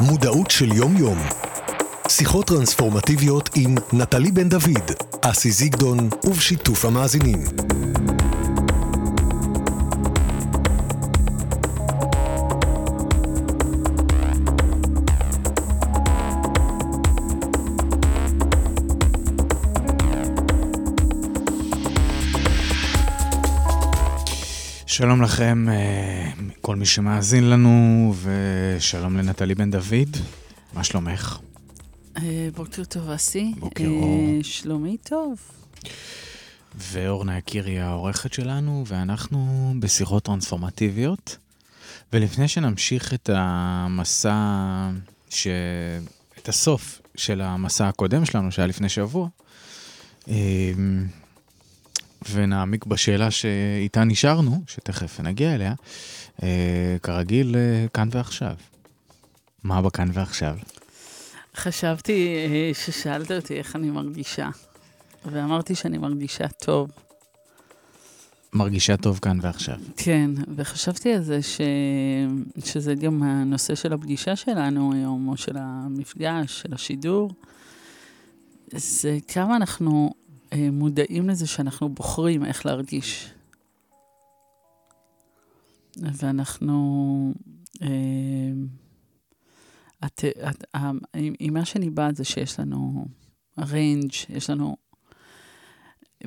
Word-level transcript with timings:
מודעות 0.00 0.50
של 0.50 0.72
יום-יום. 0.72 1.18
שיחות 2.08 2.46
טרנספורמטיביות 2.46 3.50
עם 3.54 3.74
נטלי 3.92 4.32
בן 4.32 4.48
דוד, 4.48 4.92
אסי 5.22 5.50
זיגדון 5.50 6.08
ובשיתוף 6.24 6.84
המאזינים. 6.84 7.44
שלום 24.98 25.22
לכם, 25.22 25.68
אה, 25.68 26.30
כל 26.60 26.76
מי 26.76 26.86
שמאזין 26.86 27.50
לנו, 27.50 28.14
ושלום 28.22 29.16
לנטלי 29.16 29.54
בן 29.54 29.70
דוד, 29.70 30.16
מה 30.72 30.84
שלומך? 30.84 31.38
אה, 32.16 32.48
בוקר 32.54 32.84
טוב, 32.84 33.10
אסי. 33.10 33.52
בוקר 33.58 33.84
אה, 33.84 33.88
אור. 33.88 34.42
שלומי 34.42 34.96
טוב. 35.02 35.38
ואורנה 36.74 37.38
יקירי 37.38 37.80
העורכת 37.80 38.32
שלנו, 38.32 38.84
ואנחנו 38.86 39.72
בשיחות 39.80 40.22
טרנספורמטיביות. 40.22 41.36
ולפני 42.12 42.48
שנמשיך 42.48 43.14
את 43.14 43.30
המסע, 43.32 44.36
ש... 45.30 45.46
את 46.38 46.48
הסוף 46.48 47.00
של 47.16 47.40
המסע 47.40 47.88
הקודם 47.88 48.24
שלנו, 48.24 48.52
שהיה 48.52 48.66
לפני 48.66 48.88
שבוע, 48.88 49.28
ונעמיק 52.32 52.86
בשאלה 52.86 53.30
שאיתה 53.30 54.04
נשארנו, 54.04 54.62
שתכף 54.66 55.20
נגיע 55.20 55.54
אליה, 55.54 55.74
אה, 56.42 56.96
כרגיל, 57.02 57.56
אה, 57.56 57.86
כאן 57.94 58.08
ועכשיו. 58.12 58.54
מה 59.64 59.82
בכאן 59.82 60.08
ועכשיו? 60.12 60.56
חשבתי 61.56 62.36
אה, 62.36 62.74
ששאלת 62.74 63.32
אותי 63.32 63.58
איך 63.58 63.76
אני 63.76 63.90
מרגישה, 63.90 64.48
ואמרתי 65.24 65.74
שאני 65.74 65.98
מרגישה 65.98 66.48
טוב. 66.48 66.90
מרגישה 68.52 68.96
טוב 68.96 69.18
כאן 69.18 69.38
ועכשיו. 69.42 69.76
כן, 69.96 70.30
וחשבתי 70.56 71.12
על 71.12 71.22
זה 71.22 71.42
ש... 71.42 71.60
שזה 72.64 72.94
גם 72.94 73.22
הנושא 73.22 73.74
של 73.74 73.92
הפגישה 73.92 74.36
שלנו 74.36 74.92
היום, 74.92 75.28
או 75.28 75.36
של 75.36 75.56
המפגש, 75.56 76.60
של 76.60 76.74
השידור. 76.74 77.30
זה 78.72 79.18
כמה 79.28 79.56
אנחנו 79.56 80.14
מודעים 80.56 81.28
לזה 81.28 81.46
שאנחנו 81.46 81.88
בוחרים 81.88 82.44
איך 82.44 82.66
להרגיש. 82.66 83.32
ואנחנו... 85.96 87.34
אה, 87.82 87.88
את, 90.06 90.24
את, 90.50 90.64
ה- 90.76 90.90
עם 91.38 91.54
מה 91.54 91.64
שניבא 91.64 92.12
זה 92.12 92.24
שיש 92.24 92.60
לנו 92.60 93.06
ריינג', 93.58 94.10
יש 94.28 94.50
לנו 94.50 94.76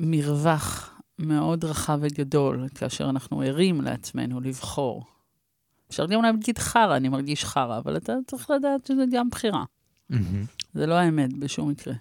מרווח 0.00 1.00
מאוד 1.18 1.64
רחב 1.64 1.98
וגדול, 2.02 2.68
כאשר 2.74 3.10
אנחנו 3.10 3.40
ערים 3.40 3.80
לעצמנו 3.80 4.40
לבחור. 4.40 5.04
אפשר 5.90 6.06
גם 6.06 6.22
להגיד 6.22 6.58
חרא, 6.58 6.96
אני 6.96 7.08
מרגיש 7.08 7.44
חרא, 7.44 7.78
אבל 7.78 7.96
אתה 7.96 8.12
צריך 8.26 8.50
לדעת 8.50 8.86
שזה 8.86 9.04
גם 9.12 9.30
בחירה. 9.30 9.64
מהמם. 10.10 10.44
זה 10.74 10.86
לא 10.86 10.94
האמת 10.94 11.38
בשום 11.38 11.70
מקרה. 11.70 11.94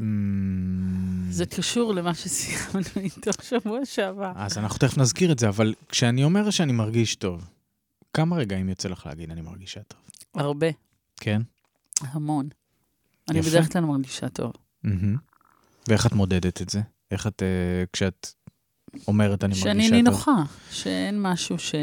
אמ, 0.00 1.26
זה 1.30 1.46
קשור 1.46 1.94
למה 1.94 2.14
שסיימנו 2.14 2.88
איתו 2.96 3.30
שבוע 3.42 3.84
שעבר. 3.84 4.32
אז 4.36 4.58
אנחנו 4.58 4.78
תכף 4.78 4.98
נזכיר 4.98 5.32
את 5.32 5.38
זה, 5.38 5.48
אבל 5.48 5.74
כשאני 5.88 6.24
אומר 6.24 6.50
שאני 6.50 6.72
מרגיש 6.72 7.16
טוב, 7.16 7.50
כמה 8.12 8.36
רגעים 8.36 8.68
יוצא 8.68 8.88
לך 8.88 9.06
להגיד 9.06 9.30
אני 9.30 9.40
מרגישה 9.40 9.80
טוב? 9.82 10.00
הרבה, 10.34 10.66
כן? 11.16 11.42
המון. 12.00 12.48
אני 13.28 13.38
יפה. 13.38 13.50
בדרך 13.50 13.72
כלל 13.72 13.84
מרגישה 13.84 14.28
טוב. 14.28 14.52
ואיך 15.88 16.06
את 16.06 16.12
מודדת 16.12 16.62
את 16.62 16.70
זה? 16.70 16.80
איך 17.10 17.26
את, 17.26 17.42
אה, 17.42 17.84
כשאת 17.92 18.34
אומרת 19.08 19.44
אני 19.44 19.50
מרגישה 19.50 19.72
טוב? 19.72 19.82
שאני 19.82 19.90
נינוחה, 19.90 20.42
שאין 20.70 21.22
משהו 21.22 21.58
ש... 21.58 21.74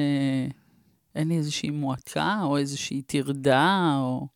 אין 1.16 1.28
לי 1.28 1.38
איזושהי 1.38 1.70
מועקה, 1.70 2.40
או 2.44 2.58
איזושהי 2.58 3.02
טרדה, 3.02 3.96
או... 4.00 4.28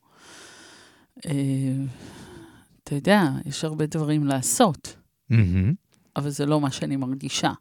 אתה 2.86 2.96
יודע, 2.96 3.30
יש 3.46 3.64
הרבה 3.64 3.86
דברים 3.86 4.24
לעשות, 4.24 4.96
מהמם. 5.30 5.74
אבל 6.16 6.30
זה 6.30 6.46
לא 6.46 6.62
מה 6.62 6.72
שאני 6.72 6.96
מרגישה. 6.96 7.52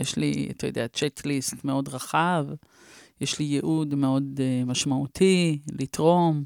יש 0.00 0.16
לי, 0.16 0.48
אתה 0.50 0.66
יודע, 0.66 0.88
צ'קליסט 0.88 1.64
מאוד 1.64 1.88
רחב, 1.88 2.46
יש 3.20 3.38
לי 3.38 3.44
ייעוד 3.44 3.94
מאוד 3.94 4.40
uh, 4.40 4.68
משמעותי, 4.68 5.58
לתרום. 5.72 6.44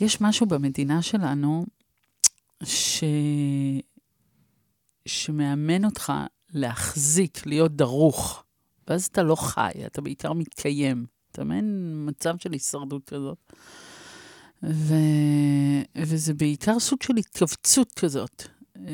יש 0.00 0.20
משהו 0.20 0.46
במדינה 0.46 1.02
שלנו 1.02 1.66
ש... 2.62 3.04
שמאמן 5.06 5.84
אותך 5.84 6.12
להחזיק, 6.52 7.46
להיות 7.46 7.76
דרוך, 7.76 8.44
ואז 8.88 9.06
אתה 9.06 9.22
לא 9.22 9.36
חי, 9.36 9.72
אתה 9.86 10.00
בעיקר 10.00 10.32
מתקיים. 10.32 11.06
אתה 11.32 11.44
מעין 11.44 11.94
מצב 12.08 12.34
של 12.38 12.52
הישרדות 12.52 13.04
כזאת. 13.04 13.52
ו... 14.70 14.94
וזה 15.96 16.34
בעיקר 16.34 16.78
סוג 16.78 17.02
של 17.02 17.16
התכווצות 17.16 17.92
כזאת. 17.92 18.42
אה, 18.86 18.92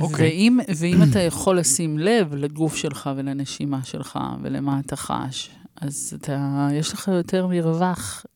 אוקיי. 0.00 0.28
ואם, 0.28 0.58
ואם 0.76 1.02
אתה 1.10 1.18
יכול 1.20 1.58
לשים 1.58 1.98
לב 1.98 2.34
לגוף 2.34 2.76
שלך 2.76 3.10
ולנשימה 3.16 3.84
שלך 3.84 4.18
ולמה 4.42 4.80
אתה 4.86 4.96
חש, 4.96 5.50
אז 5.76 6.16
אתה, 6.20 6.68
יש 6.72 6.92
לך 6.92 7.08
יותר 7.08 7.46
מרווח 7.46 8.26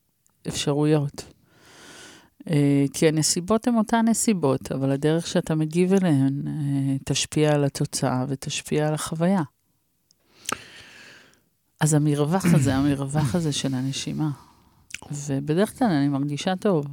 אפשרויות. 0.48 1.24
אה, 2.50 2.84
כי 2.92 3.08
הנסיבות 3.08 3.66
הן 3.66 3.76
אותן 3.76 4.04
נסיבות, 4.08 4.72
אבל 4.72 4.90
הדרך 4.90 5.26
שאתה 5.26 5.54
מגיב 5.54 5.92
אליהן 5.92 6.42
אה, 6.46 6.96
תשפיע 7.04 7.54
על 7.54 7.64
התוצאה 7.64 8.24
ותשפיע 8.28 8.88
על 8.88 8.94
החוויה. 8.94 9.42
אז 11.82 11.94
המרווח 11.94 12.44
הזה, 12.54 12.74
המרווח 12.74 13.34
הזה 13.34 13.52
של 13.52 13.74
הנשימה. 13.74 14.30
ובדרך 15.12 15.78
כלל 15.78 15.88
אני 15.88 16.08
מרגישה 16.08 16.56
טוב, 16.56 16.86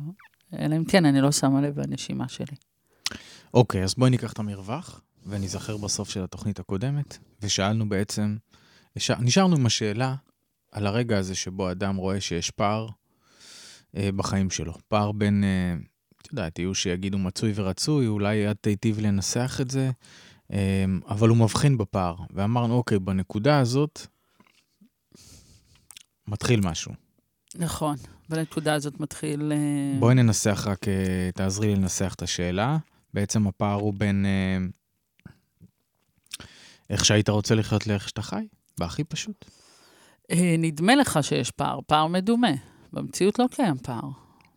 אלא 0.59 0.75
אם 0.77 0.85
כן 0.85 1.05
אני 1.05 1.21
לא 1.21 1.31
שמה 1.31 1.61
לב 1.61 1.79
לנשימה 1.79 2.29
שלי. 2.29 2.55
אוקיי, 3.53 3.83
אז 3.83 3.95
בואי 3.97 4.09
ניקח 4.09 4.33
את 4.33 4.39
המרווח, 4.39 5.01
ונזכר 5.25 5.77
בסוף 5.77 6.09
של 6.09 6.23
התוכנית 6.23 6.59
הקודמת, 6.59 7.17
ושאלנו 7.41 7.89
בעצם, 7.89 8.37
נשארנו 9.19 9.55
עם 9.55 9.65
השאלה 9.65 10.15
על 10.71 10.87
הרגע 10.87 11.17
הזה 11.17 11.35
שבו 11.35 11.71
אדם 11.71 11.95
רואה 11.95 12.21
שיש 12.21 12.51
פער 12.51 12.87
אה, 13.97 14.09
בחיים 14.15 14.49
שלו. 14.49 14.73
פער 14.87 15.11
בין, 15.11 15.43
אה, 15.43 15.75
את 16.21 16.27
יודעת, 16.31 16.59
יהיו 16.59 16.75
שיגידו 16.75 17.17
מצוי 17.17 17.51
ורצוי, 17.55 18.07
אולי 18.07 18.51
את 18.51 18.57
תיטיב 18.61 18.99
לנסח 18.99 19.57
את 19.61 19.71
זה, 19.71 19.91
אה, 20.53 20.85
אבל 21.07 21.29
הוא 21.29 21.37
מבחין 21.37 21.77
בפער. 21.77 22.15
ואמרנו, 22.33 22.73
אוקיי, 22.73 22.99
בנקודה 22.99 23.59
הזאת 23.59 24.07
מתחיל 26.29 26.59
משהו. 26.63 26.91
נכון, 27.55 27.95
בנקודה 28.29 28.73
הזאת 28.73 28.99
מתחיל... 28.99 29.51
אה, 29.51 29.99
בואי 29.99 30.15
ננסח 30.15 30.63
רק, 30.67 30.87
אה, 30.87 31.29
תעזרי 31.35 31.67
לי 31.67 31.75
לנסח 31.75 32.13
את 32.15 32.21
השאלה. 32.21 32.77
בעצם 33.13 33.47
הפער 33.47 33.73
הוא 33.79 33.93
בין 33.97 34.25
אה, 34.25 34.57
איך 36.89 37.05
שהיית 37.05 37.29
רוצה 37.29 37.55
לחיות 37.55 37.87
לאיך 37.87 38.09
שאתה 38.09 38.21
חי, 38.21 38.47
בהכי 38.79 39.03
פשוט. 39.03 39.45
נדמה 40.57 40.95
לך 40.95 41.19
שיש 41.21 41.51
פער, 41.51 41.79
פער 41.87 42.07
מדומה. 42.07 42.51
במציאות 42.93 43.39
לא 43.39 43.45
קיים 43.51 43.77
פער. 43.77 44.01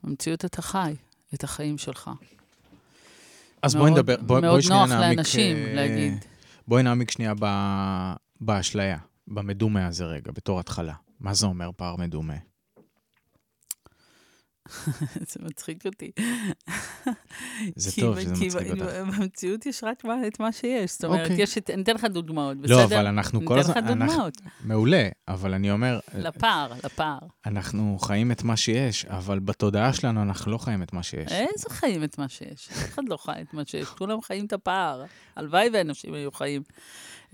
במציאות 0.05 0.45
אתה 0.45 0.63
חי 0.63 0.95
את 1.35 1.45
החיים 1.45 1.79
שלך. 1.79 2.11
אז 3.63 3.75
מאוד- 3.75 3.89
בואי 3.89 4.01
נדבר, 4.01 4.17
בואי, 4.23 4.41
מאוד 4.41 4.51
בואי 4.53 4.63
שנייה 4.63 4.81
נוח 4.87 4.91
נעמיק... 4.91 5.17
לאנשים 5.19 5.57
אה, 5.57 5.75
להגיד. 5.75 6.25
בואי 6.69 6.83
נעמיק 6.83 7.11
שנייה 7.11 7.33
ב, 7.41 7.47
באשליה, 8.41 8.99
במדומה 9.29 9.87
הזה 9.87 10.05
רגע, 10.05 10.33
בתור 10.33 10.61
התחלה. 10.61 10.95
מה 11.23 11.35
זה 11.35 11.47
אומר 11.47 11.71
פער 11.77 11.97
מדומה? 11.97 12.35
זה 15.31 15.41
מצחיק 15.41 15.87
אותי. 15.87 16.11
זה 17.77 17.91
כי- 17.91 18.01
טוב 18.01 18.21
שזה 18.21 18.35
כי 18.35 18.47
מצחיק 18.47 18.71
אותך. 18.71 18.83
במציאות 19.19 19.67
יש 19.67 19.85
רק 19.85 20.03
את 20.27 20.41
מה 20.41 20.53
שיש. 20.53 20.93
זאת 20.93 21.05
אומרת, 21.05 21.31
אוקיי. 21.31 21.43
יש 21.43 21.59
את... 21.59 21.71
אני 21.71 21.83
אתן 21.83 21.95
לך 21.95 22.05
דוגמאות, 22.05 22.59
בסדר? 22.59 22.77
לא, 22.77 22.85
אבל 22.85 23.07
אנחנו 23.07 23.45
כל 23.45 23.59
הזמן... 23.59 23.75
אני 23.77 23.87
אתן 23.93 23.99
לך 23.99 24.09
דוגמאות. 24.11 24.35
מעולה, 24.65 25.09
אבל 25.29 25.55
אני 25.55 25.71
אומר, 25.71 26.01
לפער, 26.15 26.73
לפער. 26.85 27.19
אנחנו 27.47 27.99
חיים 28.03 28.33
את 28.33 28.43
מה 28.43 28.57
שיש, 28.57 29.05
אבל 29.05 29.39
בתודעה 29.39 29.93
שלנו 29.93 30.23
אנחנו 30.23 30.53
לא 30.53 30.59
חיים 30.59 30.83
את 30.83 30.93
מה 30.93 31.03
שיש. 31.03 31.33
איזה 31.33 31.71
חיים 31.71 32.05
את 32.05 32.19
מה 32.19 32.29
שיש? 32.29 32.69
אף 32.69 32.89
אחד 32.95 33.03
לא 33.09 33.17
חי 33.17 33.43
את 33.43 33.55
מה 33.55 33.63
שיש, 33.67 33.89
כולם 33.89 34.21
חיים 34.21 34.47
את 34.47 34.53
הפער. 34.53 35.05
הלוואי 35.37 35.69
ואנשים 35.73 36.15
היו 36.15 36.33
חיים 36.33 36.63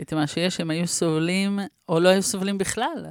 את 0.01 0.13
מה 0.13 0.27
שיש, 0.27 0.61
הם 0.61 0.71
היו 0.71 0.87
סובלים, 0.87 1.59
או 1.89 2.01
לא 2.01 2.09
היו 2.09 2.23
סובלים 2.23 2.59
בכלל. 2.59 3.07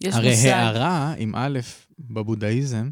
יש 0.00 0.14
הרי 0.14 0.30
מושג... 0.30 0.48
הערה 0.48 1.14
עם 1.18 1.32
א' 1.36 1.58
בבודהיזם, 1.98 2.90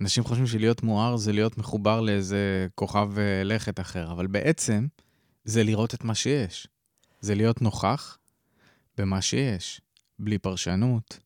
אנשים 0.00 0.24
חושבים 0.24 0.46
שלהיות 0.46 0.82
מואר 0.82 1.16
זה 1.16 1.32
להיות 1.32 1.58
מחובר 1.58 2.00
לאיזה 2.00 2.66
כוכב 2.74 3.18
אה, 3.18 3.44
לכת 3.44 3.80
אחר, 3.80 4.12
אבל 4.12 4.26
בעצם 4.26 4.86
זה 5.44 5.64
לראות 5.64 5.94
את 5.94 6.04
מה 6.04 6.14
שיש. 6.14 6.66
זה 7.20 7.34
להיות 7.34 7.62
נוכח 7.62 8.18
במה 8.98 9.22
שיש, 9.22 9.80
בלי 10.18 10.38
פרשנות, 10.38 11.18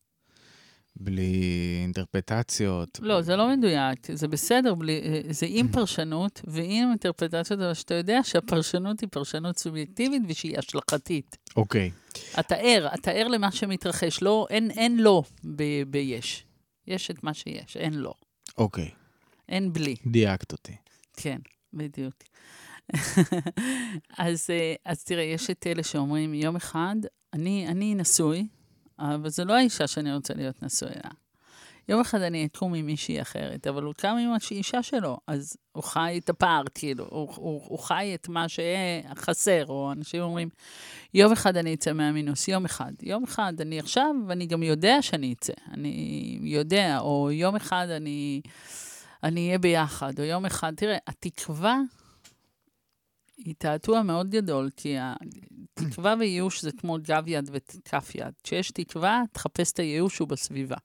בלי 0.95 1.43
אינטרפטציות. 1.81 2.99
לא, 3.01 3.21
זה 3.21 3.35
לא 3.35 3.57
מדויק, 3.57 4.11
זה 4.13 4.27
בסדר, 4.27 4.75
בלי, 4.75 5.01
זה 5.29 5.45
עם 5.49 5.67
פרשנות 5.77 6.41
ועם 6.47 6.89
אינטרפטציות, 6.89 7.59
אבל 7.59 7.73
שאתה 7.73 7.93
יודע 7.93 8.19
שהפרשנות 8.23 8.99
היא 8.99 9.09
פרשנות 9.11 9.57
סובייקטיבית 9.57 10.21
ושהיא 10.27 10.57
השלכתית. 10.59 11.37
אוקיי, 11.55 11.91
אתה 12.39 12.55
ער, 12.55 12.87
אתה 12.93 13.11
ער 13.11 13.27
למה 13.27 13.51
שמתרחש, 13.51 14.21
לא, 14.21 14.47
אין, 14.49 14.71
אין 14.71 14.97
לא 14.97 15.23
ב- 15.55 15.83
ביש. 15.87 16.43
יש 16.87 17.11
את 17.11 17.23
מה 17.23 17.33
שיש, 17.33 17.77
אין 17.77 17.93
לא. 17.93 18.13
אוקיי, 18.57 18.89
אין 19.49 19.73
בלי. 19.73 19.95
דייקת 20.05 20.51
אותי. 20.51 20.75
כן, 21.17 21.37
בדיוק. 21.73 22.13
אז, 24.17 24.47
אה, 24.49 24.73
אז 24.85 25.03
תראה, 25.03 25.23
יש 25.23 25.49
את 25.49 25.67
אלה 25.67 25.83
שאומרים, 25.83 26.33
יום 26.33 26.55
אחד, 26.55 26.95
אני, 27.33 27.67
אני 27.67 27.95
נשוי, 27.95 28.47
אבל 28.99 29.29
זו 29.29 29.45
לא 29.45 29.53
האישה 29.53 29.87
שאני 29.87 30.13
רוצה 30.15 30.33
להיות 30.33 30.63
נשוי 30.63 30.89
לה. 30.89 31.09
יום 31.89 32.01
אחד 32.01 32.21
אני 32.21 32.45
אקום 32.45 32.73
עם 32.73 32.85
מישהי 32.85 33.21
אחרת, 33.21 33.67
אבל 33.67 33.83
הוא 33.83 33.93
קם 33.93 34.15
עם 34.21 34.29
האישה 34.51 34.83
שלו, 34.83 35.17
אז 35.27 35.57
הוא 35.71 35.83
חי 35.83 36.19
את 36.23 36.29
הפער, 36.29 36.63
כאילו, 36.75 37.07
הוא, 37.09 37.33
הוא, 37.35 37.61
הוא 37.65 37.79
חי 37.79 38.11
את 38.15 38.29
מה 38.29 38.45
שחסר, 38.49 39.65
או 39.67 39.91
אנשים 39.91 40.21
אומרים, 40.21 40.49
יום 41.13 41.31
אחד 41.31 41.57
אני 41.57 41.73
אצא 41.73 41.93
מהמינוס, 41.93 42.47
יום 42.47 42.65
אחד. 42.65 42.91
יום 43.01 43.23
אחד 43.23 43.53
אני 43.61 43.79
עכשיו, 43.79 44.15
ואני 44.27 44.45
גם 44.45 44.63
יודע 44.63 45.01
שאני 45.01 45.33
אצא, 45.33 45.53
אני 45.71 46.39
יודע, 46.41 46.99
או 46.99 47.31
יום 47.31 47.55
אחד 47.55 47.87
אני, 47.89 48.41
אני 49.23 49.47
אהיה 49.47 49.59
ביחד, 49.59 50.19
או 50.19 50.23
יום 50.23 50.45
אחד, 50.45 50.73
תראה, 50.75 50.97
התקווה 51.07 51.79
היא 53.37 53.55
תעתוע 53.57 54.03
מאוד 54.03 54.29
גדול, 54.29 54.69
כי 54.77 54.95
התקווה 54.99 56.15
וייאוש 56.19 56.61
זה 56.61 56.71
כמו 56.77 56.97
גב 57.01 57.23
יד 57.27 57.49
וכף 57.53 58.15
יד. 58.15 58.33
כשיש 58.43 58.71
תקווה, 58.71 59.23
תחפש 59.31 59.71
את 59.71 59.79
הייאוש 59.79 60.19
הוא 60.19 60.27
בסביבה. 60.27 60.75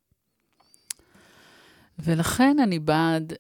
ולכן 1.99 2.57
אני 2.63 2.79
בעד 2.79 3.33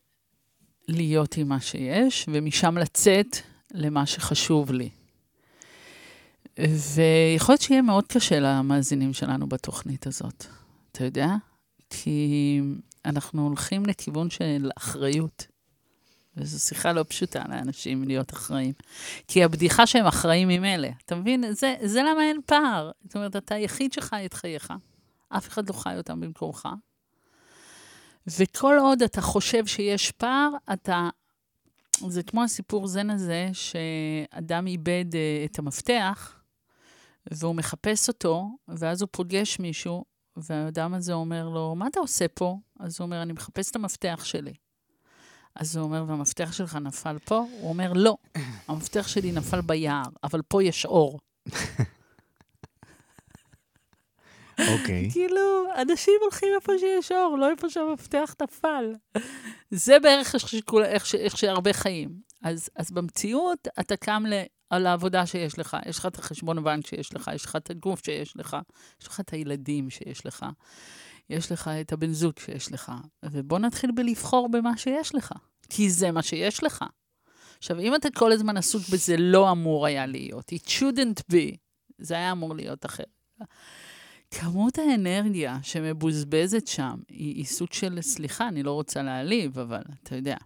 להיות 0.88 1.36
עם 1.36 1.48
מה 1.48 1.60
שיש, 1.60 2.26
ומשם 2.32 2.78
לצאת 2.78 3.36
למה 3.74 4.06
שחשוב 4.06 4.72
לי. 4.72 4.90
ויכול 6.58 7.52
להיות 7.52 7.62
שיהיה 7.62 7.82
מאוד 7.82 8.06
קשה 8.06 8.40
למאזינים 8.40 9.12
שלנו 9.12 9.46
בתוכנית 9.46 10.06
הזאת, 10.06 10.46
אתה 10.92 11.04
יודע? 11.04 11.28
כי 11.90 12.60
אנחנו 13.04 13.46
הולכים 13.46 13.86
לכיוון 13.86 14.30
של 14.30 14.70
אחריות. 14.76 15.46
וזו 16.36 16.60
שיחה 16.60 16.92
לא 16.92 17.04
פשוטה 17.08 17.42
לאנשים 17.48 18.04
להיות 18.04 18.32
אחראים. 18.32 18.72
כי 19.28 19.44
הבדיחה 19.44 19.86
שהם 19.86 20.06
אחראים 20.06 20.48
ממילא, 20.48 20.88
אתה 21.06 21.14
מבין? 21.14 21.52
זה, 21.52 21.74
זה 21.84 22.02
למה 22.02 22.22
אין 22.22 22.40
פער. 22.46 22.90
זאת 23.04 23.16
אומרת, 23.16 23.36
אתה 23.36 23.54
היחיד 23.54 23.92
שחי 23.92 24.26
את 24.26 24.34
חייך, 24.34 24.72
אף 25.28 25.48
אחד 25.48 25.68
לא 25.68 25.74
חי 25.74 25.94
אותם 25.96 26.20
במקומך. 26.20 26.68
וכל 28.26 28.76
עוד 28.80 29.02
אתה 29.02 29.20
חושב 29.20 29.66
שיש 29.66 30.10
פער, 30.10 30.50
אתה... 30.72 31.08
זה 32.08 32.22
כמו 32.22 32.42
הסיפור 32.42 32.86
זן 32.86 33.10
הזה, 33.10 33.50
שאדם 33.52 34.66
איבד 34.66 35.04
uh, 35.12 35.50
את 35.50 35.58
המפתח, 35.58 36.42
והוא 37.30 37.54
מחפש 37.54 38.08
אותו, 38.08 38.48
ואז 38.68 39.02
הוא 39.02 39.08
פוגש 39.12 39.58
מישהו, 39.58 40.04
והאדם 40.36 40.94
הזה 40.94 41.12
אומר 41.12 41.48
לו, 41.48 41.74
מה 41.74 41.86
אתה 41.86 42.00
עושה 42.00 42.28
פה? 42.28 42.58
אז 42.80 43.00
הוא 43.00 43.06
אומר, 43.06 43.22
אני 43.22 43.32
מחפש 43.32 43.70
את 43.70 43.76
המפתח 43.76 44.20
שלי. 44.24 44.52
אז 45.54 45.76
הוא 45.76 45.84
אומר, 45.84 46.04
והמפתח 46.08 46.52
שלך 46.52 46.76
נפל 46.76 47.18
פה? 47.18 47.46
הוא 47.60 47.68
אומר, 47.68 47.92
לא, 47.92 48.16
המפתח 48.68 49.08
שלי 49.08 49.32
נפל 49.32 49.60
ביער, 49.60 50.02
אבל 50.24 50.42
פה 50.48 50.62
יש 50.62 50.86
אור. 50.86 51.20
אוקיי. 54.72 55.10
כאילו, 55.12 55.64
אנשים 55.76 56.14
הולכים 56.22 56.48
איפה 56.54 56.72
שיש 56.78 57.12
אור, 57.12 57.38
לא 57.38 57.50
איפה 57.50 57.70
שהמפתח 57.70 58.34
נפל. 58.42 58.92
זה 59.70 59.98
בערך 59.98 60.34
שכול, 60.40 60.84
איך, 60.84 61.06
ש, 61.06 61.14
איך 61.14 61.36
שהרבה 61.36 61.72
חיים. 61.72 62.10
אז, 62.42 62.70
אז 62.76 62.90
במציאות, 62.90 63.68
אתה 63.80 63.96
קם 63.96 64.24
ל, 64.26 64.42
על 64.70 64.86
העבודה 64.86 65.26
שיש 65.26 65.58
לך. 65.58 65.76
יש 65.86 65.98
לך 65.98 66.06
את 66.06 66.18
החשבון 66.18 66.64
בנק 66.64 66.86
שיש 66.86 67.14
לך, 67.14 67.30
יש 67.34 67.44
לך 67.44 67.56
את 67.56 67.70
הגוף 67.70 68.04
שיש 68.04 68.36
לך, 68.36 68.56
יש 69.00 69.08
לך 69.08 69.20
את 69.20 69.30
הילדים 69.30 69.90
שיש 69.90 70.26
לך, 70.26 70.46
יש 71.30 71.52
לך 71.52 71.70
את 71.80 71.92
הבן 71.92 72.12
זוג 72.12 72.32
שיש 72.38 72.72
לך. 72.72 72.92
ובוא 73.24 73.58
נתחיל 73.58 73.90
בלבחור 73.90 74.48
במה 74.50 74.76
שיש 74.76 75.14
לך, 75.14 75.32
כי 75.70 75.90
זה 75.90 76.10
מה 76.10 76.22
שיש 76.22 76.62
לך. 76.64 76.84
עכשיו, 77.58 77.80
אם 77.80 77.94
אתה 77.94 78.08
כל 78.14 78.32
הזמן 78.32 78.56
עסוק 78.56 78.82
בזה, 78.92 79.16
לא 79.18 79.50
אמור 79.50 79.86
היה 79.86 80.06
להיות. 80.06 80.52
It 80.52 80.68
shouldn't 80.68 81.34
be. 81.34 81.56
זה 81.98 82.14
היה 82.14 82.32
אמור 82.32 82.54
להיות 82.54 82.86
אחר. 82.86 83.04
כמות 84.40 84.78
האנרגיה 84.78 85.58
שמבוזבזת 85.62 86.66
שם 86.66 86.94
היא, 87.08 87.34
היא 87.34 87.44
סוג 87.44 87.72
של, 87.72 87.98
סליחה, 88.00 88.48
אני 88.48 88.62
לא 88.62 88.72
רוצה 88.72 89.02
להעליב, 89.02 89.58
אבל 89.58 89.82
אתה 90.02 90.16
יודע, 90.16 90.36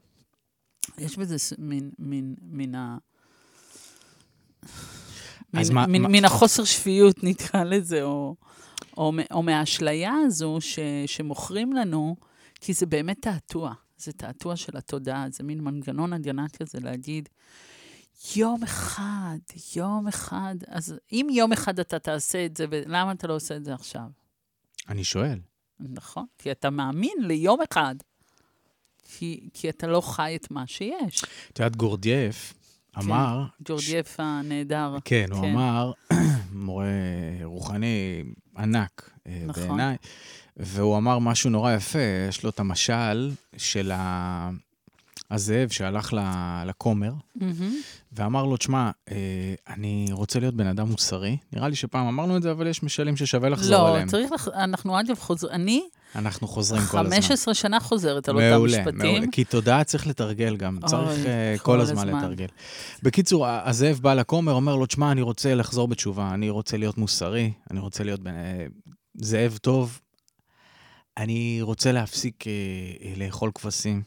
יש 0.98 1.16
בזה 1.16 1.36
מין, 1.58 1.90
מין, 1.98 2.34
מין 2.42 2.74
ה... 2.74 2.98
מין, 5.54 5.62
מה- 5.74 5.86
מין, 5.86 6.02
מה- 6.02 6.08
מין 6.08 6.24
החוסר 6.24 6.64
שפיות, 6.64 7.16
נקרא 7.24 7.64
לזה, 7.64 8.02
או, 8.02 8.36
או, 8.96 9.12
או 9.30 9.42
מהאשליה 9.42 10.12
הזו 10.26 10.56
ש, 10.60 10.78
שמוכרים 11.06 11.72
לנו, 11.72 12.16
כי 12.60 12.72
זה 12.72 12.86
באמת 12.86 13.16
תעתוע. 13.22 13.72
זה 13.98 14.12
תעתוע 14.12 14.56
של 14.56 14.76
התודעה, 14.76 15.26
זה 15.30 15.44
מין 15.44 15.60
מנגנון 15.60 16.12
הגנה 16.12 16.46
כזה 16.48 16.78
להגיד, 16.80 17.28
יום 18.36 18.62
אחד, 18.62 19.36
יום 19.76 20.08
אחד, 20.08 20.54
אז 20.68 20.94
אם 21.12 21.26
יום 21.30 21.52
אחד 21.52 21.78
אתה 21.78 21.98
תעשה 21.98 22.46
את 22.46 22.56
זה, 22.56 22.66
למה 22.86 23.12
אתה 23.12 23.26
לא 23.26 23.34
עושה 23.34 23.56
את 23.56 23.64
זה 23.64 23.74
עכשיו? 23.74 24.06
אני 24.88 25.04
שואל. 25.04 25.38
נכון, 25.80 26.24
כי 26.38 26.50
אתה 26.50 26.70
מאמין 26.70 27.12
ליום 27.20 27.58
אחד, 27.70 27.94
כי, 29.02 29.48
כי 29.54 29.68
אתה 29.68 29.86
לא 29.86 30.00
חי 30.00 30.36
את 30.36 30.50
מה 30.50 30.66
שיש. 30.66 31.24
את 31.52 31.58
יודעת, 31.58 31.76
גורדייף 31.76 32.54
אמר... 32.98 33.44
ג'ורדייף 33.64 34.20
הנהדר. 34.20 34.96
כן, 35.04 35.26
הוא 35.32 35.40
כן. 35.42 35.50
אמר, 35.50 35.92
מורה 36.52 36.86
רוחני 37.44 38.22
ענק 38.56 39.10
אה, 39.26 39.42
נכון. 39.46 39.62
בעיניי, 39.62 39.96
והוא 40.56 40.96
אמר 40.96 41.18
משהו 41.18 41.50
נורא 41.50 41.72
יפה, 41.72 41.98
יש 42.28 42.44
לו 42.44 42.50
את 42.50 42.60
המשל 42.60 43.32
של 43.56 43.90
ה- 43.94 44.50
הזאב 45.30 45.68
שהלך 45.68 46.16
לכומר, 46.66 47.12
מהמם. 47.34 47.74
ואמר 48.16 48.44
לו, 48.44 48.56
תשמע, 48.56 48.90
אה, 49.10 49.16
אני 49.68 50.06
רוצה 50.12 50.40
להיות 50.40 50.54
בן 50.54 50.66
אדם 50.66 50.88
מוסרי. 50.88 51.36
נראה 51.52 51.68
לי 51.68 51.76
שפעם 51.76 52.06
אמרנו 52.06 52.36
את 52.36 52.42
זה, 52.42 52.50
אבל 52.50 52.66
יש 52.66 52.82
משלים 52.82 53.16
ששווה 53.16 53.48
לחזור 53.48 53.76
לא, 53.78 53.88
עליהם. 53.88 54.08
צריך, 54.08 54.32
לח... 54.32 54.48
אנחנו 54.48 55.00
אגב 55.00 55.18
חוזרים, 55.18 55.54
אני 55.54 55.82
אנחנו 56.14 56.48
חוזרים 56.48 56.82
כל 56.90 56.98
הזמן. 56.98 57.10
15 57.20 57.54
שנה 57.54 57.80
חוזרת 57.80 58.28
על 58.28 58.34
אותם 58.36 58.50
מעולה, 58.50 58.78
משפטים. 58.78 58.98
מעולה. 58.98 59.26
כי 59.32 59.44
תודעה 59.44 59.84
צריך 59.84 60.06
לתרגל 60.06 60.56
גם, 60.56 60.78
אוי, 60.82 60.88
צריך 60.90 61.26
אה, 61.26 61.54
כל 61.58 61.64
כל 61.64 61.80
הזמן 61.80 62.08
הזמן. 62.08 62.18
לתרגל. 62.24 62.46
בקיצור, 63.02 63.46
הזאב 63.48 63.98
בא 64.02 64.14
לכומר, 64.14 64.52
אומר 64.52 64.76
לו, 64.76 64.86
תשמע, 64.86 65.12
אני 65.12 65.22
רוצה 65.22 65.54
לחזור 65.54 65.88
בתשובה, 65.88 66.30
אני 66.34 66.50
רוצה 66.50 66.76
להיות 66.76 66.98
מוסרי, 66.98 67.52
אני 67.70 67.80
רוצה 67.80 68.04
להיות 68.04 68.20
בן- 68.20 68.34
אה, 68.34 68.66
זאב 69.14 69.58
טוב, 69.62 70.00
אני 71.16 71.58
רוצה 71.62 71.92
להפסיק 71.92 72.44
אה, 72.46 72.52
לאכול 73.16 73.50
כבשים, 73.54 74.02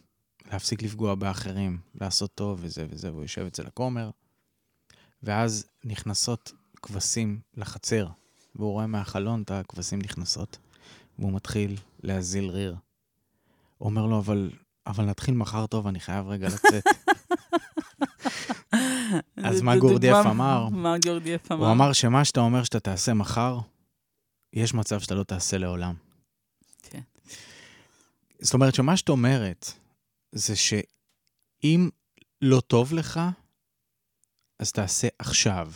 להפסיק 0.52 0.82
לפגוע 0.84 1.16
באחרים, 1.16 1.78
לעשות 2.02 2.32
טוב 2.36 2.60
וזה 2.62 2.86
וזה, 2.90 3.12
והוא 3.12 3.22
יושב 3.22 3.46
אצל 3.46 3.68
הכומר, 3.68 4.10
ואז 5.24 5.66
נכנסות 5.84 6.52
כבשים 6.82 7.40
לחצר, 7.58 8.08
והוא 8.56 8.72
רואה 8.72 8.88
מהחלון 8.88 9.42
את 9.42 9.52
הכבשים 9.52 10.00
נכנסות, 10.00 10.58
והוא 11.20 11.34
מתחיל 11.34 11.78
להזיל 12.04 12.50
ריר. 12.50 12.76
הוא 13.78 13.90
אומר 13.90 14.06
לו, 14.06 14.20
אבל, 14.20 14.52
אבל 14.88 15.06
נתחיל 15.06 15.34
מחר 15.36 15.66
טוב, 15.68 15.88
אני 15.88 16.00
חייב 16.00 16.28
רגע 16.28 16.48
לצאת. 16.48 16.84
אז 19.44 19.62
מה 19.62 19.76
דוגמה- 19.76 20.32
אמר? 20.32 20.70
מה 20.70 20.96
גורדייף 21.06 21.52
אמר? 21.52 21.66
הוא 21.66 21.74
אמר 21.74 21.94
שמה 21.94 22.26
שאתה 22.26 22.40
אומר 22.40 22.64
שאתה 22.64 22.80
תעשה 22.80 23.14
מחר, 23.14 23.60
יש 24.54 24.74
מצב 24.74 25.00
שאתה 25.00 25.16
לא 25.16 25.24
תעשה 25.24 25.58
לעולם. 25.58 25.94
כן. 26.84 27.02
זאת 28.42 28.54
אומרת 28.54 28.76
שמה 28.76 28.98
שאת 28.98 29.10
אומרת, 29.10 29.72
זה 30.32 30.56
שאם 30.56 31.90
לא 32.42 32.60
טוב 32.60 32.94
לך, 32.94 33.20
אז 34.60 34.72
תעשה 34.72 35.08
עכשיו. 35.20 35.72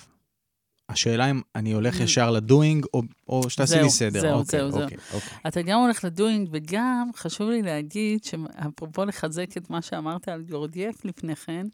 השאלה 0.90 1.32
אם 1.32 1.42
אני 1.56 1.72
הולך 1.72 2.00
Mm. 2.00 2.04
ישר 2.04 2.32
לדוינג, 2.32 2.86
או, 2.94 3.02
או 3.28 3.50
שתעשי 3.50 3.76
לי 3.82 3.90
סדר. 3.90 4.22
זהו, 4.22 4.40
אוקיי, 4.40 4.60
זהו, 4.60 4.72
זהו. 4.72 4.82
אוקיי, 4.82 4.98
אוקיי. 5.14 5.38
אתה 5.48 5.62
גם 5.62 5.80
הולך 5.80 6.04
לדוינג, 6.04 6.50
וגם 6.52 7.10
חשוב 7.16 7.50
לי 7.50 7.62
להגיד, 7.62 8.24
שאפרופו 8.24 9.06
לחזק 9.06 9.58
את 9.58 9.70
מה 9.70 9.82
שאמרת 9.82 10.28
על 10.28 10.42
גורדייף 10.42 11.06
לפני 11.06 11.36
כן, 11.36 11.68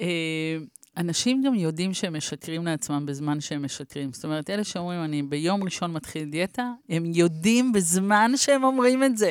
אה, 0.00 0.56
אנשים 0.96 1.42
גם 1.42 1.54
יודעים 1.54 1.94
שהם 1.94 2.16
משקרים 2.16 2.64
לעצמם 2.64 3.06
בזמן 3.06 3.40
שהם 3.40 3.64
משקרים. 3.64 4.12
זאת 4.12 4.24
אומרת, 4.24 4.50
אלה 4.50 4.64
שאומרים, 4.64 5.04
אני 5.04 5.22
ביום 5.22 5.62
ראשון 5.64 5.92
מתחיל 5.92 6.30
דיאטה, 6.30 6.72
הם 6.88 7.04
יודעים 7.04 7.72
בזמן 7.72 8.30
שהם 8.36 8.64
אומרים 8.64 9.04
את 9.04 9.16
זה, 9.16 9.30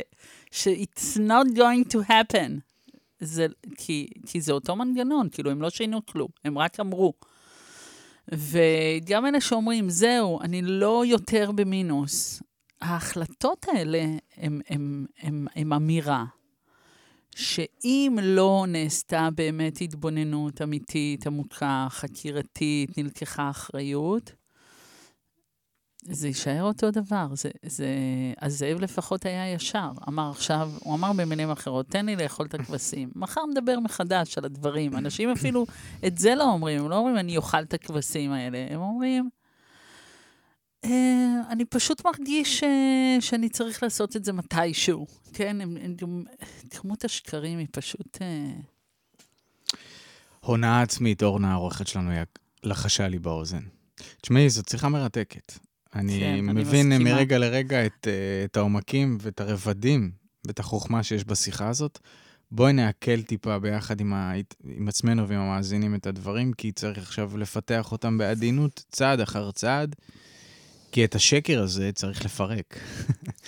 ש-it's 0.56 1.18
not 1.18 1.48
going 1.58 1.94
to 1.94 2.10
happen. 2.10 2.60
זה, 3.20 3.48
כי, 3.78 4.08
כי 4.26 4.42
זה 4.42 4.54
אותו 4.54 4.76
מנגנון, 4.76 5.30
כאילו, 5.32 5.52
הם 5.52 5.62
לא 5.62 5.70
שינו 5.70 6.06
כלום, 6.06 6.28
הם 6.46 6.58
רק 6.58 6.80
אמרו. 6.80 7.14
וגם 8.32 9.26
אלה 9.26 9.42
שאומרים, 9.42 9.90
זהו, 9.90 10.42
אני 10.42 10.62
לא 10.62 11.06
יותר 11.06 11.52
במינוס. 11.52 12.42
ההחלטות 12.82 13.66
האלה 13.72 14.06
הן 15.56 15.74
אמירה, 15.76 16.26
שאם 17.36 18.18
לא 18.22 18.66
נעשתה 18.68 19.30
באמת 19.36 19.82
התבוננות 19.82 20.62
אמיתית, 20.62 21.28
עמוקה, 21.28 21.88
חקירתית, 21.90 22.98
נלקחה 22.98 23.50
אחריות, 23.50 24.32
זה 26.10 26.28
יישאר 26.28 26.64
אותו 26.64 26.92
דבר. 26.92 27.28
זה, 27.34 27.50
זה... 27.64 27.88
אז 28.38 28.58
זאב 28.58 28.80
לפחות 28.80 29.26
היה 29.26 29.54
ישר. 29.54 29.92
אמר 30.08 30.30
עכשיו, 30.30 30.72
הוא 30.80 30.96
אמר 30.96 31.14
במילים 31.14 31.52
אחרות, 31.52 31.88
תן 31.88 32.06
לי 32.06 32.16
לאכול 32.16 32.46
את 32.46 32.54
הכבשים. 32.54 33.10
מחר 33.16 33.42
נדבר 33.52 33.80
מחדש 33.80 34.38
על 34.38 34.46
הדברים. 34.46 34.98
אנשים 34.98 35.32
אפילו 35.32 35.66
את 36.08 36.18
זה 36.18 36.36
לא 36.36 36.44
אומרים, 36.44 36.82
הם 36.82 36.90
לא 36.90 36.96
אומרים, 36.96 37.18
אני 37.18 37.38
אוכל 37.38 37.64
את 37.64 37.74
הכבשים 37.74 38.32
האלה. 38.32 38.68
הם 38.70 38.82
אומרים, 38.82 39.30
אה, 40.86 41.42
אני 41.50 41.66
פשוט 41.66 42.06
מרגיש 42.06 42.64
אה, 42.64 43.18
שאני 43.20 43.50
צריך 43.50 43.84
לעשות 43.84 44.16
את 44.16 44.26
זה 44.26 44.34
מתישהו. 44.34 45.08
כן, 45.34 45.62
הם, 45.62 45.78
הם, 45.82 46.24
כמות 46.70 47.06
השקרים 47.06 47.60
היא 47.60 47.68
פשוט... 47.72 48.18
אה... 48.22 48.52
הונאה 50.40 50.82
עצמית, 50.82 51.24
אורנה 51.24 51.52
העורכת 51.52 51.88
שלנו, 51.88 52.12
לחשה 52.64 53.08
לי 53.08 53.20
באוזן. 53.20 53.62
תשמעי, 54.22 54.50
זו 54.50 54.62
שיחה 54.70 54.90
מרתקת. 54.90 55.54
אני 55.96 56.20
כן, 56.20 56.46
מבין 56.46 56.92
אני 56.92 57.04
מרגע 57.04 57.38
לרגע 57.38 57.86
את, 57.86 58.08
אה, 58.08 58.46
את 58.46 58.58
העומקים 58.58 59.18
ואת 59.22 59.42
הרבדים 59.42 60.12
ואת 60.48 60.60
החוכמה 60.60 61.04
שיש 61.04 61.26
בשיחה 61.26 61.70
הזאת. 61.70 62.00
בואי 62.52 62.74
נעכל 62.74 63.22
טיפה 63.22 63.60
ביחד 63.60 64.02
עם, 64.02 64.14
ה... 64.14 64.34
עם 64.78 64.88
עצמנו 64.88 65.28
ועם 65.28 65.40
המאזינים 65.40 65.96
את 65.96 66.08
הדברים, 66.08 66.54
כי 66.54 66.72
צריך 66.72 66.98
עכשיו 66.98 67.38
לפתח 67.38 67.92
אותם 67.92 68.18
בעדינות, 68.18 68.84
צעד 68.92 69.20
אחר 69.20 69.52
צעד, 69.52 69.96
כי 70.92 71.06
את 71.06 71.16
השקר 71.16 71.62
הזה 71.64 71.92
צריך 71.94 72.26
לפרק. 72.26 72.80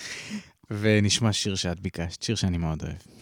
ונשמע 0.70 1.32
שיר 1.32 1.54
שאת 1.54 1.80
ביקשת, 1.80 2.22
שיר 2.22 2.36
שאני 2.36 2.58
מאוד 2.58 2.82
אוהב. 2.82 3.17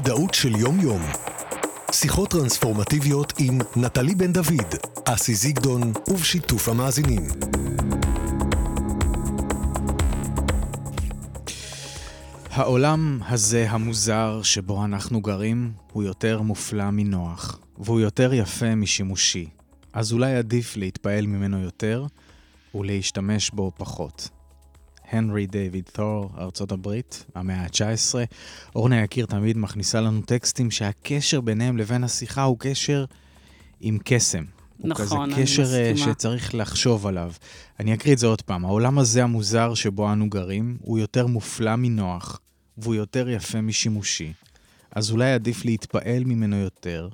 מודעות 0.00 0.34
של 0.34 0.56
יום-יום. 0.56 1.02
שיחות 1.92 2.30
טרנספורמטיביות 2.30 3.32
עם 3.38 3.58
נטלי 3.76 4.14
בן 4.14 4.32
דוד, 4.32 4.74
אסי 5.04 5.34
זיגדון 5.34 5.92
ובשיתוף 6.08 6.68
המאזינים. 6.68 7.22
העולם 12.50 13.20
הזה 13.28 13.66
המוזר 13.70 14.40
שבו 14.42 14.84
אנחנו 14.84 15.20
גרים 15.20 15.72
הוא 15.92 16.02
יותר 16.02 16.42
מופלא 16.42 16.90
מנוח, 16.90 17.58
והוא 17.78 18.00
יותר 18.00 18.34
יפה 18.34 18.74
משימושי. 18.74 19.48
אז 19.92 20.12
אולי 20.12 20.34
עדיף 20.36 20.76
להתפעל 20.76 21.26
ממנו 21.26 21.58
יותר 21.62 22.06
ולהשתמש 22.74 23.50
בו 23.50 23.72
פחות. 23.76 24.28
הנרי 25.10 25.46
דיוויד 25.46 25.84
תור, 25.92 26.30
ארצות 26.38 26.72
הברית, 26.72 27.24
המאה 27.34 27.60
ה-19. 27.60 28.14
אורנה 28.74 29.02
יקיר 29.02 29.26
תמיד 29.26 29.58
מכניסה 29.58 30.00
לנו 30.00 30.22
טקסטים 30.22 30.70
שהקשר 30.70 31.40
ביניהם 31.40 31.76
לבין 31.76 32.04
השיחה 32.04 32.42
הוא 32.42 32.56
קשר 32.58 33.04
עם 33.80 33.98
קסם. 34.04 34.44
נכון, 34.84 35.30
הוא 35.30 35.36
כזה 35.36 35.42
קשר 35.42 35.74
אה, 35.74 35.92
מסכימה. 35.92 36.12
שצריך 36.12 36.54
לחשוב 36.54 37.06
עליו. 37.06 37.32
אני 37.80 37.94
אקריא 37.94 38.14
את 38.14 38.18
זה 38.18 38.26
עוד 38.26 38.42
פעם. 38.42 38.64
העולם 38.64 38.98
הזה 38.98 39.22
המוזר 39.22 39.74
שבו 39.74 40.12
אנו 40.12 40.30
גרים 40.30 40.76
הוא 40.80 40.98
יותר 40.98 41.26
מופלא 41.26 41.76
מנוח, 41.76 42.40
והוא 42.78 42.94
יותר 42.94 43.28
יפה 43.28 43.60
משימושי. 43.60 44.32
אז 44.92 45.10
אולי 45.10 45.32
עדיף 45.32 45.64
להתפעל 45.64 46.24
ממנו 46.24 46.56
יותר 46.56 47.08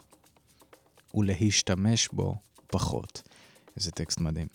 ולהשתמש 1.14 2.08
בו 2.12 2.34
פחות. 2.66 3.22
איזה 3.76 3.90
טקסט 3.90 4.20
מדהים. 4.20 4.46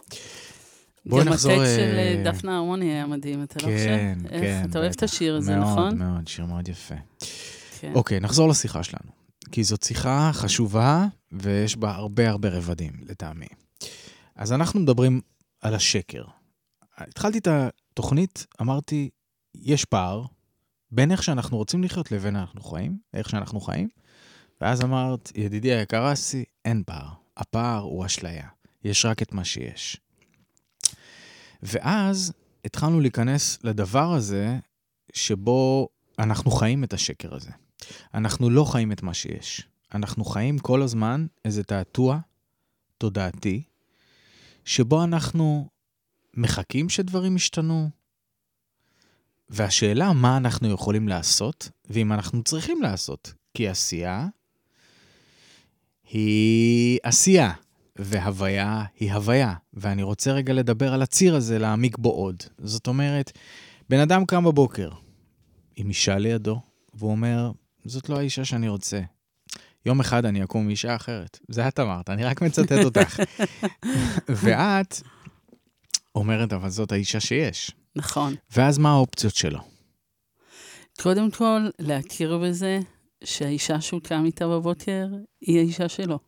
בואי 1.05 1.25
גם 1.25 1.33
נחזור... 1.33 1.51
הטקסט 1.51 1.75
של 1.75 1.95
אה, 1.97 2.15
אה, 2.17 2.31
דפנה 2.31 2.57
הרמוני 2.57 2.85
היה 2.85 3.07
מדהים, 3.07 3.43
אתה 3.43 3.55
לא 3.59 3.63
חושב? 3.63 3.85
כן, 3.87 4.17
כן. 4.29 4.65
אתה 4.69 4.79
אוהב 4.79 4.91
את. 4.91 5.03
השיר 5.03 5.35
הזה, 5.35 5.55
מאוד, 5.55 5.67
נכון? 5.71 5.97
מאוד, 5.97 6.11
מאוד, 6.11 6.27
שיר 6.27 6.45
מאוד 6.45 6.67
יפה. 6.67 6.95
כן. 7.79 7.91
אוקיי, 7.95 8.19
נחזור 8.19 8.49
לשיחה 8.49 8.83
שלנו. 8.83 9.11
כי 9.51 9.63
זאת 9.63 9.83
שיחה 9.83 10.31
חשובה, 10.33 11.05
ויש 11.31 11.77
בה 11.77 11.91
הרבה 11.91 12.29
הרבה 12.29 12.49
רבדים, 12.49 12.91
לטעמי. 13.09 13.47
אז 14.35 14.53
אנחנו 14.53 14.79
מדברים 14.79 15.21
על 15.61 15.75
השקר. 15.75 16.23
התחלתי 16.97 17.37
את 17.37 17.47
התוכנית, 17.47 18.45
אמרתי, 18.61 19.09
יש 19.55 19.85
פער 19.85 20.25
בין 20.91 21.11
איך 21.11 21.23
שאנחנו 21.23 21.57
רוצים 21.57 21.83
לחיות 21.83 22.11
לבין 22.11 22.35
אנחנו 22.35 22.61
חיים, 22.61 22.97
איך 23.13 23.29
שאנחנו 23.29 23.61
חיים, 23.61 23.89
ואז 24.61 24.83
אמרת, 24.83 25.31
ידידי 25.35 25.73
היקר 25.73 26.13
אסי, 26.13 26.43
אין 26.65 26.83
פער. 26.85 27.07
הפער 27.37 27.81
הוא 27.81 28.05
אשליה. 28.05 28.47
יש 28.83 29.05
רק 29.05 29.21
את 29.21 29.33
מה 29.33 29.43
שיש. 29.43 29.97
ואז 31.63 32.33
התחלנו 32.65 32.99
להיכנס 32.99 33.59
לדבר 33.63 34.13
הזה 34.13 34.59
שבו 35.13 35.89
אנחנו 36.19 36.51
חיים 36.51 36.83
את 36.83 36.93
השקר 36.93 37.35
הזה. 37.35 37.51
אנחנו 38.13 38.49
לא 38.49 38.65
חיים 38.65 38.91
את 38.91 39.03
מה 39.03 39.13
שיש. 39.13 39.67
אנחנו 39.93 40.25
חיים 40.25 40.59
כל 40.59 40.81
הזמן 40.81 41.25
איזה 41.45 41.63
תעתוע 41.63 42.19
תודעתי, 42.97 43.63
שבו 44.65 45.03
אנחנו 45.03 45.69
מחכים 46.33 46.89
שדברים 46.89 47.35
ישתנו, 47.35 47.89
והשאלה 49.49 50.13
מה 50.13 50.37
אנחנו 50.37 50.71
יכולים 50.71 51.07
לעשות, 51.07 51.69
ואם 51.89 52.13
אנחנו 52.13 52.43
צריכים 52.43 52.81
לעשות. 52.81 53.33
כי 53.53 53.69
עשייה 53.69 54.27
היא 56.09 56.99
עשייה, 57.03 57.51
והוויה 57.95 58.83
היא 58.99 59.13
הוויה. 59.13 59.53
ואני 59.73 60.03
רוצה 60.03 60.31
רגע 60.31 60.53
לדבר 60.53 60.93
על 60.93 61.01
הציר 61.01 61.35
הזה, 61.35 61.59
להעמיק 61.59 61.97
בו 61.97 62.09
עוד. 62.09 62.43
זאת 62.57 62.87
אומרת, 62.87 63.31
בן 63.89 63.99
אדם 63.99 64.25
קם 64.25 64.43
בבוקר 64.43 64.89
עם 65.75 65.89
אישה 65.89 66.17
לידו, 66.17 66.59
והוא 66.93 67.11
אומר, 67.11 67.51
זאת 67.85 68.09
לא 68.09 68.17
האישה 68.17 68.45
שאני 68.45 68.67
רוצה. 68.69 69.01
יום 69.85 69.99
אחד 69.99 70.25
אני 70.25 70.43
אקום 70.43 70.63
עם 70.63 70.69
אישה 70.69 70.95
אחרת. 70.95 71.39
זה 71.47 71.67
את 71.67 71.79
אמרת, 71.79 72.09
אני 72.09 72.23
רק 72.23 72.41
מצטט 72.41 72.83
אותך. 72.83 73.19
ואת 74.43 75.01
אומרת, 76.15 76.53
אבל 76.53 76.69
זאת 76.69 76.91
האישה 76.91 77.19
שיש. 77.19 77.71
נכון. 77.95 78.35
ואז 78.55 78.77
מה 78.77 78.91
האופציות 78.91 79.35
שלו? 79.35 79.59
קודם 81.01 81.31
כל, 81.31 81.69
להכיר 81.79 82.37
בזה 82.37 82.79
שהאישה 83.23 83.81
שהוא 83.81 84.01
קם 84.01 84.23
איתה 84.25 84.47
בבוקר, 84.47 85.07
היא 85.41 85.59
האישה 85.59 85.89
שלו. 85.89 86.19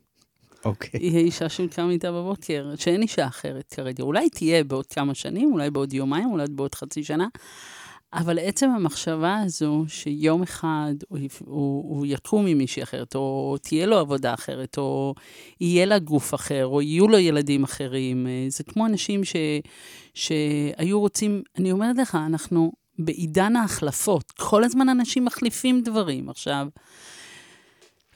אוקיי. 0.65 0.99
היא 0.99 1.32
שהוא 1.32 1.67
קם 1.69 1.89
איתה 1.89 2.12
בבוקר, 2.12 2.73
שאין 2.76 3.02
אישה 3.02 3.28
אחרת 3.28 3.73
כרגע. 3.73 4.04
אולי 4.04 4.30
תהיה 4.30 4.63
בעוד 4.63 4.88
כמה 4.88 5.15
שנים, 5.15 5.54
אולי 5.54 5.69
בעוד 5.69 5.93
יומיים, 5.93 6.32
אולי 6.32 6.45
בעוד 6.49 6.76
חצי 6.76 7.04
שנה, 7.04 7.28
אבל 8.13 8.39
עצם 8.39 8.69
המחשבה 8.69 9.39
הזו 9.45 9.86
שיום 9.88 10.43
אחד 10.43 10.93
הוא, 11.08 11.19
הוא, 11.39 11.97
הוא 11.97 12.06
יקום 12.06 12.45
עם 12.45 12.58
מישהי 12.58 12.84
אחרת, 12.84 13.15
או 13.15 13.56
תהיה 13.62 13.86
לו 13.86 13.97
עבודה 13.97 14.34
אחרת, 14.34 14.78
או 14.78 15.15
יהיה 15.62 15.86
לה 15.86 15.99
גוף 15.99 16.34
אחר, 16.34 16.65
או 16.65 16.82
יהיו 16.82 17.08
לו 17.08 17.17
ילדים 17.17 17.63
אחרים, 17.63 18.28
אה, 18.28 18.45
זה 18.49 18.63
כמו 18.63 18.86
אנשים 18.86 19.23
ש, 19.23 19.36
שהיו 20.13 20.99
רוצים, 20.99 21.43
אני 21.58 21.71
אומרת 21.71 21.97
לך, 21.97 22.15
אנחנו 22.26 22.71
בעידן 22.99 23.56
ההחלפות, 23.56 24.32
כל 24.32 24.63
הזמן 24.63 24.89
אנשים 24.89 25.26
מחליפים 25.26 25.82
דברים 25.82 26.30
עכשיו. 26.30 26.67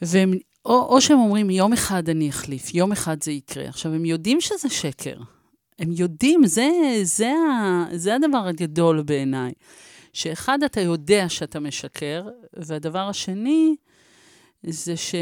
והם, 0.02 0.34
או, 0.68 0.96
או 0.96 1.02
שהם 1.02 1.20
אומרים, 1.20 1.50
יום 1.50 1.74
אחד 1.74 2.10
אני 2.10 2.30
אחליף, 2.30 2.74
יום 2.74 2.92
אחד 2.92 3.24
זה 3.24 3.32
יקרה. 3.32 3.70
עכשיו, 3.70 3.94
הם 3.94 4.06
יודעים 4.06 4.42
שזה 4.42 4.70
שקר. 4.70 5.18
הם 5.80 5.92
יודעים, 5.92 6.46
זה, 6.46 6.70
זה, 7.04 7.30
ה, 7.30 7.86
זה 7.98 8.16
הדבר 8.16 8.48
הגדול 8.48 9.02
בעיניי. 9.02 9.52
שאחד, 10.14 10.64
אתה 10.64 10.82
יודע 10.82 11.30
שאתה 11.30 11.60
משקר, 11.60 12.28
והדבר 12.56 13.00
השני, 13.10 13.76
זה 14.64 14.98
ש... 14.98 15.16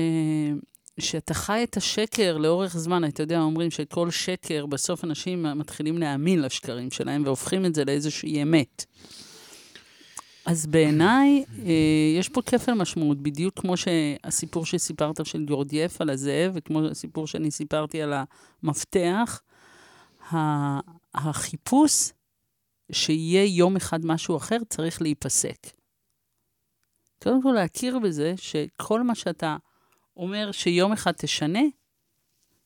שאתה 0.99 1.33
חי 1.33 1.63
את 1.63 1.77
השקר 1.77 2.37
לאורך 2.37 2.77
זמן. 2.77 3.05
אתה 3.07 3.23
יודע, 3.23 3.41
אומרים 3.41 3.71
שכל 3.71 4.11
שקר, 4.11 4.65
בסוף 4.65 5.03
אנשים 5.03 5.45
מתחילים 5.55 5.97
להאמין 5.97 6.41
לשקרים 6.41 6.91
שלהם 6.91 7.23
והופכים 7.25 7.65
את 7.65 7.75
זה 7.75 7.85
לאיזושהי 7.85 8.41
אמת. 8.41 8.85
אז 10.45 10.65
בעיניי, 10.65 11.45
אה, 11.65 12.17
יש 12.19 12.29
פה 12.29 12.41
כפל 12.41 12.73
משמעות, 12.73 13.17
בדיוק 13.17 13.59
כמו 13.59 13.77
שהסיפור 13.77 14.65
שסיפרת 14.65 15.25
של 15.25 15.45
גורדייף 15.45 16.01
על 16.01 16.09
הזאב, 16.09 16.51
וכמו 16.55 16.85
הסיפור 16.85 17.27
שאני 17.27 17.51
סיפרתי 17.51 18.01
על 18.01 18.13
המפתח, 18.63 19.41
החיפוש 21.13 22.11
שיהיה 22.91 23.45
יום 23.45 23.75
אחד 23.75 24.05
משהו 24.05 24.37
אחר 24.37 24.57
צריך 24.69 25.01
להיפסק. 25.01 25.57
קודם 27.23 27.41
כל 27.41 27.51
להכיר 27.55 27.99
בזה 27.99 28.33
שכל 28.37 29.03
מה 29.03 29.15
שאתה 29.15 29.57
אומר 30.17 30.51
שיום 30.51 30.91
אחד 30.91 31.11
תשנה, 31.11 31.63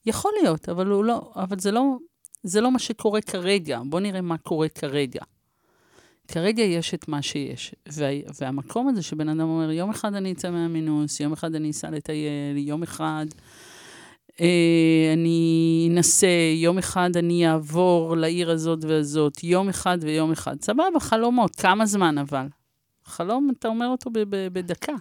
יכול 0.06 0.32
להיות, 0.42 0.70
אבל, 0.70 0.88
לא, 0.88 1.32
אבל 1.36 1.60
זה, 1.60 1.72
לא, 1.72 1.84
זה 2.44 2.62
לא 2.62 2.72
מה 2.72 2.80
שקורה 2.80 3.22
כרגע. 3.22 3.82
בוא 3.86 4.00
נראה 4.00 4.22
מה 4.22 4.38
קורה 4.38 4.70
כרגע. 4.70 5.22
כרגע 6.32 6.64
יש 6.64 6.94
את 6.94 7.08
מה 7.08 7.22
שיש. 7.22 7.76
וה, 7.88 8.06
והמקום 8.42 8.88
הזה 8.88 9.04
שבן 9.04 9.30
אדם 9.30 9.42
אומר, 9.42 9.72
יום 9.72 9.90
אחד 9.90 10.14
אני 10.14 10.32
אצא 10.32 10.50
מהמינוס, 10.50 11.20
יום 11.20 11.34
אחד 11.34 11.56
אני 11.56 11.72
אסע 11.72 11.90
לטייל, 11.90 12.58
יום 12.58 12.84
אחד 12.84 13.26
אה, 14.42 15.12
אני 15.14 15.90
אנסה, 15.92 16.28
יום 16.56 16.78
אחד 16.78 17.10
אני 17.18 17.50
אעבור 17.50 18.18
לעיר 18.18 18.52
הזאת 18.52 18.86
והזאת, 18.86 19.44
יום 19.44 19.70
אחד 19.70 19.98
ויום 20.02 20.32
אחד. 20.32 20.62
סבבה, 20.62 21.00
חלומות, 21.00 21.56
כמה 21.56 21.86
זמן 21.86 22.18
אבל? 22.18 22.48
חלום, 23.06 23.52
אתה 23.60 23.68
אומר 23.68 23.88
אותו 23.88 24.10
ב- 24.10 24.20
ב- 24.20 24.48
בדקה. 24.54 24.94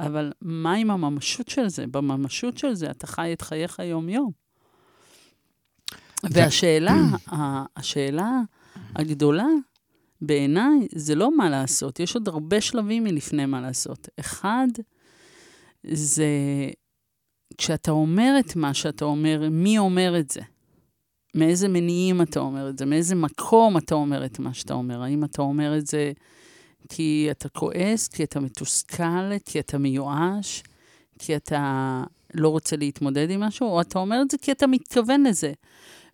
אבל 0.00 0.32
מה 0.42 0.74
עם 0.74 0.90
הממשות 0.90 1.48
של 1.48 1.68
זה? 1.68 1.86
בממשות 1.86 2.58
של 2.58 2.74
זה 2.74 2.90
אתה 2.90 3.06
חי 3.06 3.32
את 3.32 3.42
חייך 3.42 3.78
יום-יום. 3.78 4.30
והשאלה, 6.24 6.96
השאלה 7.76 8.30
הגדולה 8.96 9.46
בעיניי 10.22 10.88
זה 10.94 11.14
לא 11.14 11.36
מה 11.36 11.50
לעשות, 11.50 12.00
יש 12.00 12.14
עוד 12.14 12.28
הרבה 12.28 12.60
שלבים 12.60 13.04
מלפני 13.04 13.46
מה 13.46 13.60
לעשות. 13.60 14.08
אחד, 14.20 14.68
זה 15.86 16.26
כשאתה 17.58 17.90
אומר 17.90 18.36
את 18.40 18.56
מה 18.56 18.74
שאתה 18.74 19.04
אומר, 19.04 19.48
מי 19.50 19.78
אומר 19.78 20.18
את 20.18 20.30
זה? 20.30 20.40
מאיזה 21.34 21.68
מניעים 21.68 22.22
אתה 22.22 22.40
אומר 22.40 22.68
את 22.68 22.78
זה? 22.78 22.86
מאיזה 22.86 23.14
מקום 23.14 23.76
אתה 23.76 23.94
אומר 23.94 24.24
את 24.24 24.38
מה 24.38 24.54
שאתה 24.54 24.74
אומר? 24.74 25.02
האם 25.02 25.24
אתה 25.24 25.42
אומר 25.42 25.78
את 25.78 25.86
זה 25.86 26.12
כי 26.88 27.28
אתה 27.30 27.48
כועס, 27.48 28.08
כי 28.08 28.24
אתה 28.24 28.40
מתוסכל, 28.40 29.38
כי 29.44 29.60
אתה 29.60 29.78
מיואש, 29.78 30.62
כי 31.18 31.36
אתה 31.36 32.02
לא 32.34 32.48
רוצה 32.48 32.76
להתמודד 32.76 33.30
עם 33.30 33.40
משהו, 33.40 33.68
או 33.68 33.80
אתה 33.80 33.98
אומר 33.98 34.22
את 34.22 34.30
זה 34.30 34.38
כי 34.38 34.52
אתה 34.52 34.66
מתכוון 34.66 35.24
לזה. 35.24 35.52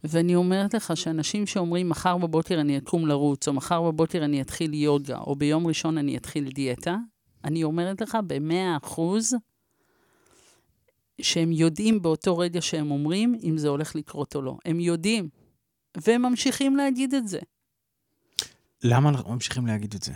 ואני 0.08 0.34
אומרת 0.34 0.74
לך 0.74 0.96
שאנשים 0.96 1.46
שאומרים, 1.46 1.88
מחר 1.88 2.18
בבוקר 2.18 2.60
אני 2.60 2.78
אקום 2.78 3.06
לרוץ, 3.06 3.48
או 3.48 3.52
מחר 3.52 3.82
בבוקר 3.82 4.24
אני 4.24 4.40
אתחיל 4.40 4.74
יוגה, 4.74 5.18
או 5.18 5.36
ביום 5.36 5.66
ראשון 5.66 5.98
אני 5.98 6.16
אתחיל 6.16 6.50
דיאטה, 6.50 6.96
אני 7.44 7.64
אומרת 7.64 8.00
לך 8.00 8.18
במאה 8.26 8.76
אחוז, 8.82 9.34
שהם 11.20 11.52
יודעים 11.52 12.02
באותו 12.02 12.38
רגע 12.38 12.62
שהם 12.62 12.90
אומרים 12.90 13.38
אם 13.42 13.58
זה 13.58 13.68
הולך 13.68 13.96
לקרות 13.96 14.36
או 14.36 14.42
לא. 14.42 14.56
הם 14.64 14.80
יודעים, 14.80 15.28
והם 15.96 16.22
ממשיכים 16.22 16.76
להגיד 16.76 17.14
את 17.14 17.28
זה. 17.28 17.38
למה 18.82 19.08
אנחנו 19.08 19.32
ממשיכים 19.32 19.66
להגיד 19.66 19.94
את 19.94 20.02
זה? 20.02 20.12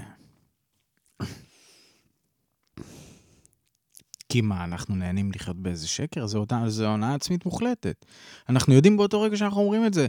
כי 4.30 4.40
מה, 4.40 4.64
אנחנו 4.64 4.94
נהנים 4.94 5.32
לחיות 5.34 5.56
באיזה 5.56 5.88
שקר? 5.88 6.26
זו 6.26 6.46
הונאה 6.86 7.14
עצמית 7.14 7.44
מוחלטת. 7.44 8.04
אנחנו 8.48 8.74
יודעים 8.74 8.96
באותו 8.96 9.20
רגע 9.20 9.36
שאנחנו 9.36 9.60
אומרים 9.60 9.86
את 9.86 9.94
זה. 9.94 10.06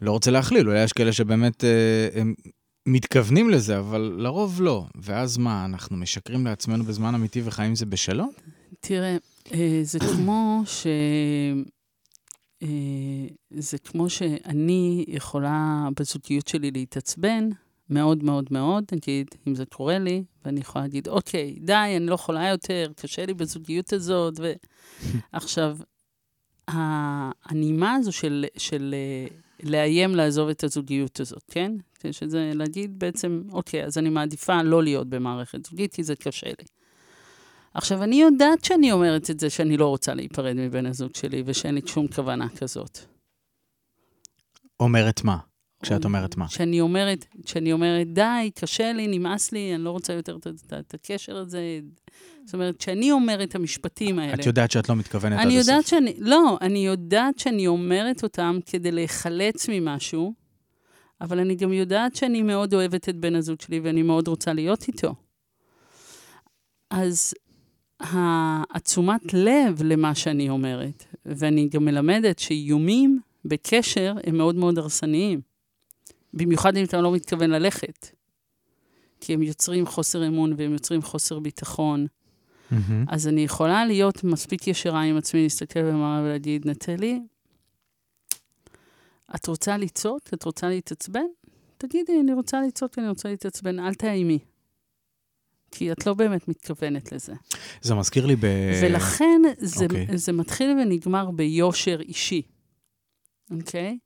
לא 0.00 0.10
רוצה 0.10 0.30
להכליל, 0.30 0.68
אולי 0.68 0.84
יש 0.84 0.92
כאלה 0.92 1.12
שבאמת 1.12 1.64
אה, 1.64 2.20
הם 2.20 2.34
מתכוונים 2.86 3.50
לזה, 3.50 3.78
אבל 3.78 4.14
לרוב 4.18 4.62
לא. 4.62 4.86
ואז 4.94 5.38
מה, 5.38 5.64
אנחנו 5.64 5.96
משקרים 5.96 6.46
לעצמנו 6.46 6.84
בזמן 6.84 7.14
אמיתי 7.14 7.42
וחיים 7.44 7.74
זה 7.74 7.86
בשלום? 7.86 8.30
תראה, 8.80 9.16
אה, 9.54 9.80
זה 9.82 9.98
כמו 9.98 10.62
ש... 10.66 10.86
אה, 12.62 13.26
זה 13.50 13.78
כמו 13.78 14.10
שאני 14.10 15.04
יכולה 15.08 15.88
בזוגיות 16.00 16.48
שלי 16.48 16.70
להתעצבן 16.70 17.48
מאוד 17.90 18.24
מאוד 18.24 18.46
מאוד, 18.50 18.84
נגיד, 18.92 19.26
אם 19.48 19.54
זה 19.54 19.66
קורה 19.66 19.98
לי, 19.98 20.24
ואני 20.44 20.60
יכולה 20.60 20.84
להגיד, 20.84 21.08
אוקיי, 21.08 21.58
די, 21.60 21.72
אני 21.96 22.06
לא 22.06 22.14
יכולה 22.14 22.48
יותר, 22.48 22.92
קשה 22.96 23.26
לי 23.26 23.34
בזוגיות 23.34 23.92
הזאת. 23.92 24.34
ו... 24.38 24.52
עכשיו, 25.32 25.76
הנימה 27.44 27.94
הזו 27.94 28.12
של, 28.12 28.44
של 28.56 28.94
אה, 28.94 29.36
לאיים 29.62 30.14
לעזוב 30.14 30.48
את 30.48 30.64
הזוגיות 30.64 31.20
הזאת, 31.20 31.44
כן? 31.50 31.72
שזה 32.12 32.52
להגיד 32.54 32.98
בעצם, 32.98 33.42
אוקיי, 33.52 33.84
אז 33.84 33.98
אני 33.98 34.08
מעדיפה 34.08 34.62
לא 34.62 34.82
להיות 34.82 35.08
במערכת 35.08 35.66
זוגית, 35.66 35.94
כי 35.94 36.02
זה 36.02 36.16
קשה 36.16 36.46
לי. 36.46 36.64
עכשיו, 37.74 38.02
אני 38.02 38.20
יודעת 38.20 38.64
שאני 38.64 38.92
אומרת 38.92 39.30
את 39.30 39.40
זה, 39.40 39.50
שאני 39.50 39.76
לא 39.76 39.88
רוצה 39.88 40.14
להיפרד 40.14 40.56
מבן 40.56 40.86
הזוג 40.86 41.14
שלי, 41.14 41.42
ושאין 41.46 41.74
לי 41.74 41.80
שום 41.86 42.08
כוונה 42.08 42.48
כזאת. 42.48 42.98
אומרת 44.80 45.24
מה? 45.24 45.38
כשאת 45.84 46.04
אומרת 46.04 46.36
מה? 46.36 46.48
שאני 46.48 46.80
אומרת, 46.80 47.26
שאני 47.46 47.72
אומרת, 47.72 48.12
די, 48.12 48.50
קשה 48.54 48.92
לי, 48.92 49.06
נמאס 49.06 49.52
לי, 49.52 49.74
אני 49.74 49.84
לא 49.84 49.90
רוצה 49.90 50.12
יותר 50.12 50.36
את, 50.36 50.46
את, 50.46 50.72
את 50.72 50.94
הקשר 50.94 51.36
הזה. 51.36 51.80
זאת 52.44 52.54
אומרת, 52.54 52.76
כשאני 52.76 53.12
אומרת 53.12 53.48
את 53.48 53.54
המשפטים 53.54 54.18
האלה... 54.18 54.34
את 54.34 54.46
יודעת 54.46 54.70
שאת 54.70 54.88
לא 54.88 54.96
מתכוונת 54.96 55.38
עד 55.38 55.46
אני 55.46 55.58
הסוף. 55.58 55.68
יודעת 55.68 55.86
שאני, 55.86 56.14
לא, 56.18 56.58
אני 56.60 56.86
יודעת 56.86 57.38
שאני 57.38 57.66
אומרת 57.66 58.22
אותם 58.22 58.58
כדי 58.66 58.92
להיחלץ 58.92 59.68
ממשהו, 59.68 60.34
אבל 61.20 61.38
אני 61.38 61.54
גם 61.54 61.72
יודעת 61.72 62.16
שאני 62.16 62.42
מאוד 62.42 62.74
אוהבת 62.74 63.08
את 63.08 63.16
בן 63.16 63.34
הזוג 63.34 63.60
שלי 63.60 63.80
ואני 63.80 64.02
מאוד 64.02 64.28
רוצה 64.28 64.52
להיות 64.52 64.88
איתו. 64.88 65.14
אז 66.90 67.34
התשומת 68.74 69.34
לב 69.34 69.82
למה 69.82 70.14
שאני 70.14 70.48
אומרת, 70.48 71.04
ואני 71.26 71.68
גם 71.68 71.84
מלמדת 71.84 72.38
שאיומים 72.38 73.20
בקשר 73.44 74.14
הם 74.24 74.36
מאוד 74.36 74.54
מאוד 74.54 74.78
הרסניים. 74.78 75.53
במיוחד 76.36 76.76
אם 76.76 76.84
אתה 76.84 77.00
לא 77.00 77.12
מתכוון 77.12 77.50
ללכת. 77.50 78.08
כי 79.20 79.34
הם 79.34 79.42
יוצרים 79.42 79.86
חוסר 79.86 80.26
אמון 80.26 80.54
והם 80.56 80.72
יוצרים 80.72 81.02
חוסר 81.02 81.38
ביטחון. 81.38 82.06
מהמם. 82.70 83.04
אז 83.08 83.28
אני 83.28 83.40
יכולה 83.40 83.86
להיות 83.86 84.24
מספיק 84.24 84.68
ישרה 84.68 85.02
עם 85.02 85.16
עצמי, 85.16 85.42
להסתכל 85.42 85.82
במראה 85.82 86.22
ולהגיד, 86.22 86.68
נטלי, 86.68 87.20
את 89.34 89.46
רוצה 89.46 89.76
לצעוק? 89.76 90.22
את 90.34 90.44
רוצה 90.44 90.68
להתעצבן? 90.68 91.26
תגידי, 91.78 92.20
אני 92.20 92.32
רוצה 92.32 92.60
לצעוק, 92.62 92.98
אני 92.98 93.08
רוצה 93.08 93.28
להתעצבן, 93.28 93.78
אל 93.80 93.94
תאיימי. 93.94 94.38
כי 95.70 95.92
את 95.92 96.06
לא 96.06 96.14
באמת 96.14 96.48
מתכוונת 96.48 97.12
לזה. 97.12 97.32
זה 97.82 97.94
מזכיר 97.94 98.26
לי 98.26 98.36
ב... 98.36 98.46
ולכן 98.82 99.42
זה, 99.58 99.84
אוקיי. 99.84 100.18
זה 100.18 100.32
מתחיל 100.32 100.70
ונגמר 100.70 101.30
ביושר 101.30 102.00
אישי, 102.00 102.42
אוקיי? 103.50 103.98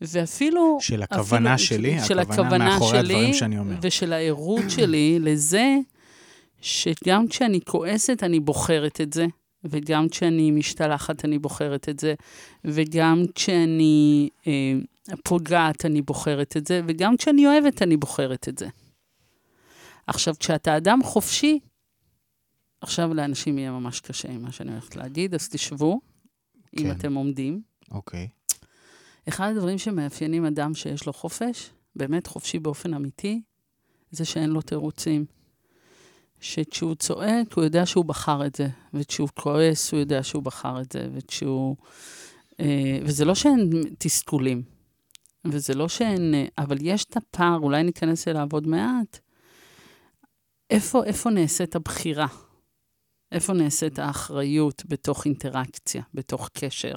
ואפילו... 0.00 0.78
של 0.80 1.02
הכוונה 1.02 1.54
אפילו- 1.54 1.68
שלי, 1.68 2.00
של 2.04 2.18
הכוונה 2.18 2.46
הכוונה 2.46 2.64
מאחורי 2.64 2.90
שלי, 2.90 3.14
הדברים 3.14 3.34
שאני 3.34 3.58
אומר. 3.58 3.76
ושל 3.82 4.12
הערות 4.12 4.64
שלי 4.68 5.18
לזה 5.26 5.76
שגם 6.60 7.28
כשאני 7.28 7.60
כועסת, 7.60 8.22
אני 8.22 8.40
בוחרת 8.40 9.00
את 9.00 9.12
זה, 9.12 9.26
וגם 9.64 10.08
כשאני 10.08 10.50
משתלחת, 10.50 11.24
אני 11.24 11.38
בוחרת 11.38 11.88
את 11.88 11.98
זה, 11.98 12.14
וגם 12.64 13.22
כשאני 13.34 14.28
אה, 14.46 14.72
פוגעת, 15.24 15.84
אני 15.84 16.02
בוחרת 16.02 16.56
את 16.56 16.66
זה, 16.66 16.80
וגם 16.86 17.16
כשאני 17.16 17.46
אוהבת, 17.46 17.82
אני 17.82 17.96
בוחרת 17.96 18.48
את 18.48 18.58
זה. 18.58 18.68
עכשיו, 20.06 20.34
כשאתה 20.40 20.76
אדם 20.76 21.02
חופשי, 21.02 21.58
עכשיו 22.80 23.14
לאנשים 23.14 23.58
יהיה 23.58 23.70
ממש 23.70 24.00
קשה 24.00 24.28
עם 24.28 24.42
מה 24.42 24.52
שאני 24.52 24.72
הולכת 24.72 24.96
להגיד, 24.96 25.34
אז 25.34 25.48
תשבו, 25.48 26.00
אם 26.78 26.82
כן. 26.82 26.90
אתם 26.90 27.14
עומדים. 27.14 27.62
אוקיי. 27.90 28.28
אחד 29.28 29.52
הדברים 29.56 29.78
שמאפיינים 29.78 30.44
אדם 30.44 30.74
שיש 30.74 31.06
לו 31.06 31.12
חופש, 31.12 31.70
באמת 31.96 32.26
חופשי 32.26 32.58
באופן 32.58 32.94
אמיתי, 32.94 33.42
זה 34.10 34.24
שאין 34.24 34.50
לו 34.50 34.62
תירוצים. 34.62 35.24
שכשהוא 36.40 36.94
צועק, 36.94 37.52
הוא 37.52 37.64
יודע 37.64 37.86
שהוא 37.86 38.04
בחר 38.04 38.46
את 38.46 38.54
זה, 38.54 38.68
וכשהוא 38.94 39.28
כועס, 39.34 39.92
הוא 39.92 40.00
יודע 40.00 40.22
שהוא 40.22 40.42
בחר 40.42 40.80
את 40.80 40.92
זה, 40.92 41.08
וכשהוא... 41.12 41.76
אה, 42.60 42.98
וזה 43.02 43.24
לא 43.24 43.34
שאין 43.34 43.70
תסכולים, 43.98 44.62
וזה 45.44 45.74
לא 45.74 45.88
שאין... 45.88 46.34
אבל 46.58 46.76
יש 46.80 47.04
את 47.04 47.16
הפער, 47.16 47.58
אולי 47.58 47.82
ניכנס 47.82 48.28
אליו 48.28 48.48
עוד 48.52 48.66
מעט. 48.66 49.18
איפה, 50.70 51.04
איפה 51.04 51.30
נעשית 51.30 51.76
הבחירה? 51.76 52.26
איפה 53.32 53.52
נעשית 53.52 53.98
האחריות 53.98 54.82
בתוך 54.88 55.24
אינטראקציה, 55.24 56.02
בתוך 56.14 56.48
קשר? 56.52 56.94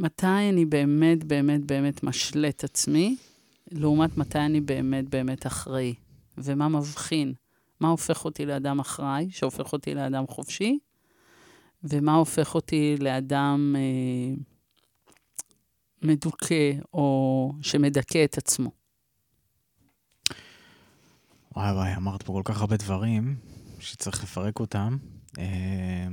מתי 0.00 0.26
אני 0.26 0.64
באמת, 0.64 1.24
באמת, 1.24 1.64
באמת 1.64 2.02
משלה 2.02 2.48
את 2.48 2.64
עצמי, 2.64 3.16
לעומת 3.70 4.16
מתי 4.16 4.38
אני 4.38 4.60
באמת, 4.60 5.08
באמת 5.08 5.46
אחראי. 5.46 5.94
ומה 6.38 6.68
מבחין? 6.68 7.34
מה 7.80 7.88
הופך 7.88 8.24
אותי 8.24 8.46
לאדם 8.46 8.80
אחראי, 8.80 9.30
שהופך 9.30 9.72
אותי 9.72 9.94
לאדם 9.94 10.26
חופשי, 10.26 10.78
ומה 11.84 12.14
הופך 12.14 12.54
אותי 12.54 12.96
לאדם 13.00 13.76
אה, 13.78 14.34
מדוכא, 16.02 16.72
או 16.92 17.52
שמדכא 17.62 18.24
את 18.24 18.38
עצמו. 18.38 18.70
וואי 21.56 21.72
וואי, 21.72 21.96
אמרת 21.96 22.22
פה 22.22 22.32
כל 22.32 22.42
כך 22.44 22.60
הרבה 22.60 22.76
דברים 22.76 23.36
שצריך 23.80 24.22
לפרק 24.22 24.60
אותם 24.60 24.96
אה, 25.38 26.08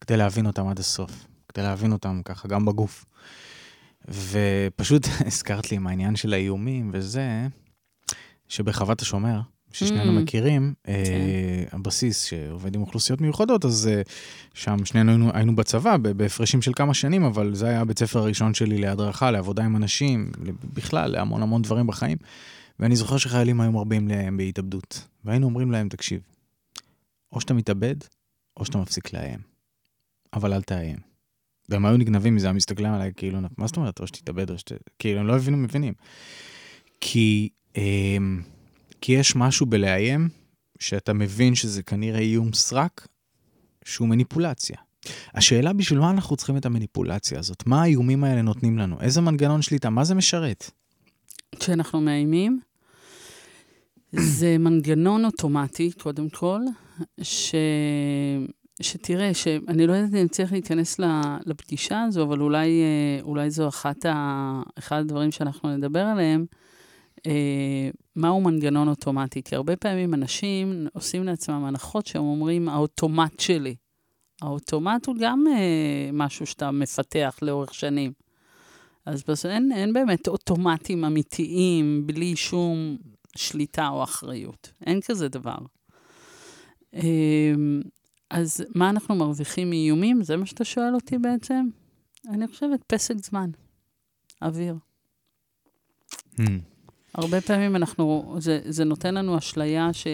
כדי 0.00 0.16
להבין 0.16 0.46
אותם 0.46 0.68
עד 0.68 0.78
הסוף, 0.78 1.26
כדי 1.54 1.64
להבין 1.64 1.92
אותם 1.92 2.20
ככה 2.24 2.48
גם 2.48 2.64
בגוף. 2.64 3.04
ופשוט 4.08 5.06
הזכרת 5.26 5.70
לי 5.70 5.76
עם 5.76 5.86
העניין 5.86 6.16
של 6.16 6.32
האיומים 6.32 6.90
וזה, 6.92 7.46
שבחוות 8.48 9.02
השומר, 9.02 9.40
ששנינו 9.72 10.18
Mm. 10.18 10.22
מכירים, 10.22 10.74
אה, 10.88 11.02
כן. 11.70 11.76
הבסיס 11.76 12.24
שעובד 12.24 12.74
עם 12.74 12.80
אוכלוסיות 12.80 13.20
מיוחדות, 13.20 13.64
אז 13.64 13.90
אה, 13.92 14.02
שם 14.54 14.84
שנינו 14.84 15.10
היינו, 15.10 15.30
היינו 15.34 15.56
בצבא 15.56 15.96
בהפרשים 15.96 16.62
של 16.62 16.72
כמה 16.76 16.94
שנים, 16.94 17.24
אבל 17.24 17.54
זה 17.54 17.66
היה 17.66 17.80
הבית 17.80 17.98
ספר 17.98 18.18
הראשון 18.18 18.54
שלי 18.54 18.78
להדרכה, 18.78 19.30
לעבודה 19.30 19.64
עם 19.64 19.76
אנשים, 19.76 20.32
בכלל, 20.74 21.10
להמון 21.10 21.42
המון 21.42 21.62
דברים 21.62 21.86
בחיים. 21.86 22.18
ואני 22.80 22.96
זוכר 22.96 23.16
שחיילים 23.16 23.60
היו 23.60 23.72
מרבים 23.72 24.08
להם 24.08 24.36
בהתאבדות, 24.36 25.06
והיינו 25.24 25.46
אומרים 25.46 25.70
להם, 25.72 25.88
תקשיב, 25.88 26.20
או 27.32 27.40
שאתה 27.40 27.54
מתאבד, 27.54 27.96
או 28.56 28.64
שאתה 28.64 28.78
מפסיק 28.78 29.12
לאיים. 29.12 29.38
אבל 30.32 30.52
אל 30.52 30.62
תאיים. 30.62 31.13
והם 31.68 31.86
היו 31.86 31.96
נגנבים 31.96 32.34
מזה, 32.34 32.48
הם 32.48 32.56
מסתכלים 32.56 32.92
עליי 32.92 33.12
כאילו, 33.16 33.38
מה 33.58 33.66
זאת 33.66 33.76
אומרת, 33.76 34.00
או 34.00 34.06
שתתאבד, 34.06 34.50
או 34.50 34.58
שת... 34.58 34.72
כאילו, 34.98 35.20
הם 35.20 35.26
לא 35.26 35.36
הבינו, 35.36 35.56
מבינים. 35.56 35.94
כי, 37.00 37.48
אמ, 37.76 38.42
כי 39.00 39.12
יש 39.12 39.36
משהו 39.36 39.66
בלאיים, 39.66 40.28
שאתה 40.78 41.12
מבין 41.12 41.54
שזה 41.54 41.82
כנראה 41.82 42.20
איום 42.20 42.52
סרק, 42.52 43.08
שהוא 43.84 44.08
מניפולציה. 44.08 44.76
השאלה 45.34 45.72
בשביל 45.72 45.98
מה 45.98 46.10
אנחנו 46.10 46.36
צריכים 46.36 46.56
את 46.56 46.66
המניפולציה 46.66 47.38
הזאת? 47.38 47.66
מה 47.66 47.82
האיומים 47.82 48.24
האלה 48.24 48.42
נותנים 48.42 48.78
לנו? 48.78 49.00
איזה 49.00 49.20
מנגנון 49.20 49.62
שליטה? 49.62 49.90
מה 49.90 50.04
זה 50.04 50.14
משרת? 50.14 50.70
כשאנחנו 51.60 52.00
מאיימים, 52.00 52.60
זה 54.12 54.58
מנגנון 54.58 55.24
אוטומטי, 55.24 55.92
קודם 55.92 56.28
כל, 56.28 56.60
ש... 57.22 57.54
שתראה, 58.82 59.34
שאני 59.34 59.86
לא 59.86 59.92
יודעת 59.92 60.20
אם 60.22 60.28
צריך 60.28 60.52
להיכנס 60.52 61.00
לפגישה 61.46 62.02
הזו, 62.02 62.22
אבל 62.22 62.40
אולי, 62.40 62.82
אה, 62.82 63.22
אולי 63.22 63.50
זו 63.50 63.68
אחת 63.68 64.06
ה... 64.06 64.62
אחד 64.78 65.00
הדברים 65.00 65.30
שאנחנו 65.30 65.76
נדבר 65.76 66.00
עליהם, 66.00 66.46
אה, 67.26 67.90
מהו 68.16 68.40
מנגנון 68.40 68.88
אוטומטי. 68.88 69.42
כי 69.42 69.56
הרבה 69.56 69.76
פעמים 69.76 70.14
אנשים 70.14 70.86
עושים 70.92 71.24
לעצמם 71.24 71.64
הנחות 71.64 72.06
שהם 72.06 72.22
אומרים, 72.22 72.68
האוטומט 72.68 73.40
שלי. 73.40 73.74
האוטומט 74.42 75.06
הוא 75.06 75.16
גם 75.20 75.44
אה, 75.48 76.10
משהו 76.12 76.46
שאתה 76.46 76.70
מפתח 76.70 77.38
לאורך 77.42 77.74
שנים. 77.74 78.12
אז 79.06 79.22
בסוף 79.28 79.50
אין, 79.50 79.72
אין 79.72 79.92
באמת 79.92 80.28
אוטומטים 80.28 81.04
אמיתיים 81.04 82.06
בלי 82.06 82.36
שום 82.36 82.96
שליטה 83.36 83.88
או 83.88 84.02
אחריות. 84.02 84.72
אין 84.86 85.00
כזה 85.00 85.28
דבר. 85.28 85.56
אמ, 86.94 87.80
אז 88.34 88.64
מה 88.74 88.90
אנחנו 88.90 89.14
מרוויחים 89.14 89.70
מאיומים? 89.70 90.22
זה 90.22 90.36
מה 90.36 90.46
שאתה 90.46 90.64
שואל 90.64 90.94
אותי 90.94 91.18
בעצם? 91.18 91.68
אני 92.28 92.48
חושבת 92.48 92.80
פסק 92.86 93.14
זמן, 93.16 93.50
אוויר. 94.42 94.76
Hmm. 96.36 96.42
הרבה 97.14 97.40
פעמים 97.40 97.76
אנחנו, 97.76 98.36
זה, 98.38 98.60
זה 98.64 98.84
נותן 98.84 99.14
לנו 99.14 99.38
אשליה 99.38 99.92
ש, 99.92 100.06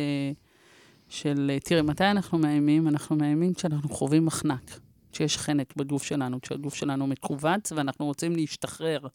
של, 1.09 1.57
תראה, 1.65 1.83
מתי 1.83 2.05
אנחנו 2.05 2.39
מאיימים? 2.39 2.89
אנחנו 2.89 3.17
מאיימים 3.17 3.55
כשאנחנו 3.55 3.89
חווים 3.89 4.27
מחנק, 4.27 4.81
כשיש 5.13 5.39
חנק 5.39 5.77
בגוף 5.77 6.03
שלנו, 6.03 6.41
כשהגוף 6.41 6.75
שלנו 6.75 7.07
מכווץ 7.07 7.73
ואנחנו 7.73 8.07
רוצים 8.07 8.37
להשתחרר 8.37 9.07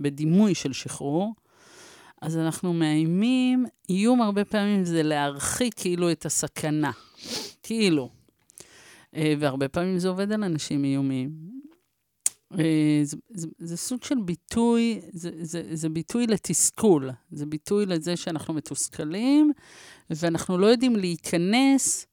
בדימוי 0.00 0.54
של 0.54 0.72
שחרור. 0.72 1.34
אז 2.22 2.36
אנחנו 2.36 2.72
מאיימים, 2.72 3.66
איום 3.88 4.22
הרבה 4.22 4.44
פעמים 4.44 4.84
זה 4.84 5.02
להרחיק 5.02 5.74
כאילו 5.76 6.12
את 6.12 6.26
הסכנה. 6.26 6.90
כאילו. 7.62 8.19
אה, 9.14 9.34
והרבה 9.38 9.68
פעמים 9.68 9.98
זה 9.98 10.08
עובד 10.08 10.32
על 10.32 10.44
אנשים 10.44 10.84
איומים. 10.84 11.50
אה, 12.58 13.00
זה, 13.02 13.16
זה, 13.30 13.48
זה 13.58 13.76
סוג 13.76 14.02
של 14.04 14.20
ביטוי, 14.24 15.00
זה, 15.12 15.30
זה, 15.42 15.62
זה 15.72 15.88
ביטוי 15.88 16.26
לתסכול. 16.26 17.10
זה 17.30 17.46
ביטוי 17.46 17.86
לזה 17.86 18.16
שאנחנו 18.16 18.54
מתוסכלים, 18.54 19.52
ואנחנו 20.10 20.58
לא 20.58 20.66
יודעים 20.66 20.96
להיכנס. 20.96 22.06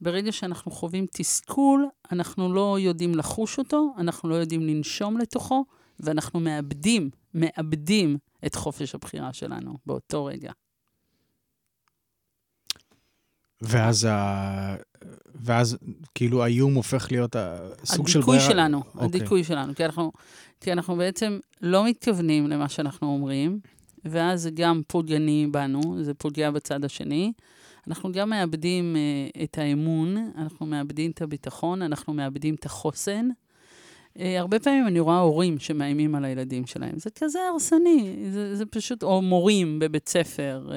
ברגע 0.00 0.32
שאנחנו 0.32 0.70
חווים 0.70 1.06
תסכול, 1.12 1.88
אנחנו 2.12 2.54
לא 2.54 2.76
יודעים 2.80 3.14
לחוש 3.14 3.58
אותו, 3.58 3.94
אנחנו 3.98 4.28
לא 4.28 4.34
יודעים 4.34 4.60
לנשום 4.60 5.18
לתוכו, 5.18 5.64
ואנחנו 6.00 6.40
מאבדים, 6.40 7.10
מאבדים 7.34 8.18
את 8.46 8.54
חופש 8.54 8.94
הבחירה 8.94 9.32
שלנו 9.32 9.76
באותו 9.86 10.24
רגע. 10.24 10.52
ואז, 13.62 14.04
ה... 14.04 14.76
ואז 15.40 15.76
כאילו 16.14 16.44
האיום 16.44 16.74
הופך 16.74 17.08
להיות 17.10 17.36
סוג 17.84 18.08
של 18.08 18.20
ברירה. 18.20 18.36
הדיכוי 18.36 18.54
שלנו, 18.54 18.80
okay. 18.80 18.86
אוקיי. 18.94 19.04
הדיכוי 19.04 19.44
שלנו. 19.44 19.74
כי 19.74 19.84
אנחנו, 19.84 20.12
כי 20.60 20.72
אנחנו 20.72 20.96
בעצם 20.96 21.38
לא 21.60 21.86
מתכוונים 21.86 22.46
למה 22.46 22.68
שאנחנו 22.68 23.08
אומרים, 23.08 23.60
ואז 24.04 24.42
זה 24.42 24.50
גם 24.50 24.82
פוגעני 24.86 25.46
בנו, 25.50 26.02
זה 26.02 26.14
פוגע 26.14 26.50
בצד 26.50 26.84
השני. 26.84 27.32
אנחנו 27.88 28.12
גם 28.12 28.30
מאבדים 28.30 28.96
uh, 28.96 29.42
את 29.42 29.58
האמון, 29.58 30.16
אנחנו 30.38 30.66
מאבדים 30.66 31.10
את 31.10 31.22
הביטחון, 31.22 31.82
אנחנו 31.82 32.14
מאבדים 32.14 32.54
את 32.54 32.66
החוסן. 32.66 33.28
Uh, 34.18 34.20
הרבה 34.38 34.58
פעמים 34.58 34.86
אני 34.86 35.00
רואה 35.00 35.18
הורים 35.18 35.58
שמאיימים 35.58 36.14
על 36.14 36.24
הילדים 36.24 36.66
שלהם. 36.66 36.98
זה 36.98 37.10
כזה 37.10 37.38
הרסני, 37.52 38.16
זה, 38.30 38.56
זה 38.56 38.66
פשוט, 38.66 39.02
או 39.02 39.22
מורים 39.22 39.78
בבית 39.78 40.08
ספר. 40.08 40.68
Uh, 40.70 40.74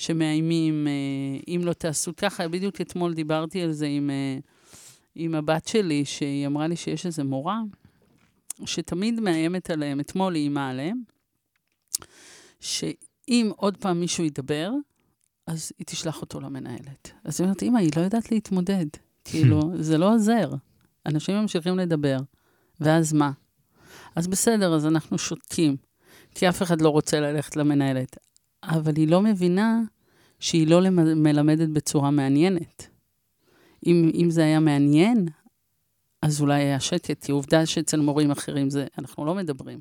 שמאיימים, 0.00 0.86
אה, 0.86 1.54
אם 1.54 1.60
לא 1.64 1.72
תעשו 1.72 2.16
ככה. 2.16 2.48
בדיוק 2.48 2.80
אתמול 2.80 3.14
דיברתי 3.14 3.62
על 3.62 3.72
זה 3.72 3.86
עם, 3.86 4.10
אה, 4.10 4.38
עם 5.14 5.34
הבת 5.34 5.68
שלי, 5.68 6.04
שהיא 6.04 6.46
אמרה 6.46 6.66
לי 6.66 6.76
שיש 6.76 7.06
איזו 7.06 7.24
מורה 7.24 7.60
שתמיד 8.64 9.20
מאיימת 9.20 9.70
עליהם, 9.70 10.00
אתמול 10.00 10.34
היא 10.34 10.40
איימה 10.40 10.68
עליהם, 10.68 11.02
שאם 12.60 13.50
עוד 13.56 13.76
פעם 13.76 14.00
מישהו 14.00 14.24
ידבר, 14.24 14.70
אז 15.46 15.72
היא 15.78 15.86
תשלח 15.86 16.22
אותו 16.22 16.40
למנהלת. 16.40 17.12
אז 17.24 17.40
היא 17.40 17.44
אומרת, 17.44 17.62
אמא, 17.62 17.78
היא 17.78 17.90
לא 17.96 18.02
יודעת 18.02 18.32
להתמודד. 18.32 18.86
כאילו, 19.24 19.60
זה 19.74 19.98
לא 19.98 20.14
עוזר. 20.14 20.50
אנשים 21.06 21.34
ממשיכים 21.36 21.78
לדבר, 21.78 22.16
ואז 22.80 23.12
מה? 23.12 23.30
אז 24.16 24.28
בסדר, 24.28 24.74
אז 24.74 24.86
אנחנו 24.86 25.18
שותקים, 25.18 25.76
כי 26.34 26.48
אף 26.48 26.62
אחד 26.62 26.80
לא 26.80 26.88
רוצה 26.88 27.20
ללכת 27.20 27.56
למנהלת. 27.56 28.16
אבל 28.62 28.96
היא 28.96 29.08
לא 29.08 29.22
מבינה 29.22 29.80
שהיא 30.40 30.66
לא 30.66 30.80
מלמדת 31.16 31.68
בצורה 31.68 32.10
מעניינת. 32.10 32.88
אם, 33.86 34.10
אם 34.14 34.30
זה 34.30 34.44
היה 34.44 34.60
מעניין, 34.60 35.28
אז 36.22 36.40
אולי 36.40 36.62
היה 36.62 36.80
שקט, 36.80 37.24
כי 37.24 37.32
עובדה 37.32 37.66
שאצל 37.66 38.00
מורים 38.00 38.30
אחרים 38.30 38.70
זה, 38.70 38.86
אנחנו 38.98 39.24
לא 39.24 39.34
מדברים. 39.34 39.80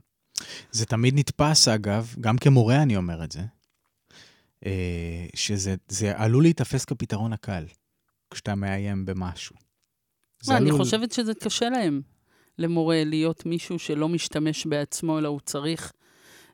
זה 0.72 0.86
תמיד 0.86 1.20
נתפס, 1.20 1.68
אגב, 1.68 2.16
גם 2.20 2.38
כמורה 2.38 2.82
אני 2.82 2.98
אומר 2.98 3.24
את 3.24 3.32
זה, 3.32 3.42
אה, 4.66 5.26
שזה 5.36 5.76
עלול 6.16 6.44
להיתפס 6.44 6.86
כפתרון 6.86 7.34
הקל, 7.34 7.66
כשאתה 8.32 8.56
מאיים 8.56 9.06
במשהו. 9.06 9.56
מה, 10.48 10.56
עלול... 10.56 10.70
אני 10.70 10.78
חושבת 10.78 11.12
שזה 11.12 11.34
קשה 11.34 11.70
להם, 11.70 12.02
למורה, 12.58 13.04
להיות 13.06 13.46
מישהו 13.46 13.80
שלא 13.80 14.10
משתמש 14.10 14.66
בעצמו, 14.66 15.20
אלא 15.20 15.28
הוא 15.28 15.40
צריך 15.40 15.94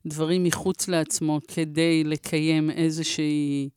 דברים 0.06 0.44
מחוץ 0.44 0.88
לעצמו 0.88 1.40
כדי 1.48 2.04
לקיים 2.04 2.70
איזושהי, 2.70 3.70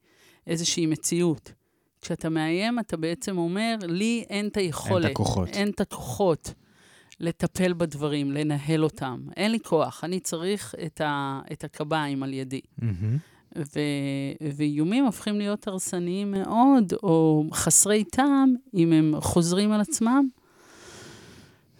איזושהי 0.46 0.86
מציאות. 0.86 1.52
כשאתה 2.00 2.28
מאיים, 2.28 2.78
אתה 2.78 2.96
בעצם 2.96 3.38
אומר, 3.38 3.76
לי 3.82 4.24
אין 4.28 4.48
את 4.48 4.56
היכולת. 4.56 5.04
אין 5.04 5.10
את 5.12 5.16
הכוחות. 5.16 5.48
אין 5.48 5.70
את 5.70 5.80
הכוחות 5.80 6.54
לטפל 7.20 7.72
בדברים, 7.72 8.32
לנהל 8.32 8.84
אותם. 8.84 9.20
אין 9.36 9.50
לי 9.50 9.60
כוח, 9.60 10.04
אני 10.04 10.20
צריך 10.20 10.74
את, 10.86 11.00
ה, 11.00 11.40
את 11.52 11.64
הקביים 11.64 12.22
על 12.22 12.34
ידי. 12.34 12.60
Mm-hmm. 12.80 12.84
ו, 13.58 13.80
ואיומים 14.56 15.04
הופכים 15.04 15.38
להיות 15.38 15.68
הרסניים 15.68 16.30
מאוד, 16.30 16.92
או 17.02 17.44
חסרי 17.52 18.04
טעם, 18.04 18.54
אם 18.74 18.92
הם 18.92 19.14
חוזרים 19.20 19.72
על 19.72 19.80
עצמם. 19.80 20.28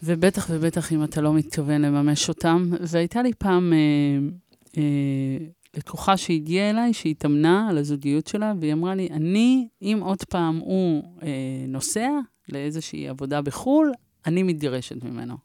ובטח 0.02 0.46
ובטח 0.50 0.92
אם 0.92 1.04
אתה 1.04 1.20
לא 1.20 1.34
מתכוון 1.34 1.82
לממש 1.82 2.28
אותם. 2.28 2.70
והייתה 2.80 3.22
לי 3.22 3.32
פעם 3.38 3.72
אה, 3.72 3.78
אה, 4.76 5.46
לקוחה 5.76 6.16
שהגיעה 6.16 6.70
אליי, 6.70 6.92
שהתאמנה 6.92 7.68
על 7.70 7.78
הזוגיות 7.78 8.26
שלה, 8.26 8.52
והיא 8.60 8.72
אמרה 8.72 8.94
לי, 8.94 9.08
אני, 9.10 9.68
אם 9.82 9.98
עוד 10.02 10.24
פעם 10.24 10.56
הוא 10.56 11.02
אה, 11.22 11.28
נוסע 11.68 12.10
לאיזושהי 12.48 13.08
עבודה 13.08 13.42
בחו"ל, 13.42 13.92
אני 14.26 14.42
מתגרשת 14.42 15.04
ממנו. 15.04 15.36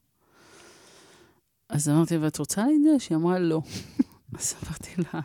אז 1.70 1.90
אמרתי, 1.90 2.18
ואת 2.18 2.40
רוצה 2.40 2.66
להתגרש? 2.68 3.10
היא 3.10 3.16
אמרה, 3.16 3.40
לא. 3.40 3.62
אז 4.40 4.56
אמרתי 4.64 4.92
לה, 4.98 5.20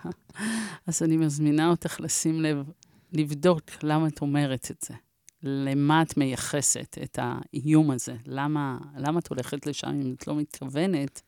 אז 0.86 1.02
אני 1.02 1.16
מזמינה 1.16 1.70
אותך 1.70 2.00
לשים 2.00 2.40
לב, 2.40 2.70
לבדוק 3.12 3.62
למה 3.82 4.06
את 4.08 4.20
אומרת 4.20 4.70
את 4.70 4.84
זה. 4.88 4.94
למה 5.42 6.02
את 6.02 6.16
מייחסת 6.16 6.98
את 7.02 7.18
האיום 7.22 7.90
הזה? 7.90 8.16
למה, 8.26 8.78
למה 8.96 9.18
את 9.18 9.28
הולכת 9.28 9.66
לשם 9.66 9.88
אם 9.88 10.14
את 10.18 10.26
לא 10.26 10.36
מתכוונת? 10.36 11.22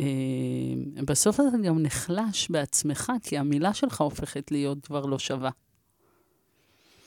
אה, 0.00 0.04
בסוף 1.04 1.40
אתה 1.40 1.58
גם 1.64 1.78
נחלש 1.78 2.50
בעצמך, 2.50 3.12
כי 3.22 3.38
המילה 3.38 3.74
שלך 3.74 4.00
הופכת 4.00 4.50
להיות 4.50 4.86
כבר 4.86 5.06
לא 5.06 5.18
שווה. 5.18 5.50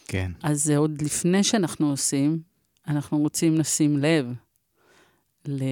כן. 0.06 0.32
אז 0.44 0.64
זה 0.64 0.78
עוד 0.78 1.02
לפני 1.02 1.44
שאנחנו 1.44 1.90
עושים, 1.90 2.42
אנחנו 2.88 3.18
רוצים 3.18 3.56
לשים 3.56 3.98
לב 3.98 4.34
ל... 5.48 5.64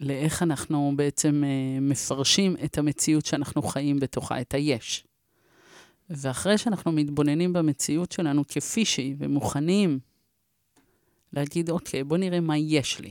לאיך 0.00 0.42
אנחנו 0.42 0.92
בעצם 0.96 1.44
uh, 1.44 1.80
מפרשים 1.80 2.56
את 2.64 2.78
המציאות 2.78 3.26
שאנחנו 3.26 3.62
חיים 3.62 4.00
בתוכה, 4.00 4.40
את 4.40 4.54
היש. 4.54 5.04
ואחרי 6.10 6.58
שאנחנו 6.58 6.92
מתבוננים 6.92 7.52
במציאות 7.52 8.12
שלנו 8.12 8.42
כפי 8.48 8.84
שהיא 8.84 9.16
ומוכנים 9.18 9.98
להגיד, 11.32 11.70
אוקיי, 11.70 12.04
בוא 12.04 12.16
נראה 12.16 12.40
מה 12.40 12.58
יש 12.58 13.00
לי. 13.00 13.10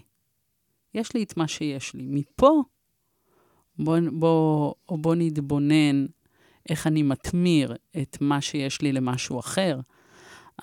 יש 0.94 1.14
לי 1.14 1.24
את 1.24 1.38
מה 1.38 1.48
שיש 1.48 1.94
לי. 1.94 2.06
מפה, 2.08 2.64
בוא, 3.80 3.98
בוא, 4.12 4.74
בוא 4.90 5.16
נתבונן 5.16 6.06
איך 6.70 6.88
אני 6.88 7.04
מתמיר 7.04 7.76
את 8.02 8.18
מה 8.22 8.42
שיש 8.42 8.82
לי 8.82 8.92
למשהו 8.92 9.40
אחר, 9.40 9.80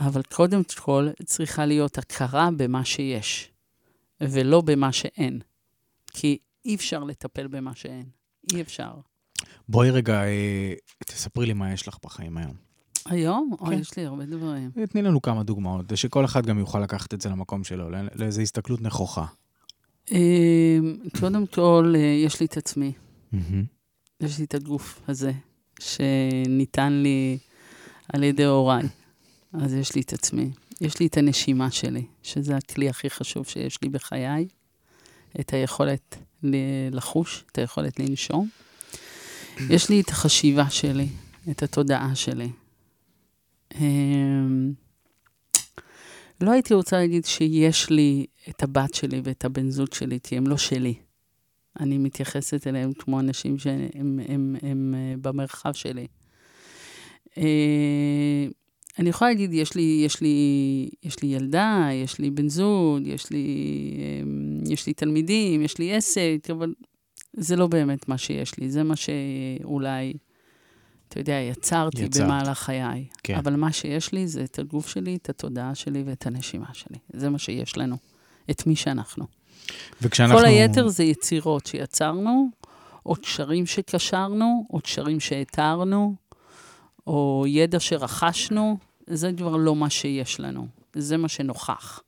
אבל 0.01 0.23
קודם 0.23 0.63
כל 0.85 1.09
צריכה 1.25 1.67
להיות 1.67 1.99
הכרה 1.99 2.49
במה 2.57 2.85
שיש, 2.85 3.51
ולא 4.21 4.61
במה 4.61 4.93
שאין. 4.93 5.41
כי 6.13 6.39
אי 6.65 6.75
אפשר 6.75 7.05
לטפל 7.05 7.47
במה 7.47 7.75
שאין. 7.75 8.07
אי 8.53 8.61
אפשר. 8.61 8.93
בואי 9.69 9.91
רגע, 9.91 10.25
אה, 10.25 10.75
תספרי 11.07 11.47
לי 11.47 11.53
מה 11.53 11.73
יש 11.73 11.89
לך 11.89 11.97
בחיים 12.05 12.37
היום. 12.37 12.55
היום? 13.07 13.51
כן. 13.59 13.67
או, 13.67 13.73
יש 13.73 13.97
לי 13.97 14.05
הרבה 14.05 14.25
דברים. 14.27 14.71
תני 14.91 15.03
לנו 15.03 15.23
כמה 15.23 15.43
דוגמאות, 15.43 15.85
שכל 15.95 16.25
אחד 16.25 16.47
גם 16.47 16.59
יוכל 16.59 16.81
לקחת 16.81 17.15
את 17.15 17.21
זה 17.21 17.29
למקום 17.29 17.65
שלו, 17.65 17.91
לאיזו 18.15 18.41
הסתכלות 18.41 18.81
נכוחה. 18.81 19.25
אה, 20.13 20.79
קודם 21.21 21.47
כל, 21.47 21.93
אה, 21.97 22.01
יש 22.01 22.41
לי 22.41 22.47
את 22.47 22.57
עצמי. 22.57 22.93
יש 24.21 24.39
לי 24.39 24.45
את 24.45 24.55
הגוף 24.55 25.01
הזה, 25.09 25.33
שניתן 25.81 26.93
לי 26.93 27.39
על 28.13 28.23
ידי 28.23 28.45
הוריי. 28.45 28.83
אז 29.53 29.75
יש 29.75 29.95
לי 29.95 30.01
את 30.01 30.13
עצמי. 30.13 30.51
יש 30.81 31.01
לי 31.01 31.07
את 31.07 31.17
הנשימה 31.17 31.71
שלי, 31.71 32.07
שזה 32.23 32.57
הכלי 32.57 32.89
הכי 32.89 33.11
חשוב 33.11 33.47
שיש 33.47 33.83
לי 33.83 33.89
בחיי. 33.89 34.49
את 35.41 35.53
היכולת 35.53 36.17
לחוש, 36.93 37.45
את 37.53 37.59
היכולת 37.59 38.01
לנשום. 38.01 38.49
יש 39.71 39.89
לי 39.89 40.01
את 40.01 40.09
החשיבה 40.09 40.71
שלי, 40.71 41.09
את 41.51 41.63
התודעה 41.63 42.15
שלי. 42.15 42.49
אמ, 43.81 44.73
לא 46.41 46.51
הייתי 46.51 46.75
רוצה 46.75 46.97
להגיד 46.97 47.25
שיש 47.25 47.91
לי 47.91 48.27
את 48.49 48.63
הבת 48.63 48.95
שלי 48.95 49.21
ואת 49.25 49.45
הבן 49.45 49.71
זוג 49.71 49.95
שלי, 49.95 50.19
כי 50.23 50.37
הם 50.37 50.47
לא 50.47 50.57
שלי. 50.57 50.95
אני 51.81 51.99
מתייחסת 51.99 52.67
אליהם 52.67 52.93
כמו 52.93 53.21
אנשים 53.21 53.59
שהם 53.59 53.89
הם, 53.95 54.21
הם, 54.29 54.57
הם 54.63 54.95
אה, 54.97 55.15
במרחב 55.23 55.73
שלי. 55.73 56.07
אה, 57.39 58.47
אני 58.99 59.09
יכולה 59.09 59.31
להגיד, 59.31 59.55
יש 59.55 59.75
לי, 59.75 60.03
יש, 60.05 60.21
לי, 60.21 60.89
יש 61.03 61.23
לי 61.23 61.29
ילדה, 61.29 61.89
יש 61.93 62.19
לי 62.19 62.31
בן 62.31 62.49
זוג, 62.49 63.07
יש 63.07 63.31
לי, 63.31 63.47
אה, 63.99 64.73
יש 64.73 64.87
לי 64.87 64.93
תלמידים, 64.95 65.63
יש 65.63 65.79
לי 65.79 65.95
עסק, 65.95 66.39
אבל 66.51 66.75
זה 67.33 67.57
לא 67.57 67.67
באמת 67.67 68.09
מה 68.09 68.19
שיש 68.19 68.59
לי, 68.59 68.71
זה 68.71 68.83
מה 68.83 68.95
שאולי 68.97 70.13
אתה 71.09 71.21
יודע, 71.21 71.33
יצרתי 71.33 72.03
יצרת. 72.03 72.25
במהלך 72.25 72.59
חיי. 72.59 73.07
כן. 73.23 73.35
אבל 73.37 73.57
מה 73.57 73.73
שיש 73.73 74.13
לי 74.13 74.27
זה 74.27 74.45
את 74.45 74.59
הגוף 74.59 74.89
שלי, 74.89 75.17
את 75.17 75.29
התודעה 75.29 75.75
שלי 75.75 76.03
ואת 76.07 76.27
הנשימה 76.27 76.67
שלי. 76.73 76.99
זה 77.13 77.31
מה 77.31 77.39
שיש 77.39 77.77
לנו, 77.79 77.97
את 78.51 78.67
מי 78.67 78.77
שאנחנו. 78.77 79.27
וכשאנחנו... 80.03 80.39
כל 80.39 80.45
היתר 80.45 80.89
זה 80.89 81.05
יצירות 81.05 81.67
שיצרנו, 81.67 82.51
או 83.07 83.15
קשרים 83.17 83.67
שקשרנו, 83.67 84.67
או 84.71 84.81
קשרים 84.81 85.21
שהתרנו, 85.21 86.15
או 87.07 87.45
ידע 87.49 87.81
שרכשנו, 87.81 88.79
זה 89.07 89.31
כבר 89.37 89.57
לא 89.57 89.77
מה 89.77 89.91
שיש 89.91 90.41
לנו, 90.41 90.67
זה 90.97 91.17
מה 91.17 91.29
שנוכח. 91.29 92.01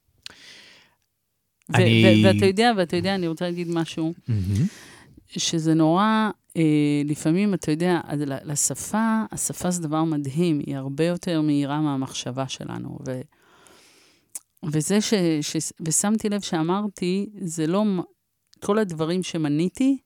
אני- 1.74 2.22
ואתה 2.26 2.46
יודע, 2.46 2.72
ואתה 2.76 2.96
יודע, 2.96 3.14
אני 3.14 3.28
רוצה 3.28 3.44
להגיד 3.44 3.68
משהו, 3.70 4.14
מהמם. 4.28 4.66
שזה 5.38 5.74
נורא, 5.74 6.30
אה, 6.56 7.02
לפעמים, 7.04 7.54
אתה 7.54 7.70
יודע, 7.70 8.00
לשפה, 8.44 9.22
השפה 9.32 9.70
זה 9.70 9.82
דבר 9.82 10.04
מדהים, 10.04 10.58
היא 10.66 10.76
הרבה 10.76 11.04
יותר 11.04 11.40
מהירה 11.40 11.80
מהמחשבה 11.80 12.48
שלנו. 12.48 12.98
ו, 13.06 13.20
וזה 14.64 15.00
ש, 15.00 15.14
ש... 15.40 15.56
ושמתי 15.80 16.28
לב 16.28 16.40
שאמרתי, 16.40 17.30
זה 17.40 17.66
לא... 17.66 17.84
כל 18.64 18.78
הדברים 18.78 19.22
שמניתי 19.22 19.98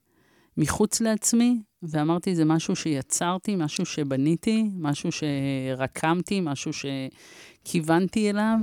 מחוץ 0.57 1.01
לעצמי, 1.01 1.61
ואמרתי, 1.83 2.35
זה 2.35 2.45
משהו 2.45 2.75
שיצרתי, 2.75 3.55
משהו 3.55 3.85
שבניתי, 3.85 4.63
משהו 4.79 5.09
שרקמתי, 5.11 6.41
משהו 6.41 6.71
שכיוונתי 6.73 8.29
אליו. 8.29 8.57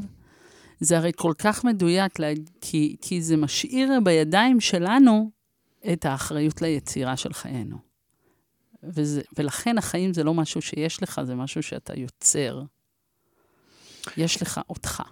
זה 0.81 0.96
הרי 0.96 1.11
כל 1.16 1.33
כך 1.38 1.64
מדויק, 1.64 2.12
כי, 2.61 2.96
כי 3.00 3.22
זה 3.22 3.37
משאיר 3.37 3.90
בידיים 4.05 4.61
שלנו 4.61 5.31
את 5.92 6.05
האחריות 6.05 6.62
ליצירה 6.62 7.16
של 7.16 7.33
חיינו. 7.33 7.79
וזה, 8.83 9.22
ולכן 9.38 9.79
החיים 9.79 10.14
זה 10.14 10.25
לא 10.25 10.35
משהו 10.35 10.62
שיש 10.62 11.03
לך, 11.03 11.20
זה 11.25 11.35
משהו 11.35 11.62
שאתה 11.62 11.99
יוצר. 11.99 12.62
יש 14.16 14.42
לך 14.42 14.61
אותך. 14.68 15.03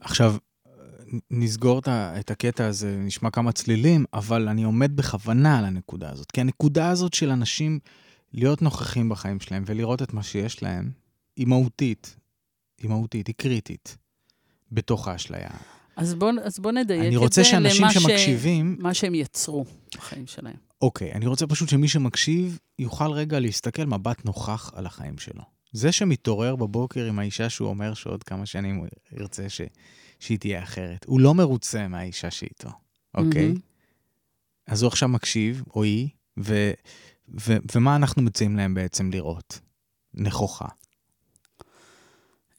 עכשיו, 0.00 0.36
נסגור 1.30 1.80
את 1.88 2.30
הקטע 2.30 2.66
הזה, 2.66 2.96
נשמע 2.96 3.30
כמה 3.30 3.52
צלילים, 3.52 4.04
אבל 4.12 4.48
אני 4.48 4.64
עומד 4.64 4.96
בכוונה 4.96 5.58
על 5.58 5.64
הנקודה 5.64 6.10
הזאת. 6.10 6.30
כי 6.30 6.40
הנקודה 6.40 6.90
הזאת 6.90 7.14
של 7.14 7.30
אנשים 7.30 7.78
להיות 8.32 8.62
נוכחים 8.62 9.08
בחיים 9.08 9.40
שלהם 9.40 9.62
ולראות 9.66 10.02
את 10.02 10.12
מה 10.12 10.22
שיש 10.22 10.62
להם, 10.62 10.90
היא 11.36 11.46
מהותית. 11.46 12.16
היא 12.78 12.90
מהותית, 12.90 13.26
היא 13.26 13.34
קריטית, 13.38 13.96
בתוך 14.72 15.08
האשליה. 15.08 15.50
אז 15.96 16.14
בוא, 16.14 16.32
אז 16.42 16.58
בוא 16.58 16.72
נדייק 16.72 17.00
אני 17.00 17.16
את 17.16 17.20
רוצה 17.20 17.42
זה 17.42 17.48
שאנשים 17.48 17.82
למה 17.82 17.92
שמקשיבים, 17.92 18.76
ש... 18.78 18.82
מה 18.82 18.94
שהם 18.94 19.14
יצרו 19.14 19.64
בחיים 19.96 20.26
שלהם. 20.26 20.56
אוקיי, 20.82 21.12
אני 21.12 21.26
רוצה 21.26 21.46
פשוט 21.46 21.68
שמי 21.68 21.88
שמקשיב 21.88 22.58
יוכל 22.78 23.10
רגע 23.10 23.40
להסתכל 23.40 23.84
מבט 23.84 24.24
נוכח 24.24 24.72
על 24.74 24.86
החיים 24.86 25.18
שלו. 25.18 25.42
זה 25.72 25.92
שמתעורר 25.92 26.56
בבוקר 26.56 27.04
עם 27.04 27.18
האישה 27.18 27.50
שהוא 27.50 27.68
אומר 27.68 27.94
שעוד 27.94 28.22
כמה 28.22 28.46
שנים 28.46 28.76
הוא 28.76 28.86
ירצה 29.12 29.48
ש... 29.48 29.60
שהיא 30.20 30.38
תהיה 30.38 30.62
אחרת. 30.62 31.04
הוא 31.06 31.20
לא 31.20 31.34
מרוצה 31.34 31.88
מהאישה 31.88 32.30
שאיתו, 32.30 32.68
אוקיי? 33.14 33.46
מהמם. 33.46 33.60
אז 34.66 34.82
הוא 34.82 34.88
עכשיו 34.88 35.08
מקשיב, 35.08 35.62
או 35.74 35.82
היא, 35.82 36.08
ו... 36.38 36.72
ו... 37.40 37.56
ומה 37.74 37.96
אנחנו 37.96 38.22
מציעים 38.22 38.56
להם 38.56 38.74
בעצם 38.74 39.10
לראות? 39.10 39.60
נכוחה. 40.14 40.68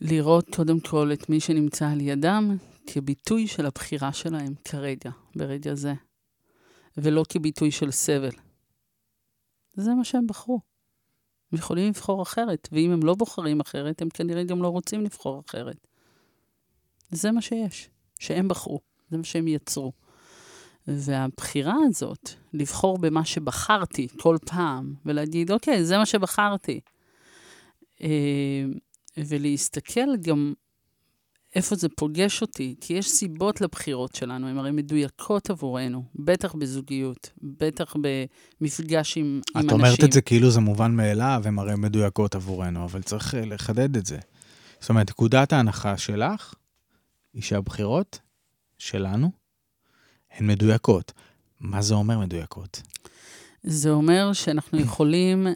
לראות 0.01 0.55
קודם 0.55 0.79
כל 0.79 1.11
את 1.13 1.29
מי 1.29 1.39
שנמצא 1.39 1.89
על 1.89 2.01
ידם 2.01 2.57
כביטוי 2.87 3.47
של 3.47 3.65
הבחירה 3.65 4.13
שלהם 4.13 4.53
כרגע, 4.65 5.11
ברגע 5.35 5.75
זה, 5.75 5.93
ולא 6.97 7.23
כביטוי 7.29 7.71
של 7.71 7.91
סבל. 7.91 8.35
זה 9.73 9.93
מה 9.93 10.03
שהם 10.03 10.27
בחרו. 10.27 10.59
הם 11.51 11.57
יכולים 11.57 11.89
לבחור 11.89 12.23
אחרת, 12.23 12.69
ואם 12.71 12.91
הם 12.91 13.03
לא 13.03 13.15
בוחרים 13.15 13.59
אחרת, 13.59 14.01
הם 14.01 14.09
כנראה 14.09 14.43
גם 14.43 14.63
לא 14.63 14.67
רוצים 14.67 15.01
לבחור 15.01 15.43
אחרת. 15.47 15.87
זה 17.11 17.31
מה 17.31 17.41
שיש, 17.41 17.89
שהם 18.19 18.47
בחרו, 18.47 18.79
זה 19.09 19.17
מה 19.17 19.23
שהם 19.23 19.47
יצרו. 19.47 19.91
והבחירה 20.87 21.75
הזאת, 21.87 22.29
לבחור 22.53 22.97
במה 22.97 23.25
שבחרתי 23.25 24.07
כל 24.19 24.37
פעם, 24.45 24.93
ולהגיד, 25.05 25.51
אוקיי, 25.51 25.85
זה 25.85 25.97
מה 25.97 26.05
שבחרתי. 26.05 26.79
אה, 28.01 28.65
ולהסתכל 29.17 30.17
גם 30.21 30.53
איפה 31.55 31.75
זה 31.75 31.89
פוגש 31.89 32.41
אותי, 32.41 32.75
כי 32.81 32.93
יש 32.93 33.09
סיבות 33.09 33.61
לבחירות 33.61 34.15
שלנו, 34.15 34.47
הן 34.47 34.57
הרי 34.57 34.71
מדויקות 34.71 35.49
עבורנו, 35.49 36.03
בטח 36.15 36.53
בזוגיות, 36.53 37.31
בטח 37.41 37.95
במפגש 38.01 39.17
עם, 39.17 39.23
עם 39.25 39.41
את 39.41 39.55
אנשים. 39.55 39.69
אומרת 39.69 40.03
את 40.03 40.11
זה 40.11 40.21
כאילו 40.21 40.51
זה 40.51 40.59
מובן 40.59 40.91
מאליו, 40.91 41.41
הן 41.45 41.59
הרי 41.59 41.75
מדויקות 41.75 42.35
עבורנו, 42.35 42.85
אבל 42.85 43.01
צריך 43.01 43.35
אה, 43.35 43.45
לחדד 43.45 43.97
את 43.97 44.05
זה. 44.05 44.17
זאת 44.79 44.89
אומרת, 44.89 45.09
נקודת 45.09 45.53
ההנחה 45.53 45.97
שלך 45.97 46.53
היא 47.33 47.41
שהבחירות 47.41 48.19
שלנו 48.77 49.31
הן 50.31 50.47
מדויקות. 50.47 51.11
מה 51.59 51.81
זה 51.81 51.93
אומר 51.93 52.19
מדויקות? 52.19 52.81
זה 53.63 53.89
אומר 53.89 54.33
שאנחנו 54.33 54.79
יכולים 54.79 55.47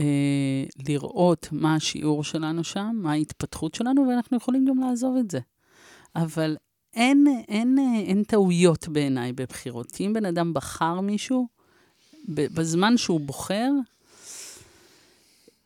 אה, 0.00 0.64
לראות 0.88 1.48
מה 1.52 1.74
השיעור 1.74 2.24
שלנו 2.24 2.64
שם, 2.64 2.90
מה 3.02 3.12
ההתפתחות 3.12 3.74
שלנו, 3.74 4.08
ואנחנו 4.08 4.36
יכולים 4.36 4.64
גם 4.64 4.78
לעזוב 4.78 5.16
את 5.16 5.30
זה. 5.30 5.40
אבל 6.16 6.56
אין, 6.94 7.26
אין, 7.48 7.78
אה, 7.78 8.00
אין 8.00 8.22
טעויות 8.22 8.88
בעיניי 8.88 9.32
בבחירות. 9.32 9.96
אם 10.00 10.12
בן 10.12 10.24
אדם 10.24 10.54
בחר 10.54 11.00
מישהו, 11.00 11.48
בזמן 12.28 12.96
שהוא 12.96 13.20
בוחר, 13.20 13.70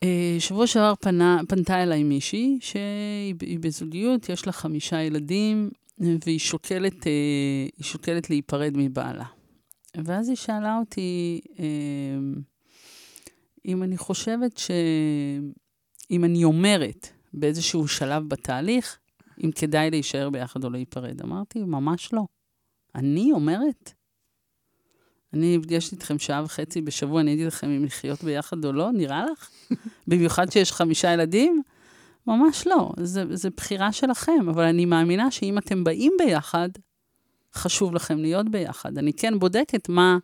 אה, 0.03 0.35
שבוע 0.39 0.67
שעבר 0.67 0.93
פנה, 0.95 1.41
פנתה 1.47 1.83
אליי 1.83 2.03
מישהי 2.03 2.57
שהיא 2.61 3.59
בזוגיות, 3.59 4.29
יש 4.29 4.45
לה 4.45 4.51
חמישה 4.51 5.01
ילדים, 5.01 5.69
והיא 5.99 6.39
שוקלת, 6.39 7.07
אה, 7.07 7.67
שוקלת 7.81 8.29
להיפרד 8.29 8.73
מבעלה. 8.77 9.25
ואז 10.05 10.29
היא 10.29 10.35
שאלה 10.35 10.77
אותי, 10.79 11.41
אם 13.65 13.83
אני 13.83 13.97
חושבת 13.97 14.57
ש... 14.57 14.71
אם 16.11 16.23
אני 16.23 16.43
אומרת 16.43 17.07
באיזשהו 17.33 17.87
שלב 17.87 18.29
בתהליך, 18.29 18.97
אם 19.43 19.51
כדאי 19.55 19.89
להישאר 19.91 20.29
ביחד 20.29 20.63
או 20.63 20.69
להיפרד. 20.69 21.21
אמרתי, 21.21 21.63
ממש 21.63 22.13
לא. 22.13 22.23
אני 22.95 23.31
אומרת? 23.31 23.93
אני 25.33 25.57
נפגשת 25.57 25.91
איתכם 25.91 26.19
שעה 26.19 26.43
וחצי 26.43 26.81
בשבוע, 26.81 27.21
אני 27.21 27.33
אגיד 27.33 27.47
לכם 27.47 27.69
אם 27.69 27.85
לחיות 27.85 28.23
ביחד 28.23 28.65
או 28.65 28.73
לא, 28.73 28.91
נראה 28.91 29.25
לך? 29.31 29.49
במיוחד 30.07 30.51
שיש 30.51 30.71
חמישה 30.71 31.13
ילדים? 31.13 31.61
ממש 32.27 32.67
לא, 32.67 32.91
זה 33.33 33.49
בחירה 33.57 33.91
שלכם, 33.91 34.49
אבל 34.49 34.63
אני 34.63 34.85
מאמינה 34.85 35.31
שאם 35.31 35.57
אתם 35.57 35.83
באים 35.83 36.13
ביחד, 36.19 36.69
חשוב 37.53 37.93
לכם 37.93 38.17
להיות 38.17 38.49
ביחד. 38.49 38.97
אני 38.97 39.13
כן 39.13 39.39
בודקת 39.39 39.89
מה 39.89 40.17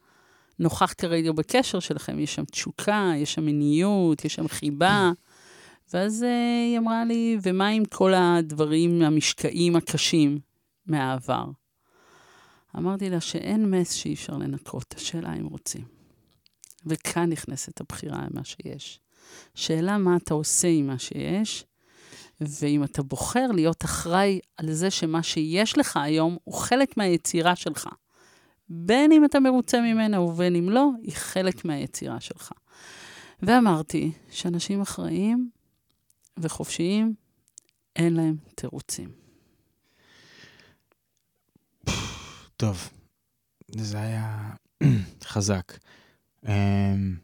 נוכח 0.59 0.93
כרגע 0.97 1.31
בקשר 1.31 1.79
שלכם. 1.79 2.19
יש 2.19 2.35
שם 2.35 2.45
תשוקה, 2.45 3.11
יש 3.17 3.33
שם 3.33 3.45
מיניות, 3.45 4.25
יש 4.25 4.35
שם 4.35 4.47
חיבה. 4.47 5.11
ואז 5.93 6.21
uh, 6.23 6.25
היא 6.69 6.77
אמרה 6.77 7.05
לי, 7.05 7.37
ומה 7.41 7.67
עם 7.67 7.85
כל 7.85 8.13
הדברים 8.13 9.01
המשקעים 9.01 9.75
הקשים 9.75 10.39
מהעבר? 10.85 11.45
אמרתי 12.77 13.09
לה 13.09 13.21
שאין 13.21 13.71
מס 13.71 13.91
שאי 13.91 14.13
אפשר 14.13 14.37
לנקות, 14.37 14.95
השאלה 14.97 15.33
אם 15.33 15.45
רוצים. 15.45 15.85
וכאן 16.85 17.29
נכנסת 17.29 17.81
הבחירה 17.81 18.19
עם 18.19 18.29
מה 18.33 18.43
שיש. 18.43 18.99
שאלה 19.55 19.97
מה 19.97 20.15
אתה 20.15 20.33
עושה 20.33 20.67
עם 20.67 20.87
מה 20.87 20.99
שיש, 20.99 21.65
ואם 22.41 22.83
אתה 22.83 23.03
בוחר 23.03 23.47
להיות 23.47 23.85
אחראי 23.85 24.39
על 24.57 24.71
זה 24.71 24.91
שמה 24.91 25.23
שיש 25.23 25.77
לך 25.77 25.97
היום 25.97 26.37
הוא 26.43 26.55
חלק 26.55 26.97
מהיצירה 26.97 27.55
שלך. 27.55 27.87
בין 28.69 29.11
אם 29.11 29.25
אתה 29.25 29.39
מרוצה 29.39 29.81
ממנה 29.81 30.21
ובין 30.21 30.55
אם 30.55 30.69
לא, 30.69 30.89
היא 31.03 31.15
חלק 31.15 31.65
מהיצירה 31.65 32.19
שלך. 32.19 32.51
ואמרתי 33.41 34.11
שאנשים 34.29 34.81
אחראיים 34.81 35.49
וחופשיים, 36.37 37.13
אין 37.95 38.13
להם 38.13 38.35
תירוצים. 38.55 39.09
טוב, 42.57 42.89
זה 43.67 44.01
היה 44.01 44.49
חזק. 45.23 45.77
אמ, 46.47 47.15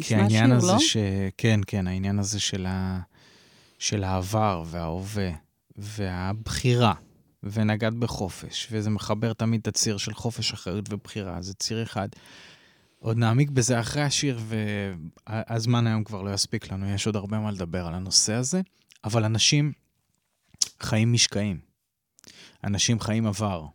כי 0.00 0.14
העניין 0.14 0.46
שיר, 0.46 0.56
הזה 0.56 0.72
לא? 0.72 0.78
ש... 0.78 0.96
כן, 1.36 1.60
כן, 1.66 1.86
העניין 1.86 2.18
הזה 2.18 2.40
של, 2.40 2.66
ה... 2.66 3.00
של 3.78 4.04
העבר 4.04 4.62
וההווה 4.66 5.30
והבחירה, 5.76 6.94
ונגעת 7.42 7.94
בחופש, 7.94 8.68
וזה 8.70 8.90
מחבר 8.90 9.32
תמיד 9.32 9.60
את 9.60 9.68
הציר 9.68 9.96
של 9.96 10.14
חופש, 10.14 10.52
אחריות 10.52 10.92
ובחירה, 10.92 11.42
זה 11.42 11.54
ציר 11.54 11.82
אחד. 11.82 12.08
עוד 12.98 13.16
נעמיק 13.16 13.50
בזה 13.50 13.80
אחרי 13.80 14.02
השיר, 14.02 14.40
והזמן 15.26 15.86
היום 15.86 16.04
כבר 16.04 16.22
לא 16.22 16.34
יספיק 16.34 16.72
לנו, 16.72 16.90
יש 16.90 17.06
עוד 17.06 17.16
הרבה 17.16 17.38
מה 17.38 17.50
לדבר 17.50 17.86
על 17.86 17.94
הנושא 17.94 18.32
הזה, 18.32 18.60
אבל 19.04 19.24
אנשים 19.24 19.72
חיים 20.80 21.12
משקעים. 21.12 21.60
אנשים 22.64 23.00
חיים 23.00 23.26
עבר. 23.26 23.66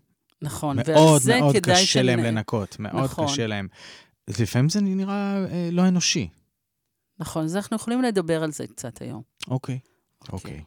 נכון, 0.41 0.78
ועל 0.78 0.86
זה 0.86 0.95
מאוד 0.95 1.20
כדאי... 1.20 1.39
מאוד 1.39 1.53
מאוד 1.53 1.55
קשה 1.55 1.86
שנ... 1.86 2.05
להם 2.05 2.20
לנקות, 2.20 2.80
מאוד 2.80 3.03
נכון. 3.03 3.28
קשה 3.28 3.47
להם. 3.47 3.68
לפעמים 4.28 4.70
זה 4.70 4.82
נראה 4.82 5.45
אה, 5.45 5.70
לא 5.72 5.88
אנושי. 5.88 6.30
נכון, 7.20 7.43
אז 7.45 7.55
אנחנו 7.55 7.76
יכולים 7.76 8.01
לדבר 8.01 8.43
על 8.43 8.51
זה 8.51 8.68
קצת 8.68 9.01
היום. 9.01 9.22
אוקיי, 9.47 9.80
אוקיי. 10.22 10.34
אוקיי. 10.34 10.64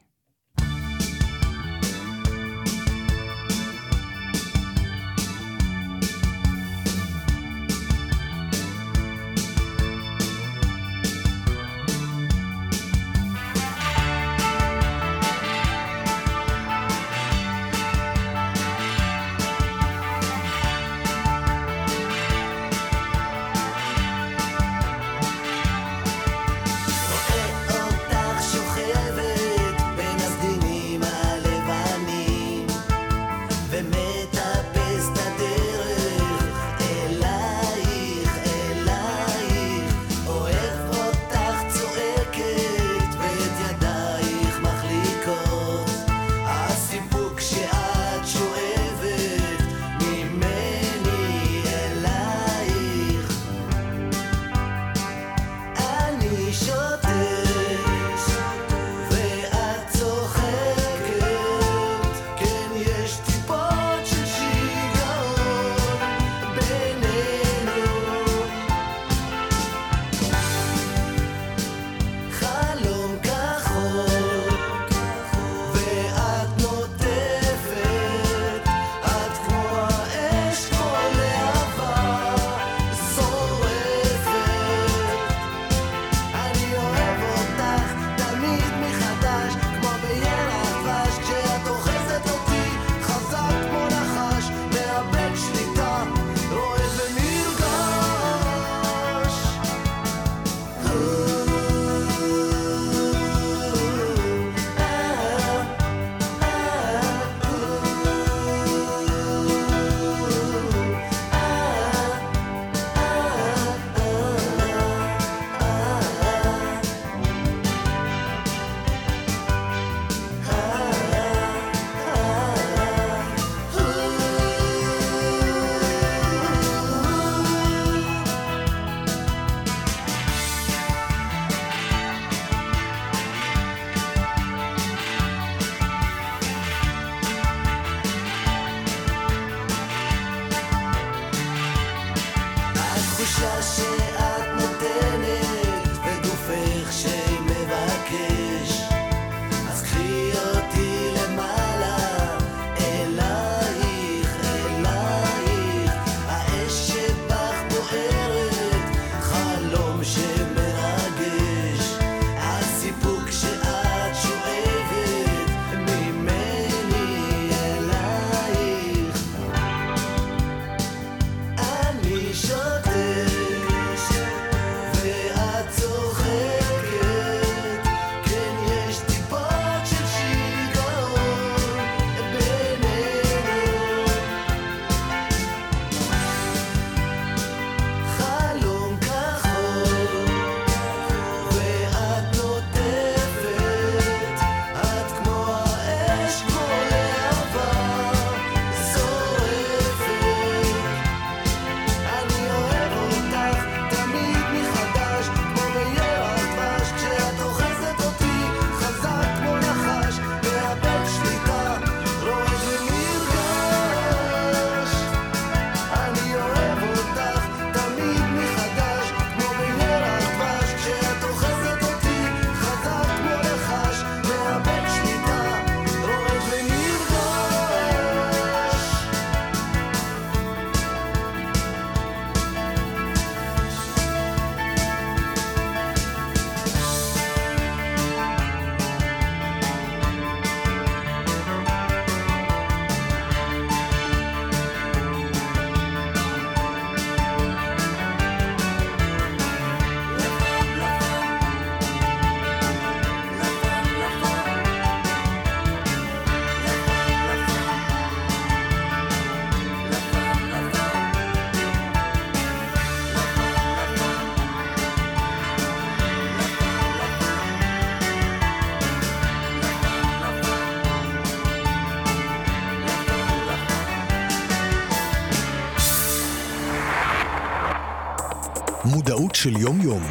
מודעות 278.87 279.35
של 279.35 279.57
יום-יום. 279.57 280.03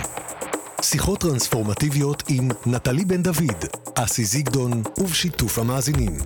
שיחות 0.82 1.20
טרנספורמטיביות 1.20 2.24
עם 2.30 2.50
נטלי 2.66 3.06
בן 3.06 3.24
דוד, 3.24 3.66
אסי 3.96 4.26
זיגדון 4.26 4.84
ובשיתוף 4.98 5.60
המאזינים. 5.60 6.18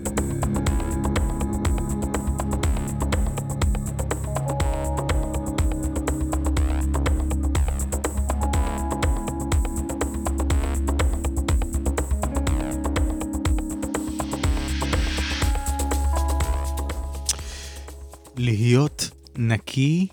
להיות 18.38 19.10
נקי 19.38 20.08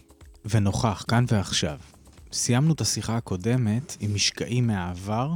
ונוכח 0.44 1.04
כאן 1.08 1.24
ועכשיו. 1.28 1.95
סיימנו 2.36 2.72
את 2.72 2.80
השיחה 2.80 3.16
הקודמת 3.16 3.96
עם 4.00 4.14
משקעים 4.14 4.66
מהעבר, 4.66 5.34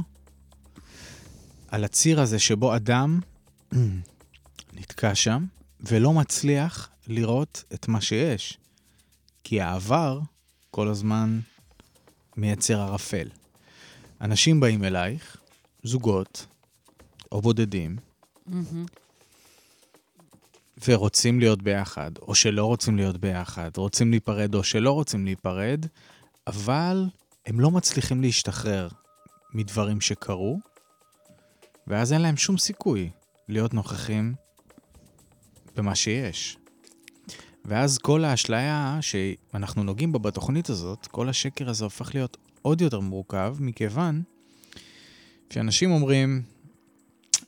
על 1.67 1.83
הציר 1.83 2.21
הזה 2.21 2.39
שבו 2.39 2.75
אדם 2.75 3.19
נתקע 4.73 5.15
שם 5.15 5.45
ולא 5.81 6.13
מצליח 6.13 6.89
לראות 7.07 7.63
את 7.73 7.87
מה 7.87 8.01
שיש. 8.01 8.57
כי 9.43 9.61
העבר 9.61 10.19
כל 10.71 10.87
הזמן 10.87 11.39
מייצר 12.37 12.81
ערפל. 12.81 13.29
אנשים 14.21 14.59
באים 14.59 14.83
אלייך, 14.83 15.37
זוגות 15.83 16.45
או 17.31 17.41
בודדים, 17.41 17.97
מהמם. 18.47 18.85
ורוצים 20.87 21.39
להיות 21.39 21.61
ביחד, 21.61 22.11
או 22.17 22.35
שלא 22.35 22.65
רוצים 22.65 22.97
להיות 22.97 23.17
ביחד, 23.17 23.77
רוצים 23.77 24.11
להיפרד 24.11 24.55
או 24.55 24.63
שלא 24.63 24.91
רוצים 24.91 25.25
להיפרד, 25.25 25.85
אבל 26.47 27.05
הם 27.45 27.59
לא 27.59 27.71
מצליחים 27.71 28.21
להשתחרר 28.21 28.87
מדברים 29.53 30.01
שקרו, 30.01 30.59
ואז 31.87 32.13
אין 32.13 32.21
להם 32.21 32.37
שום 32.37 32.57
סיכוי 32.57 33.09
להיות 33.47 33.73
נוכחים 33.73 34.33
במה 35.75 35.95
שיש. 35.95 36.57
ואז 37.65 37.97
כל 37.97 38.25
האשליה 38.25 38.97
שאנחנו 39.01 39.83
נוגעים 39.83 40.11
בה 40.11 40.19
בתוכנית 40.19 40.69
הזאת, 40.69 41.07
כל 41.07 41.29
השקר 41.29 41.69
הזה 41.69 41.83
הופך 41.83 42.15
להיות 42.15 42.37
עוד 42.61 42.81
יותר 42.81 42.99
מורכב, 42.99 43.55
מכיוון 43.59 44.23
שאנשים 45.53 45.91
אומרים, 45.91 46.43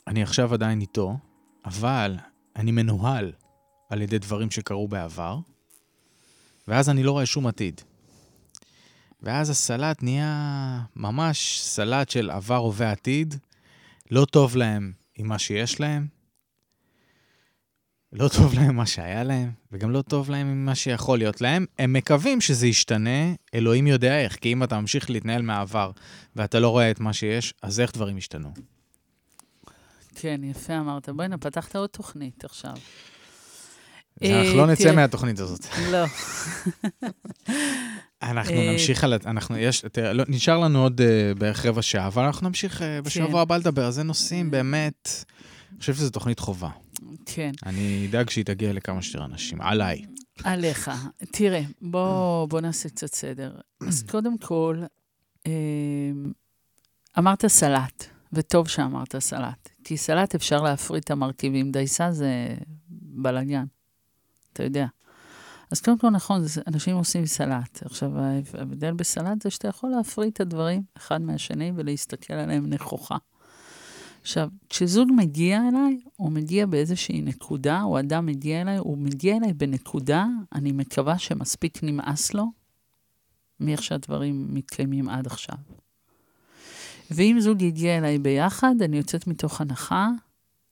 אני 0.07 0.23
עכשיו 0.23 0.53
עדיין 0.53 0.81
איתו, 0.81 1.17
אבל 1.65 2.17
אני 2.55 2.71
מנוהל 2.71 3.31
על 3.89 4.01
ידי 4.01 4.19
דברים 4.19 4.51
שקרו 4.51 4.87
בעבר, 4.87 5.37
ואז 6.67 6.89
אני 6.89 7.03
לא 7.03 7.11
רואה 7.11 7.25
שום 7.25 7.47
עתיד. 7.47 7.81
ואז 9.23 9.49
הסלט 9.49 10.03
נהיה 10.03 10.81
ממש 10.95 11.59
סלט 11.61 12.09
של 12.09 12.29
עבר, 12.29 12.55
הווה, 12.55 12.91
עתיד. 12.91 13.35
לא 14.11 14.25
טוב 14.25 14.55
להם 14.57 14.91
עם 15.15 15.27
מה 15.27 15.39
שיש 15.39 15.79
להם, 15.79 16.07
לא 18.13 18.27
טוב 18.27 18.53
להם 18.53 18.75
מה 18.75 18.85
שהיה 18.85 19.23
להם, 19.23 19.51
וגם 19.71 19.91
לא 19.91 20.01
טוב 20.01 20.29
להם 20.29 20.47
עם 20.47 20.65
מה 20.65 20.75
שיכול 20.75 21.17
להיות 21.17 21.41
להם. 21.41 21.65
הם 21.79 21.93
מקווים 21.93 22.41
שזה 22.41 22.67
ישתנה, 22.67 23.33
אלוהים 23.53 23.87
יודע 23.87 24.19
איך, 24.19 24.35
כי 24.35 24.53
אם 24.53 24.63
אתה 24.63 24.79
ממשיך 24.79 25.09
להתנהל 25.09 25.41
מהעבר 25.41 25.91
ואתה 26.35 26.59
לא 26.59 26.69
רואה 26.69 26.91
את 26.91 26.99
מה 26.99 27.13
שיש, 27.13 27.53
אז 27.61 27.79
איך 27.79 27.93
דברים 27.93 28.17
ישתנו? 28.17 28.53
כן, 30.15 30.41
יפה 30.43 30.79
אמרת. 30.79 31.09
בואי 31.09 31.25
הנה, 31.25 31.37
פתחת 31.37 31.75
עוד 31.75 31.89
תוכנית 31.89 32.45
עכשיו. 32.45 32.73
אז 34.21 34.29
אה, 34.29 34.41
אנחנו 34.41 34.57
לא 34.57 34.67
נצא. 34.67 34.95
מהתוכנית 34.95 35.39
הזאת. 35.39 35.65
לא. 35.91 36.05
אנחנו 38.31 38.55
אה, 38.55 38.71
נמשיך 38.71 39.03
על... 39.03 39.13
אנחנו, 39.25 39.57
יש, 39.57 39.85
תראה, 39.91 40.13
לא, 40.13 40.23
נשאר 40.27 40.57
לנו 40.57 40.83
עוד 40.83 41.01
uh, 41.01 41.39
בערך 41.39 41.65
רבע 41.65 41.81
שעה, 41.81 42.07
אבל 42.07 42.23
אנחנו 42.23 42.47
נמשיך 42.47 42.81
uh, 42.81 42.83
בשבוע 43.05 43.27
כן. 43.27 43.37
הבא 43.37 43.57
לדבר. 43.57 43.91
זה 43.91 44.03
נושאים 44.03 44.51
באמת... 44.51 45.25
אני 45.71 45.79
חושב 45.79 45.93
שזו 45.93 46.09
תוכנית 46.09 46.39
חובה. 46.39 46.69
כן. 47.25 47.51
אני 47.65 48.07
אדאג 48.09 48.29
שהיא 48.29 48.45
תגיע 48.45 48.73
לכמה 48.73 49.01
שיותר 49.01 49.25
אנשים. 49.25 49.61
עליי. 49.61 50.05
עליך. 50.43 50.91
תראה, 51.31 51.61
בוא, 51.81 52.45
בוא 52.45 52.61
נעשה 52.61 52.89
קצת 52.89 53.13
סדר. 53.13 53.55
אז 53.87 54.03
קודם 54.03 54.37
כל, 54.37 54.81
אה, 55.47 55.51
אמרת 57.17 57.45
סלט, 57.45 58.05
וטוב 58.33 58.67
שאמרת 58.67 59.15
סלט. 59.15 59.69
כי 59.83 59.97
סלט 59.97 60.35
אפשר 60.35 60.61
להפריד 60.61 61.03
את 61.03 61.11
המרכיבים, 61.11 61.71
דייסה 61.71 62.11
זה 62.11 62.55
בלאגן, 62.89 63.65
אתה 64.53 64.63
יודע. 64.63 64.85
אז 65.71 65.81
קודם 65.81 65.97
כל, 65.97 66.09
נכון, 66.09 66.41
אנשים 66.67 66.95
עושים 66.95 67.25
סלט. 67.25 67.83
עכשיו, 67.85 68.11
ההבדל 68.19 68.93
בסלט 68.93 69.41
זה 69.41 69.49
שאתה 69.49 69.67
יכול 69.67 69.89
להפריד 69.89 70.29
את 70.33 70.41
הדברים 70.41 70.83
אחד 70.97 71.21
מהשני 71.21 71.71
ולהסתכל 71.75 72.33
עליהם 72.33 72.69
נכוחה. 72.69 73.17
עכשיו, 74.21 74.49
כשזוג 74.69 75.09
מגיע 75.15 75.61
אליי, 75.67 75.99
הוא 76.15 76.31
מגיע 76.31 76.65
באיזושהי 76.65 77.21
נקודה, 77.21 77.83
או 77.83 77.99
אדם 77.99 78.25
מגיע 78.25 78.61
אליי, 78.61 78.77
הוא 78.77 78.97
מגיע 78.97 79.37
אליי 79.37 79.53
בנקודה, 79.53 80.25
אני 80.55 80.71
מקווה 80.71 81.17
שמספיק 81.17 81.83
נמאס 81.83 82.33
לו 82.33 82.45
מאיך 83.59 83.83
שהדברים 83.83 84.47
מתקיימים 84.49 85.09
עד 85.09 85.27
עכשיו. 85.27 85.55
ואם 87.11 87.37
זוג 87.39 87.63
הגיע 87.63 87.97
אליי 87.97 88.19
ביחד, 88.19 88.75
אני 88.81 88.97
יוצאת 88.97 89.27
מתוך 89.27 89.61
הנחה 89.61 90.09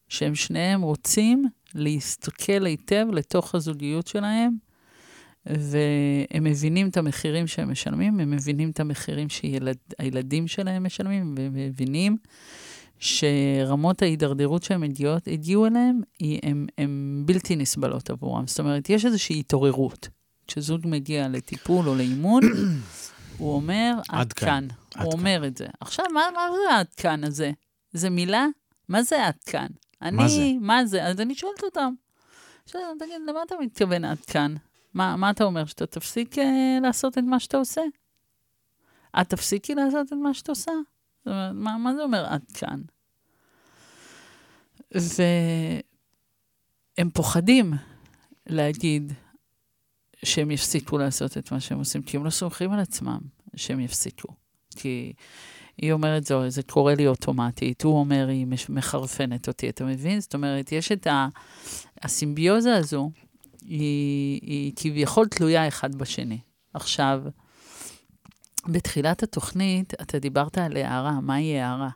שהם 0.07 0.35
שניהם 0.35 0.81
רוצים 0.81 1.45
להסתכל 1.75 2.65
היטב 2.65 3.05
לתוך 3.11 3.55
הזוגיות 3.55 4.07
שלהם, 4.07 4.57
והם 5.45 6.43
מבינים 6.43 6.89
את 6.89 6.97
המחירים 6.97 7.47
שהם 7.47 7.71
משלמים, 7.71 8.19
הם 8.19 8.31
מבינים 8.31 8.69
את 8.69 8.79
המחירים 8.79 9.29
שהילדים 9.29 10.47
שלהם 10.47 10.83
משלמים, 10.83 11.35
והם 11.37 11.53
מבינים 11.55 12.17
שרמות 12.99 14.01
ההידרדרות 14.01 14.63
שהם 14.63 14.83
הגיעות, 14.83 15.27
הגיעו 15.27 15.65
אליהם, 15.65 16.01
הן, 16.77 17.23
בלתי 17.25 17.55
נסבלות 17.55 18.09
עבורם. 18.09 18.47
זאת 18.47 18.59
אומרת, 18.59 18.89
יש 18.89 19.05
איזושהי 19.05 19.39
התעוררות. 19.39 20.07
כשזוג 20.47 20.81
מגיע 20.85 21.27
לטיפול 21.27 21.89
או 21.89 21.95
לאימון, 21.95 22.43
הוא 23.37 23.53
אומר, 23.55 23.93
עד, 24.09 24.33
כאן, 24.33 24.47
כאן. 24.47 24.67
עד 24.95 25.05
הוא 25.05 25.11
כאן. 25.11 25.19
אומר 25.19 25.47
את 25.47 25.57
זה. 25.57 25.65
עכשיו, 25.79 26.05
מה, 26.13 26.21
מה 26.35 26.41
זה 26.51 26.75
עד 26.75 26.93
כאן 26.97 27.23
הזה? 27.23 27.51
זה 27.93 28.09
מילה? 28.09 28.45
מה 28.89 29.03
זה 29.03 29.27
עד 29.27 29.43
כאן? 29.45 29.67
אני, 30.01 30.17
מה 30.17 30.27
זה? 30.27 30.51
מה 30.61 30.85
זה? 30.85 31.05
אז 31.05 31.19
אני 31.19 31.35
שואלת 31.35 31.63
אותם. 31.63 31.93
שואלת, 32.65 32.85
תגיד, 32.99 33.15
למה 33.27 33.39
אתה 33.47 33.55
מתכוון 33.61 34.05
עד 34.05 34.19
כאן? 34.19 34.55
מה, 34.93 35.15
מה 35.15 35.29
אתה 35.29 35.43
אומר, 35.43 35.65
שאתה 35.65 35.85
תפסיק 35.85 36.37
אה, 36.37 36.77
לעשות 36.81 37.17
את 37.17 37.23
מה 37.23 37.39
שאתה 37.39 37.57
עושה? 37.57 37.81
את 39.21 39.29
תפסיקי 39.29 39.75
לעשות 39.75 40.07
את 40.07 40.17
מה 40.23 40.33
שאת 40.33 40.49
עושה? 40.49 40.71
זאת 41.17 41.27
אומרת, 41.27 41.51
מה, 41.53 41.77
מה 41.77 41.95
זה 41.95 42.03
אומר 42.03 42.25
עד 42.25 42.43
כאן? 42.53 42.81
והם 44.95 45.81
פוחדים 47.13 47.73
להגיד 48.47 49.13
שהם 50.25 50.51
יפסיקו 50.51 50.97
לעשות 50.97 51.37
את 51.37 51.51
מה 51.51 51.59
שהם 51.59 51.77
עושים, 51.77 52.01
כי 52.01 52.17
הם 52.17 52.25
לא 52.25 52.29
סומכים 52.29 52.71
על 52.71 52.79
עצמם 52.79 53.19
שהם 53.55 53.79
יפסיקו. 53.79 54.33
כי 54.75 55.13
היא 55.77 55.91
אומרת, 55.91 56.25
זו, 56.25 56.49
זה 56.49 56.63
קורה 56.63 56.95
לי 56.95 57.07
אוטומטית, 57.07 57.81
הוא 57.81 57.99
אומר, 57.99 58.27
היא 58.27 58.47
מחרפנת 58.69 59.47
אותי, 59.47 59.69
אתה 59.69 59.85
מבין? 59.85 60.19
זאת 60.19 60.33
אומרת, 60.33 60.71
יש 60.71 60.91
את. 60.91 61.07
הסימביוזה 62.01 62.75
הזו, 62.75 63.11
היא, 63.61 64.39
היא 64.41 64.73
כביכול 64.75 65.27
תלויה 65.27 65.67
אחד 65.67 65.95
בשני. 65.95 66.39
עכשיו, 66.73 67.23
בתחילת 68.67 69.23
התוכנית, 69.23 69.93
אתה 70.01 70.19
דיברת 70.19 70.57
על 70.57 70.77
הערה, 70.77 71.21
מהי 71.21 71.59
הערה? 71.59 71.89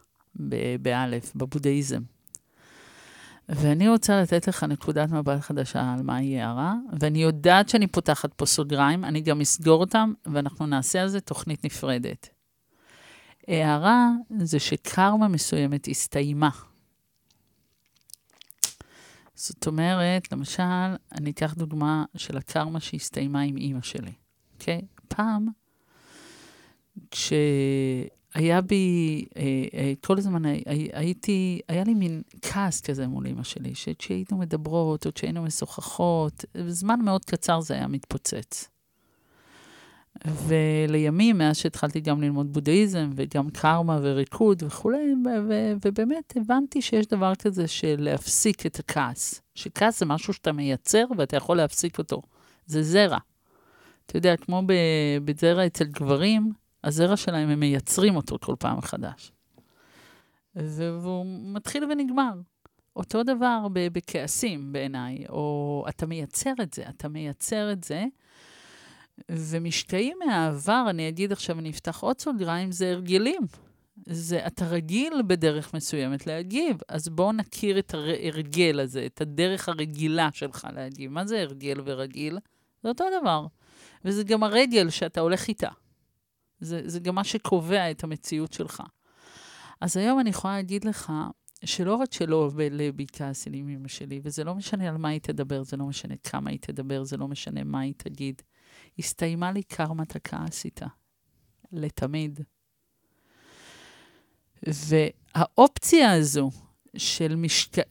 באלף, 0.82 1.32
בבודהיזם. 1.36 2.02
ואני 3.50 3.90
רוצה 3.90 4.22
לתת 4.22 4.48
לך 4.48 4.64
נקודת 4.64 5.12
מבט 5.12 5.40
חדשה 5.40 5.94
על 5.94 6.04
מהי 6.04 6.42
הערה, 6.42 6.74
ואני 7.00 7.24
יודעת 7.24 7.70
שאני 7.70 7.88
פותחת 7.88 8.34
פה 8.34 8.46
סוגריים, 8.46 9.06
אני 9.06 9.22
גם 9.22 9.42
אסגור 9.42 9.80
אותם, 9.80 10.14
ואנחנו 10.26 10.66
נעשה 10.66 11.02
על 11.02 11.08
זה 11.08 11.20
תוכנית 11.20 11.66
נפרדת. 11.66 12.30
הערה 13.48 14.10
זה 14.40 14.60
שקרמה 14.60 15.28
מסוימת 15.28 15.88
הסתיימה. 15.88 16.50
זאת 19.36 19.68
אומרת, 19.68 20.32
למשל, 20.32 20.64
אני 21.12 21.30
אקח 21.30 21.54
דוגמה 21.54 22.06
של 22.18 22.38
הקרמה 22.38 22.80
שהסתיימה 22.80 23.42
עם 23.42 23.58
אימא 23.58 23.82
שלי, 23.82 24.14
אוקיי? 24.54 24.82
פעם, 25.08 25.48
כשהיה 27.12 28.62
בי, 28.62 29.26
אה, 29.38 29.42
אה, 29.74 29.94
כל 30.04 30.18
הזמן 30.18 30.46
הי, 30.46 30.64
הי, 30.66 30.90
הייתי, 30.94 31.60
היה 31.68 31.84
לי 31.84 31.94
מין 31.94 32.22
כעס 32.42 32.82
כזה 32.82 33.08
מול 33.08 33.26
אימא 33.26 33.44
שלי, 33.44 33.76
שכשהיינו 33.76 34.38
מדברות 34.38 35.06
או 35.06 35.14
כשהיינו 35.14 35.44
משוחחות, 35.44 36.46
בזמן 36.56 37.00
מאוד 37.04 37.26
קצר 37.26 37.62
זה 37.62 37.74
היה 37.74 37.88
מתפוצץ. 37.88 38.70
ולימים, 40.48 41.38
מאז 41.38 41.58
שהתחלתי 41.58 42.00
גם 42.00 42.22
ללמוד 42.22 42.54
בודהיזם 42.54 43.10
וגם 43.16 43.50
קרמה 43.50 44.00
וריקוד 44.02 44.64
וכולי, 44.64 45.14
ו- 45.26 45.50
ו- 45.50 45.74
ובאמת 45.86 46.34
הבנתי 46.36 46.82
שיש 46.82 47.06
דבר 47.06 47.36
כזה 47.36 47.68
של 47.68 47.96
להפסיק 48.00 48.66
את 48.66 48.80
הכעס. 48.80 49.42
שכעס 49.56 50.00
זה 50.00 50.06
משהו 50.06 50.34
שאתה 50.34 50.52
מייצר 50.52 51.06
ואתה 51.18 51.38
יכול 51.38 51.58
להפסיק 51.58 51.98
אותו. 51.98 52.22
זה 52.66 52.84
זרע. 52.84 53.18
אתה 54.06 54.18
יודע, 54.18 54.38
כמו 54.38 54.62
בזרע 55.26 55.66
אצל 55.66 55.84
גברים, 55.84 56.52
הזרע 56.84 57.18
שלהם, 57.18 57.50
הם 57.50 57.60
מייצרים 57.60 58.16
אותו 58.16 58.38
כל 58.42 58.56
פעם 58.60 58.78
מחדש. 58.78 59.32
והוא 60.56 61.26
מתחיל 61.54 61.84
ונגמר. 61.84 62.34
אותו 62.96 63.24
דבר 63.24 63.68
בכעסים 63.74 64.74
בעיניי, 64.74 65.26
או 65.30 65.86
אתה 65.90 66.06
מייצר 66.06 66.54
את 66.62 66.74
זה, 66.74 66.84
אתה 66.90 67.08
מייצר 67.08 67.72
את 67.72 67.84
זה, 67.84 68.06
ומשקעים 69.32 70.18
מהעבר, 70.26 70.86
אני 70.90 71.10
אגיד 71.10 71.32
עכשיו, 71.32 71.60
אני 71.60 71.70
אפתח 71.70 72.00
עוד 72.00 72.20
סוגריים, 72.20 72.72
זה 72.72 72.92
הרגלים. 72.92 73.42
זה, 74.08 74.48
אתה 74.48 74.68
רגיל 74.68 75.22
בדרך 75.28 75.74
מסוימת 75.74 76.28
להגיב, 76.28 76.78
אז 76.90 77.10
בואו 77.10 77.32
נכיר 77.32 77.80
את 77.80 77.94
ההרגל 77.94 78.80
הזה, 78.80 79.06
את 79.06 79.22
הדרך 79.22 79.70
הרגילה 79.70 80.30
שלך 80.34 80.68
להגיב. 80.74 81.12
מה 81.12 81.26
זה 81.26 81.42
הרגל 81.42 81.82
ורגיל? 81.86 82.38
זה 82.84 82.90
אותו 82.90 83.06
דבר. 83.22 83.48
וזה 84.06 84.24
גם 84.24 84.44
הרגל 84.44 84.90
שאתה 84.90 85.20
הולך 85.20 85.48
איתה. 85.48 85.70
זה, 86.60 86.82
זה 86.86 87.00
גם 87.00 87.16
מה 87.16 87.24
שקובע 87.24 87.92
את 87.92 88.04
המציאות 88.04 88.54
שלך. 88.54 88.84
אז 89.82 89.98
היום 89.98 90.20
אני 90.20 90.30
יכולה 90.30 90.56
להגיד 90.56 90.86
לך, 90.86 91.14
שלא 91.66 91.96
רק 91.96 92.14
שלא 92.14 92.52
בלבי 92.56 93.06
כעס 93.14 93.48
עם 93.52 93.70
אמא 93.70 93.88
שלי, 93.88 94.20
וזה 94.24 94.44
לא 94.44 94.56
משנה 94.56 94.90
על 94.90 94.98
מה 94.98 95.10
היא 95.10 95.20
תדבר, 95.20 95.64
זה 95.64 95.78
לא 95.78 95.86
משנה 95.86 96.16
כמה 96.24 96.50
היא 96.50 96.60
תדבר, 96.62 97.04
זה 97.04 97.18
לא 97.18 97.28
משנה 97.28 97.64
מה 97.64 97.80
היא 97.80 97.94
תגיד. 97.98 98.42
הסתיימה 99.00 99.52
לי 99.52 99.64
קרמת 99.64 100.16
הכעס 100.16 100.66
איתה. 100.66 100.88
לתמיד. 101.72 102.40
והאופציה 104.64 106.12
הזו 106.12 106.52
של 106.98 107.36
משקע... 107.36 107.82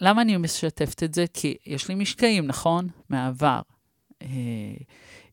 למה 0.00 0.22
אני 0.22 0.36
משתפת 0.36 1.02
את 1.02 1.14
זה? 1.14 1.24
כי 1.32 1.56
יש 1.66 1.88
לי 1.88 1.94
משקעים, 1.94 2.46
נכון? 2.46 2.88
מהעבר. 3.08 3.60
אה, 4.22 4.26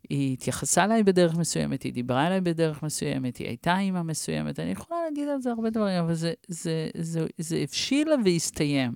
היא 0.10 0.34
התייחסה 0.34 0.84
אליי 0.84 1.04
בדרך 1.04 1.36
מסוימת, 1.36 1.84
היא 1.84 1.94
דיברה 1.94 2.28
אליי 2.28 2.42
בדרך 2.42 2.84
מסוימת, 2.84 3.38
היא 3.38 3.48
הייתה 3.48 3.80
אימא 3.80 4.02
מסוימת, 4.02 4.60
אני 4.60 4.72
יכולה 4.72 5.00
להגיד 5.06 5.28
על 5.28 5.42
זה 5.42 5.50
הרבה 5.50 5.70
דברים, 5.70 6.04
אבל 6.04 6.14
זה, 6.14 6.34
זה, 6.48 6.90
זה, 6.98 7.28
זה 7.38 7.58
הבשיל 7.58 8.08
והסתיים. 8.26 8.92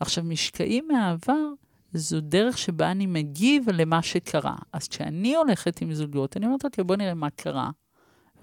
עכשיו, 0.00 0.24
משקעים 0.24 0.88
מהעבר, 0.88 1.48
זו 1.96 2.20
דרך 2.20 2.58
שבה 2.58 2.90
אני 2.90 3.06
מגיב 3.06 3.70
למה 3.70 4.02
שקרה. 4.02 4.56
אז 4.72 4.88
כשאני 4.88 5.36
הולכת 5.36 5.80
עם 5.80 5.94
זוגיות, 5.94 6.36
אני 6.36 6.46
אומרת, 6.46 6.64
אוקיי, 6.64 6.84
בוא 6.84 6.96
נראה 6.96 7.14
מה 7.14 7.30
קרה, 7.30 7.70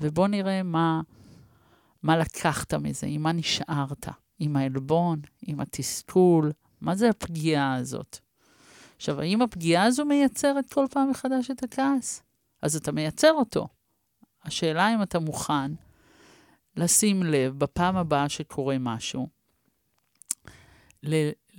ובוא 0.01 0.27
נראה 0.27 0.63
מה, 0.63 1.01
מה 2.03 2.17
לקחת 2.17 2.73
מזה, 2.73 3.07
עם 3.07 3.21
מה 3.23 3.31
נשארת, 3.31 4.07
עם 4.39 4.55
העלבון, 4.55 5.19
עם 5.41 5.59
התסכול, 5.59 6.51
מה 6.81 6.95
זה 6.95 7.09
הפגיעה 7.09 7.75
הזאת. 7.75 8.19
עכשיו, 8.95 9.21
האם 9.21 9.41
הפגיעה 9.41 9.83
הזו 9.83 10.05
מייצרת 10.05 10.73
כל 10.73 10.85
פעם 10.91 11.09
מחדש 11.09 11.51
את 11.51 11.63
הכעס? 11.63 12.23
אז 12.61 12.75
אתה 12.75 12.91
מייצר 12.91 13.31
אותו. 13.31 13.67
השאלה 14.43 14.93
אם 14.93 15.01
אתה 15.01 15.19
מוכן 15.19 15.71
לשים 16.75 17.23
לב 17.23 17.59
בפעם 17.59 17.97
הבאה 17.97 18.29
שקורה 18.29 18.77
משהו, 18.79 19.27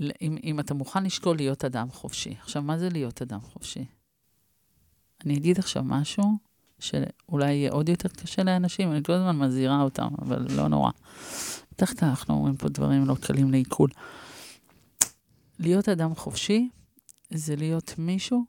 אם, 0.01 0.37
אם 0.45 0.61
אתה 0.61 0.75
מוכן 0.75 1.05
לשקול 1.05 1.37
להיות 1.37 1.65
אדם 1.65 1.91
חופשי. 1.91 2.35
עכשיו, 2.41 2.63
מה 2.63 2.79
זה 2.79 2.89
להיות 2.89 3.23
אדם 3.23 3.41
חופשי? 3.41 3.85
אני 5.25 5.37
אגיד 5.37 5.59
עכשיו 5.59 5.83
משהו 5.85 6.39
שאולי 6.79 7.53
יהיה 7.53 7.73
עוד 7.73 7.89
יותר 7.89 8.09
קשה 8.09 8.43
לאנשים, 8.43 8.93
אני 8.93 9.03
כל 9.03 9.13
הזמן 9.13 9.39
מזהירה 9.39 9.83
אותם, 9.83 10.09
אבל 10.19 10.47
לא 10.57 10.69
נורא. 10.69 10.91
בטח 11.73 12.03
אנחנו 12.03 12.35
אומרים 12.35 12.57
פה 12.57 12.69
דברים 12.69 13.07
לא 13.07 13.15
קלים 13.15 13.51
לעיכול. 13.51 13.91
להיות 15.59 15.89
אדם 15.89 16.15
חופשי 16.15 16.69
זה 17.31 17.57
להיות 17.57 17.95
מישהו 17.99 18.45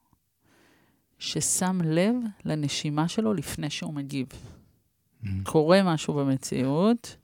ששם 1.19 1.79
לב 1.83 2.15
לנשימה 2.45 3.07
שלו 3.07 3.33
לפני 3.33 3.69
שהוא 3.69 3.93
מגיב. 3.93 4.27
Mm. 5.23 5.27
קורה 5.43 5.83
משהו 5.83 6.13
במציאות, 6.13 7.15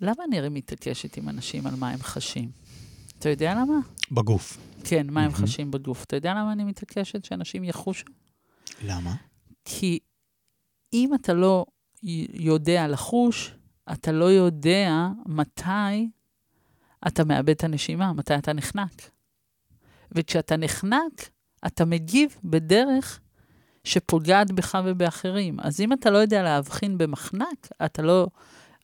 למה 0.00 0.24
אני 0.24 0.48
מתעקשת 0.48 1.16
עם 1.16 1.28
אנשים 1.28 1.66
על 1.66 1.74
מה 1.76 1.90
הם 1.90 1.98
חשים? 1.98 2.67
אתה 3.18 3.28
יודע 3.28 3.54
למה? 3.54 3.78
בגוף. 4.12 4.58
כן, 4.84 5.06
מה 5.10 5.24
הם. 5.24 5.32
חשים 5.32 5.70
בגוף. 5.70 6.04
אתה 6.04 6.16
יודע 6.16 6.30
למה 6.30 6.52
אני 6.52 6.64
מתעקשת 6.64 7.24
שאנשים 7.24 7.64
יחושו? 7.64 8.04
למה? 8.84 9.14
כי 9.64 9.98
אם 10.92 11.14
אתה 11.14 11.32
לא 11.32 11.66
יודע 12.34 12.88
לחוש, 12.88 13.54
אתה 13.92 14.12
לא 14.12 14.24
יודע 14.24 15.08
מתי 15.26 16.08
אתה 17.06 17.24
מאבד 17.24 17.50
את 17.50 17.64
הנשימה, 17.64 18.12
מתי 18.12 18.34
אתה 18.34 18.52
נחנק. 18.52 19.10
וכשאתה 20.12 20.56
נחנק, 20.56 21.30
אתה 21.66 21.84
מגיב 21.84 22.36
בדרך 22.44 23.20
שפוגעת 23.84 24.52
בך 24.52 24.78
ובאחרים. 24.84 25.60
אז 25.60 25.80
אם 25.80 25.92
אתה 25.92 26.10
לא 26.10 26.18
יודע 26.18 26.42
להבחין 26.42 26.98
במחנק, 26.98 27.68
אתה 27.84 28.02
לא, 28.02 28.26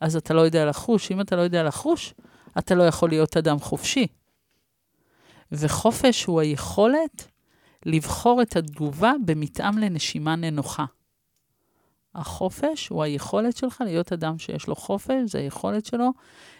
אז 0.00 0.16
אתה 0.16 0.34
לא 0.34 0.40
יודע 0.40 0.64
לחוש. 0.66 1.12
אם 1.12 1.20
אתה 1.20 1.36
לא 1.36 1.40
יודע 1.40 1.62
לחוש, 1.62 2.14
אתה 2.58 2.74
לא 2.74 2.82
יכול 2.82 3.08
להיות 3.08 3.36
אדם 3.36 3.58
חופשי. 3.58 4.06
וחופש 5.58 6.24
הוא 6.24 6.40
היכולת 6.40 7.30
לבחור 7.86 8.42
את 8.42 8.56
התגובה 8.56 9.12
במתאם 9.24 9.78
לנשימה 9.78 10.36
ננוחה. 10.36 10.84
החופש 12.14 12.88
הוא 12.88 13.02
היכולת 13.02 13.56
שלך 13.56 13.82
להיות 13.84 14.12
אדם 14.12 14.38
שיש 14.38 14.66
לו 14.66 14.76
חופש, 14.76 15.30
זה 15.30 15.38
היכולת 15.38 15.86
שלו 15.86 16.10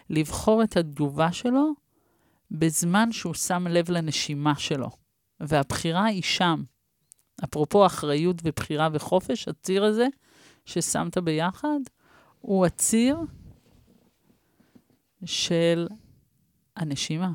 לבחור 0.09 0.63
את 0.63 0.77
התגובה 0.77 1.31
שלו 1.31 1.73
בזמן 2.51 3.11
שהוא 3.11 3.33
שם 3.33 3.67
לב 3.67 3.91
לנשימה 3.91 4.55
שלו. 4.55 4.89
והבחירה 5.39 6.05
היא 6.05 6.23
שם. 6.23 6.63
אפרופו 7.43 7.85
אחריות 7.85 8.35
ובחירה 8.43 8.89
וחופש, 8.93 9.47
הציר 9.47 9.83
הזה 9.83 10.07
ששמת 10.65 11.17
ביחד, 11.17 11.79
הוא 12.39 12.65
הציר 12.65 13.17
של 15.25 15.87
הנשימה. 16.75 17.31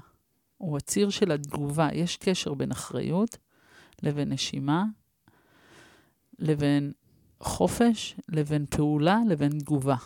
הוא 0.61 0.77
הציר 0.77 1.11
של 1.11 1.33
התגובה. 1.33 1.89
יש 1.93 2.17
קשר 2.17 2.55
בין 2.55 2.71
אחריות 2.71 3.37
לבין 4.03 4.33
נשימה, 4.33 4.85
לבין 6.39 6.93
חופש, 7.41 8.15
לבין 8.29 8.67
פעולה, 8.71 9.19
לבין 9.29 9.59
תגובה. 9.59 9.97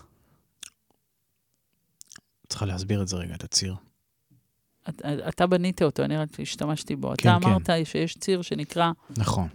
צריכה 2.49 2.67
להסביר 2.67 3.03
את 3.03 3.09
זה 3.09 3.17
רגע, 3.17 3.35
את 3.35 3.45
הציר. 3.45 3.75
את- 4.89 5.03
אתה 5.05 5.47
בנית 5.47 5.83
אותו, 5.83 6.05
אני 6.05 6.17
רק 6.17 6.41
השתמשתי 6.41 6.97
בו. 6.97 7.13
כן, 7.19 7.29
אתה 7.29 7.37
אמרת 7.49 7.71
שיש 7.85 8.17
ציר 8.17 8.43
שנקרא, 8.43 8.93
נכון. 9.17 9.49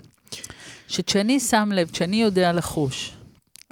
שכשאני 0.87 1.39
שם 1.39 1.69
לב, 1.73 1.89
כשאני 1.91 2.21
יודע 2.21 2.53
לחוש, 2.53 3.13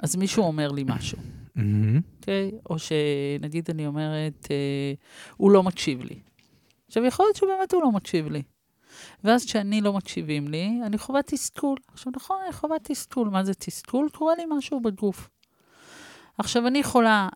אז 0.02 0.16
מישהו 0.16 0.42
אומר 0.44 0.70
לי 0.70 0.84
משהו, 0.86 1.18
מהמם. 1.54 2.00
אוקיי? 2.20 2.50
או 2.70 2.76
שנגיד 2.78 3.70
אני 3.70 3.86
אומרת, 3.86 4.48
אה, 4.50 4.92
הוא 5.36 5.50
לא 5.50 5.62
מקשיב 5.62 6.00
לי. 6.04 6.20
עכשיו, 6.88 7.04
יכול 7.04 7.26
להיות 7.26 7.36
שבאמת 7.36 7.72
הוא 7.72 7.82
לא 7.82 7.92
מקשיב 7.92 8.28
לי. 8.28 8.42
ואז 9.24 9.44
כשאני 9.44 9.80
לא 9.80 9.92
מקשיבים 9.92 10.48
לי, 10.48 10.80
אני 10.86 10.98
חווה 10.98 11.22
תסכול. 11.22 11.78
עכשיו, 11.92 12.12
נכון, 12.16 12.36
אני 12.44 12.52
חווה 12.52 12.76
תסכול. 12.82 13.28
מה 13.28 13.44
זה 13.44 13.54
תסכול? 13.54 14.08
קורה 14.12 14.34
לי 14.34 14.42
משהו 14.50 14.80
בגוף. 14.80 15.28
עכשיו, 16.38 16.66
אני 16.66 16.78
יכולה 16.78 17.28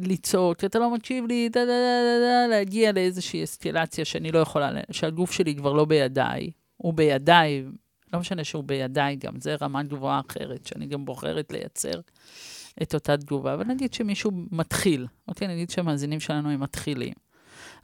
לצעוק, 0.00 0.64
אתה 0.64 0.78
לא 0.78 0.90
מקשיב 0.90 1.26
לי, 1.26 1.48
דה, 1.48 1.60
דה, 1.60 1.66
דה, 1.66 2.02
דה, 2.04 2.20
דה, 2.20 2.46
להגיע 2.46 2.92
לאיזושהי 2.92 3.44
אסקלציה 3.44 4.04
שאני 4.04 4.32
לא 4.32 4.38
יכולה, 4.38 4.70
שהגוף 4.90 5.32
שלי 5.32 5.54
כבר 5.54 5.72
לא 5.72 5.84
בידיי, 5.84 6.50
הוא 6.76 6.94
בידיי, 6.94 7.64
לא 8.12 8.20
משנה 8.20 8.44
שהוא 8.44 8.64
בידיי 8.64 9.16
גם, 9.16 9.40
זה 9.40 9.56
רמה 9.60 9.82
גבוהה 9.82 10.20
אחרת, 10.30 10.66
שאני 10.66 10.86
גם 10.86 11.04
בוחרת 11.04 11.52
לייצר 11.52 12.00
את 12.82 12.94
אותה 12.94 13.16
תגובה. 13.16 13.54
אבל 13.54 13.64
נגיד 13.64 13.94
שמישהו 13.94 14.30
מתחיל, 14.50 15.06
אוקיי? 15.28 15.48
נגיד 15.48 15.70
שהמאזינים 15.70 16.20
שלנו 16.20 16.50
הם 16.50 16.60
מתחילים. 16.60 17.14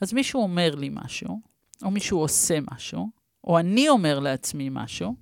אז 0.01 0.12
מישהו 0.12 0.42
אומר 0.42 0.74
לי 0.74 0.90
משהו, 0.92 1.40
או 1.82 1.90
מישהו 1.90 2.18
עושה 2.18 2.59
משהו, 2.72 3.11
או 3.44 3.59
אני 3.59 3.88
אומר 3.88 4.18
לעצמי 4.18 4.68
משהו. 4.72 5.14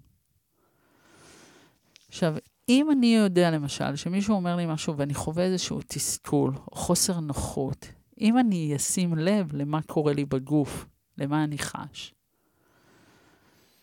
עכשיו, 2.09 2.35
אם 2.69 2.91
אני 2.91 3.17
יודע 3.17 3.51
למשל 3.51 3.97
שמישהו 3.97 4.35
אומר 4.35 4.57
לי 4.57 4.67
משהו 4.67 4.97
ואני 4.97 5.15
חווה 5.15 5.45
איזשהו 5.45 5.81
תסכול 5.87 6.53
או 6.73 6.77
חוסר 6.77 7.21
נוחות, 7.21 7.87
אם 8.21 8.39
אני 8.39 8.77
אשים 8.77 9.19
לב 9.19 9.55
למה 9.55 9.83
קורה 9.83 10.13
לי 10.13 10.25
בגוף, 10.25 10.87
למה 11.19 11.45
אני 11.45 11.59
חש, 11.59 12.15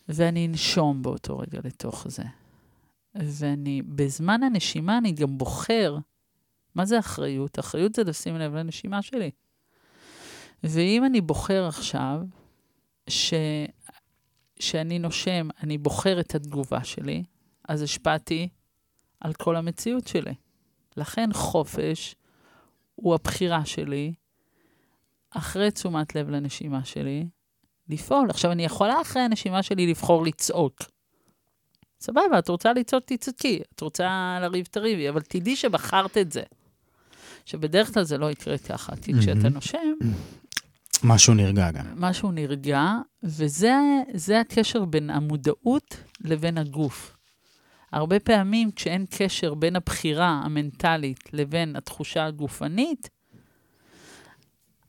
ואני 0.08 0.46
אנשום 0.46 1.02
באותו 1.02 1.38
רגע 1.38 1.60
לתוך 1.64 2.06
זה, 2.08 2.22
ואני, 3.14 3.82
בזמן 3.82 4.42
הנשימה 4.42 4.98
אני 4.98 5.12
גם 5.12 5.38
בוחר, 5.38 5.98
מה 6.74 6.84
זה 6.84 6.98
אחריות? 6.98 7.58
אחריות 7.58 7.94
זה 7.94 8.04
לשים 8.04 8.36
לב 8.36 8.54
לנשימה 8.54 9.02
שלי. 9.02 9.30
ואם 10.64 11.04
אני 11.04 11.20
בוחר 11.20 11.66
עכשיו 11.66 12.20
ש... 13.08 13.34
שאני 14.58 14.98
נושם, 14.98 15.48
אני 15.62 15.78
בוחר 15.78 16.20
את 16.20 16.34
התגובה 16.34 16.84
שלי, 16.84 17.22
אז 17.68 17.82
השפעתי 17.82 18.48
על 19.20 19.32
כל 19.32 19.56
המציאות 19.56 20.06
שלי. 20.06 20.34
לכן 20.96 21.32
חופש 21.32 22.14
הוא 22.94 23.14
הבחירה 23.14 23.64
שלי, 23.64 24.14
אחרי 25.30 25.70
תשומת 25.70 26.14
לב 26.14 26.30
לנשימה 26.30 26.84
שלי, 26.84 27.26
לפעול. 27.88 28.30
עכשיו, 28.30 28.52
אני 28.52 28.64
יכולה 28.64 29.00
אחרי 29.00 29.22
הנשימה 29.22 29.62
שלי 29.62 29.86
לבחור 29.86 30.24
לצעוק. 30.24 30.82
סבבה, 32.00 32.38
את 32.38 32.48
רוצה 32.48 32.72
לצעוק, 32.72 33.04
תצעקי. 33.06 33.60
את 33.74 33.80
רוצה 33.80 34.38
לריב, 34.40 34.66
תריבי, 34.66 35.08
אבל 35.08 35.20
תדעי 35.20 35.56
שבחרת 35.56 36.18
את 36.18 36.32
זה. 36.32 36.42
שבדרך 37.44 37.94
כלל 37.94 38.02
זה 38.02 38.18
לא 38.18 38.30
יקרה 38.30 38.58
ככה, 38.58 38.96
כי 38.96 39.12
כשאתה. 39.20 39.48
נושם, 39.48 39.78
משהו 41.04 41.34
נרגע 41.34 41.70
גם. 41.70 41.84
משהו 41.96 42.32
נרגע, 42.32 42.82
וזה 43.22 43.74
זה 44.14 44.40
הקשר 44.40 44.84
בין 44.84 45.10
המודעות 45.10 45.96
לבין 46.20 46.58
הגוף. 46.58 47.16
הרבה 47.92 48.20
פעמים 48.20 48.70
כשאין 48.70 49.06
קשר 49.10 49.54
בין 49.54 49.76
הבחירה 49.76 50.40
המנטלית 50.44 51.32
לבין 51.32 51.76
התחושה 51.76 52.26
הגופנית, 52.26 53.08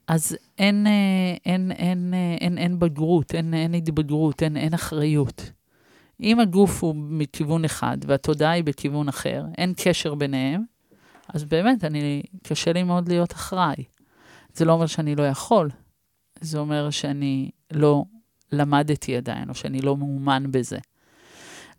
אז 0.08 0.38
אין, 0.58 0.88
אה, 0.88 1.36
אין, 1.45 1.72
אין, 1.72 2.14
אה, 2.14 2.36
אין, 2.41 2.58
אין 2.58 2.80
בגרות, 2.80 3.36
אין, 3.36 3.54
אין 3.54 3.74
התבגרות, 3.74 4.43
אין, 4.43 4.58
אין 4.58 4.74
אחריות. 4.74 5.51
אם 6.22 6.39
הגוף 6.39 6.84
הוא 6.84 6.95
מכיוון 6.95 7.66
אחד 7.66 7.97
והתודעה 8.08 8.51
היא 8.51 8.64
בכיוון 8.64 9.08
אחר, 9.08 9.45
אין 9.58 9.74
קשר 9.78 10.16
ביניהם, 10.16 10.64
אז 11.28 11.43
באמת, 11.43 11.84
אני, 11.84 12.24
קשה 12.43 12.74
לי 12.74 12.84
מאוד 12.84 13.10
להיות 13.10 13.34
אחראי. 13.34 13.84
זה 14.54 14.66
לא 14.66 14.74
אומר 14.74 14.86
שאני 14.86 15.16
לא 15.16 15.24
יכול, 15.24 15.70
זה 16.44 16.60
אומר 16.60 16.89
שאני 16.89 17.52
לא 17.72 18.04
למדתי 18.52 19.18
עדיין, 19.18 19.50
או 19.50 19.56
שאני 19.56 19.82
לא 19.82 19.98
מאומן 19.98 20.52
בזה. 20.52 20.78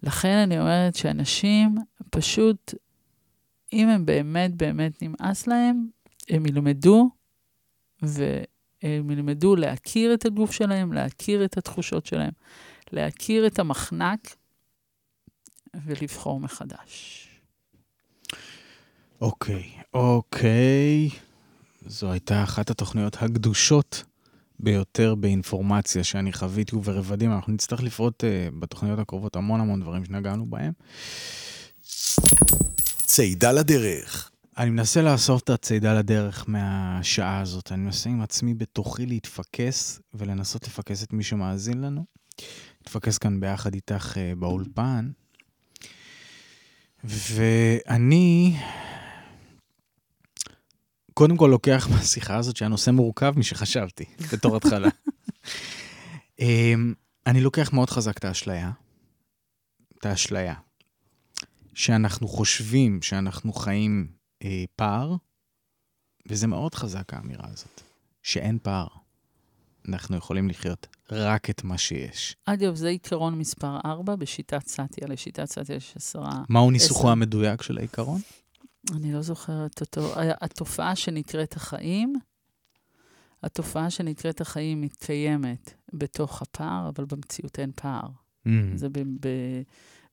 לכן 0.02 0.36
אני 0.36 0.60
אומרת 0.60 0.94
שאנשים 0.94 1.74
פשוט, 2.10 2.74
אם 3.72 3.88
הם 3.88 4.06
באמת 4.06 4.54
באמת 4.54 5.02
נמאס 5.02 5.46
להם, 5.46 5.86
הם 6.28 6.46
ילמדו, 6.46 7.10
והם 8.02 9.10
ילמדו 9.10 9.56
להכיר 9.56 10.14
את 10.14 10.26
הגוף 10.26 10.52
שלהם, 10.52 10.92
להכיר 10.92 11.44
את 11.44 11.58
התחושות 11.58 12.06
שלהם, 12.06 12.32
להכיר 12.92 13.46
את 13.46 13.58
המחנק 13.58 14.36
ולבחור 15.74 16.40
מחדש. 16.40 17.20
אוקיי, 19.20 19.70
אוקיי. 19.94 21.10
זו 21.86 22.12
הייתה 22.12 22.42
אחת 22.42 22.70
התוכניות 22.70 23.16
הגדושות 23.20 24.04
ביותר 24.60 25.14
באינפורמציה 25.14 26.04
שאני 26.04 26.32
חוויתי 26.32 26.76
וברבדים. 26.76 27.32
אנחנו 27.32 27.52
נצטרך 27.52 27.82
לפרוט 27.82 28.24
uh, 28.24 28.26
בתוכניות 28.58 28.98
הקרובות 28.98 29.36
המון 29.36 29.60
המון 29.60 29.80
דברים 29.80 30.04
שנגענו 30.04 30.46
בהם. 30.46 30.72
צידה 32.96 33.52
לדרך. 33.52 34.30
אני 34.58 34.70
מנסה 34.70 35.02
לאסוף 35.02 35.42
את 35.42 35.50
הצידה 35.50 35.94
לדרך 35.94 36.44
מהשעה 36.48 37.40
הזאת. 37.40 37.72
אני 37.72 37.82
מנסה 37.82 38.10
עם 38.10 38.20
עצמי 38.20 38.54
בתוכי 38.54 39.06
להתפקס 39.06 40.00
ולנסות 40.14 40.66
לפקס 40.66 41.02
את 41.02 41.12
מי 41.12 41.22
שמאזין 41.22 41.80
לנו. 41.80 42.04
להתפקס 42.80 43.18
כאן 43.18 43.40
ביחד 43.40 43.74
איתך 43.74 44.14
uh, 44.14 44.38
באולפן. 44.38 45.10
ואני 47.04 48.56
קודם 51.14 51.36
כל 51.36 51.46
לוקח 51.46 51.88
מהשיחה 51.90 52.36
הזאת 52.36 52.56
שהנושא 52.56 52.90
מורכב 52.90 53.32
משחשבתי, 53.36 54.04
בתור 54.32 54.56
התחלה. 54.56 54.88
אמ, 56.40 56.94
אני 57.26 57.40
לוקח 57.40 57.72
מאוד 57.72 57.90
חזק 57.90 58.18
את 58.18 58.24
האשליה, 58.24 58.70
את 59.98 60.06
האשליה, 60.06 60.54
שאנחנו 61.74 62.28
חושבים 62.28 63.02
שאנחנו 63.02 63.52
חיים 63.52 64.06
אה, 64.44 64.64
פער, 64.76 65.16
וזה 66.28 66.46
מאוד 66.46 66.74
חזק 66.74 67.14
האמירה 67.14 67.48
הזאת, 67.52 67.80
שאין 68.22 68.58
פער. 68.62 68.86
אנחנו 69.88 70.16
יכולים 70.16 70.48
לחיות 70.48 70.86
רק 71.10 71.50
את 71.50 71.64
מה 71.64 71.78
שיש. 71.78 72.36
אגב, 72.44 72.74
זה 72.74 72.88
עיקרון 72.88 73.38
מספר 73.38 73.78
4 73.84 74.16
בשיטת 74.16 74.66
סאטיה. 74.66 75.08
לשיטת 75.08 75.44
סאטיה 75.44 75.76
יש 75.76 75.92
עשרה... 75.96 76.42
מהו 76.48 76.70
ניסוחו. 76.70 77.10
המדויק 77.10 77.62
של 77.62 77.78
העיקרון? 77.78 78.20
אני 78.92 79.12
לא 79.12 79.22
זוכרת 79.22 79.80
אותו. 79.80 80.12
התופעה 80.18 80.96
שנקראת 80.96 81.56
החיים, 81.56 82.14
התופעה 83.42 83.90
שנקראת 83.90 84.40
החיים 84.40 84.80
מתקיימת 84.80 85.74
בתוך 85.92 86.42
הפער, 86.42 86.88
אבל 86.88 87.04
במציאות 87.04 87.58
אין 87.58 87.72
פער. 87.76 88.08
Mm. 88.46 88.50
זה 88.74 88.88
ב- 88.88 88.98
ב- 89.26 89.62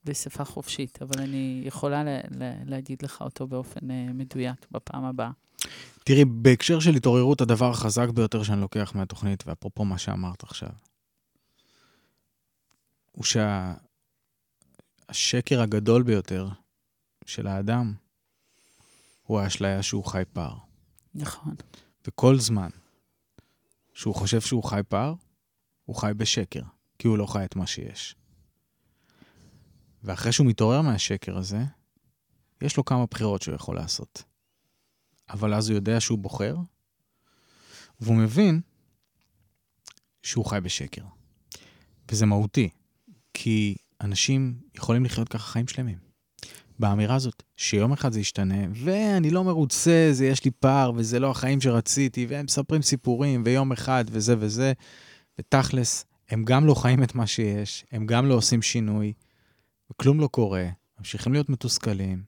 בשפה 0.05 0.45
חופשית, 0.45 1.01
אבל 1.01 1.21
אני 1.21 1.63
יכולה 1.65 2.03
לה- 2.03 2.19
לה- 2.31 2.63
להגיד 2.65 3.03
לך 3.03 3.21
אותו 3.21 3.47
באופן 3.47 3.91
אה, 3.91 4.07
מדויק 4.13 4.65
בפעם 4.71 5.03
הבאה. 5.03 5.31
תראי, 6.03 6.25
בהקשר 6.25 6.79
של 6.79 6.95
התעוררות, 6.95 7.41
הדבר 7.41 7.69
החזק 7.69 8.09
ביותר 8.09 8.43
שאני 8.43 8.61
לוקח 8.61 8.91
מהתוכנית, 8.95 9.43
ואפרופו 9.47 9.85
מה 9.85 9.97
שאמרת 9.97 10.43
עכשיו, 10.43 10.69
הוא 13.11 13.25
שהשקר 15.11 15.61
הגדול 15.61 16.03
ביותר 16.03 16.47
של 17.25 17.47
האדם 17.47 17.93
הוא 19.31 19.39
האשליה 19.39 19.83
שהוא 19.83 20.05
חי 20.05 20.23
פער. 20.33 20.57
נכון. 21.15 21.55
וכל 22.07 22.39
זמן 22.39 22.69
שהוא 23.93 24.15
חושב 24.15 24.41
שהוא 24.41 24.63
חי 24.63 24.81
פער, 24.87 25.13
הוא 25.85 25.95
חי 25.95 26.11
בשקר, 26.17 26.61
כי 26.99 27.07
הוא 27.07 27.17
לא 27.17 27.25
חי 27.25 27.45
את 27.45 27.55
מה 27.55 27.67
שיש. 27.67 28.15
ואחרי 30.03 30.31
שהוא 30.31 30.47
מתעורר 30.47 30.81
מהשקר 30.81 31.37
הזה, 31.37 31.63
יש 32.61 32.77
לו 32.77 32.85
כמה 32.85 33.05
בחירות 33.05 33.41
שהוא 33.41 33.55
יכול 33.55 33.75
לעשות. 33.75 34.23
אבל 35.29 35.53
אז 35.53 35.69
הוא 35.69 35.75
יודע 35.75 35.99
שהוא 35.99 36.19
בוחר, 36.19 36.55
והוא 37.99 38.15
מבין 38.15 38.61
שהוא 40.23 40.45
חי 40.45 40.59
בשקר. 40.63 41.03
וזה 42.11 42.25
מהותי, 42.25 42.69
כי 43.33 43.75
אנשים 44.01 44.61
יכולים 44.75 45.05
לחיות 45.05 45.29
ככה 45.29 45.51
חיים 45.51 45.67
שלמים. 45.67 46.10
באמירה 46.81 47.15
הזאת, 47.15 47.43
שיום 47.57 47.93
אחד 47.93 48.11
זה 48.11 48.19
ישתנה, 48.19 48.63
ואני 48.73 49.29
לא 49.29 49.43
מרוצה, 49.43 50.09
זה 50.11 50.25
יש 50.25 50.45
לי 50.45 50.51
פער, 50.51 50.91
וזה 50.95 51.19
לא 51.19 51.31
החיים 51.31 51.61
שרציתי, 51.61 52.25
והם 52.29 52.45
מספרים 52.45 52.81
סיפורים, 52.81 53.43
ויום 53.45 53.71
אחד, 53.71 54.05
וזה 54.11 54.35
וזה, 54.39 54.73
ותכלס, 55.39 56.05
הם 56.29 56.43
גם 56.45 56.65
לא 56.65 56.73
חיים 56.75 57.03
את 57.03 57.15
מה 57.15 57.27
שיש, 57.27 57.85
הם 57.91 58.05
גם 58.05 58.25
לא 58.25 58.33
עושים 58.33 58.61
שינוי, 58.61 59.13
וכלום 59.91 60.19
לא 60.19 60.27
קורה, 60.27 60.67
ממשיכים 60.99 61.33
להיות 61.33 61.49
מתוסכלים, 61.49 62.23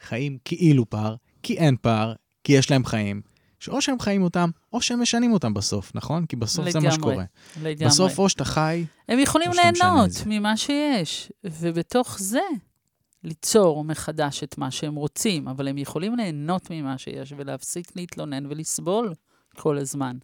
חיים 0.00 0.38
כאילו 0.44 0.90
פער, 0.90 1.14
כי 1.42 1.58
אין 1.58 1.76
פער, 1.80 2.14
כי 2.44 2.52
יש 2.52 2.70
להם 2.70 2.84
חיים, 2.84 3.20
שאו 3.60 3.82
שהם 3.82 4.00
חיים 4.00 4.22
אותם, 4.22 4.50
או 4.72 4.80
שהם 4.80 5.02
משנים 5.02 5.32
אותם 5.32 5.54
בסוף, 5.54 5.92
נכון? 5.94 6.26
כי 6.26 6.36
בסוף 6.36 6.70
זה 6.70 6.80
מה 6.80 6.88
לגמרי. 6.88 6.96
שקורה. 6.96 7.24
לגמרי. 7.62 7.86
בסוף 7.86 8.18
או 8.18 8.28
שאתה 8.28 8.44
חי, 8.44 8.84
הם 9.08 9.18
יכולים 9.18 9.48
או 9.48 9.54
שאתה 9.54 9.70
משנה 9.70 9.88
ליהנות 9.88 10.06
את 10.06 10.12
זה. 10.12 10.24
ממה 10.26 10.56
שיש, 10.56 11.32
ובתוך 11.44 12.18
זה 12.18 12.40
ליצור 13.24 13.84
מחדש 13.84 14.42
את 14.42 14.58
מה 14.58 14.70
שהם 14.70 14.94
רוצים, 14.94 15.48
אבל 15.48 15.68
הם 15.68 15.78
יכולים 15.78 16.16
ליהנות 16.16 16.70
ממה 16.70 16.98
שיש 16.98 17.32
ולהפסיק 17.36 17.96
להתלונן 17.96 18.46
ולסבול 18.46 19.14
כל 19.56 19.78
הזמן. 19.78 20.16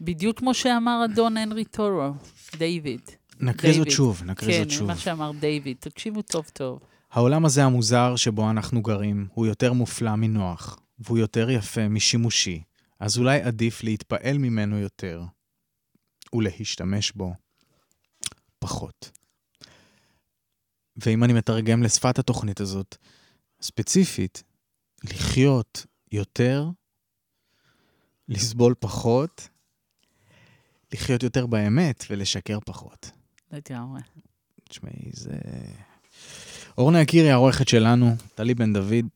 בדיוק 0.00 0.38
כמו 0.38 0.54
שאמר 0.54 1.04
אדון 1.04 1.36
הנרי 1.36 1.64
טורו, 1.64 2.12
דיוויד. 2.58 3.00
נקריא 3.40 3.72
זאת. 3.72 3.90
שוב, 3.90 4.22
נקריא 4.24 4.58
זאת 4.58 4.68
כן, 4.68 4.70
שוב. 4.70 4.86
מה 4.86 4.96
שאמר 4.96 5.32
דיוויד, 5.40 5.76
תקשיבו 5.80 6.22
טוב 6.22 6.50
טוב. 6.52 6.80
העולם 7.10 7.44
הזה 7.44 7.64
המוזר 7.64 8.16
שבו 8.16 8.50
אנחנו 8.50 8.82
גרים 8.82 9.28
הוא 9.34 9.46
יותר 9.46 9.72
מופלא 9.72 10.16
מנוח, 10.16 10.78
והוא 10.98 11.18
יותר 11.18 11.50
יפה 11.50 11.88
משימושי, 11.88 12.62
אז 13.00 13.18
אולי 13.18 13.42
עדיף 13.42 13.84
להתפעל 13.84 14.38
ממנו 14.38 14.78
יותר, 14.78 15.22
ולהשתמש 16.32 17.12
בו 17.12 17.34
פחות. 18.58 19.19
ואם 21.06 21.24
אני 21.24 21.32
מתרגם 21.32 21.82
לשפת 21.82 22.18
התוכנית 22.18 22.60
הזאת, 22.60 22.96
ספציפית, 23.62 24.42
לחיות 25.04 25.86
יותר, 26.12 26.68
לסבול 28.28 28.74
פחות, 28.78 29.48
לחיות 30.92 31.22
יותר 31.22 31.46
באמת 31.46 32.04
ולשקר 32.10 32.58
פחות. 32.66 33.10
לגמרי. 33.52 34.00
תשמעי, 34.68 35.10
זה... 35.12 35.38
אורנה 36.78 37.00
יקירי, 37.00 37.30
העורכת 37.30 37.68
שלנו, 37.68 38.16
טלי 38.34 38.54
בן 38.54 38.72
דוד, 38.72 39.06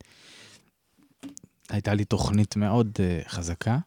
הייתה 1.69 1.95
לי 1.95 2.05
תוכנית 2.05 2.57
מאוד 2.57 2.89
uh, 2.97 3.29
חזקה. 3.29 3.79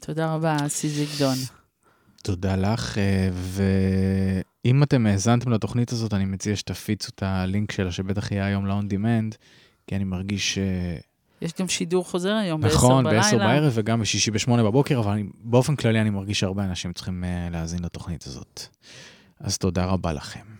תודה 0.00 0.34
רבה, 0.34 0.56
אסי 0.66 0.88
זיגדון. 0.88 1.36
תודה 2.22 2.56
לך, 2.56 2.94
uh, 2.94 2.98
ואם 4.64 4.82
אתם 4.82 5.06
האזנתם 5.06 5.52
לתוכנית 5.52 5.92
הזאת, 5.92 6.14
אני 6.14 6.24
מציע 6.24 6.56
שתפיצו 6.56 7.10
את 7.14 7.22
הלינק 7.22 7.72
שלה, 7.72 7.92
שבטח 7.92 8.32
יהיה 8.32 8.46
היום 8.46 8.66
ל-on 8.66 8.84
demand, 8.92 9.36
כי 9.86 9.96
אני 9.96 10.04
מרגיש... 10.04 10.58
Uh, 10.58 11.02
יש 11.42 11.52
גם 11.60 11.68
שידור 11.68 12.04
חוזר 12.04 12.32
היום 12.34 12.64
נכון, 12.64 13.04
בלילה. 13.04 13.22
בעשר 13.22 13.38
בערב 13.38 13.72
וגם 13.74 14.00
בשישי 14.00 14.30
בשמונה 14.30 14.62
בבוקר, 14.62 14.98
אבל 14.98 15.12
אני, 15.12 15.24
באופן 15.44 15.76
כללי 15.76 16.00
אני 16.00 16.10
מרגיש 16.10 16.40
שהרבה 16.40 16.64
אנשים 16.64 16.92
צריכים 16.92 17.24
uh, 17.24 17.52
להאזין 17.52 17.82
לתוכנית 17.84 18.26
הזאת. 18.26 18.62
אז 19.40 19.58
תודה 19.58 19.84
רבה 19.84 20.12
לכם. 20.12 20.50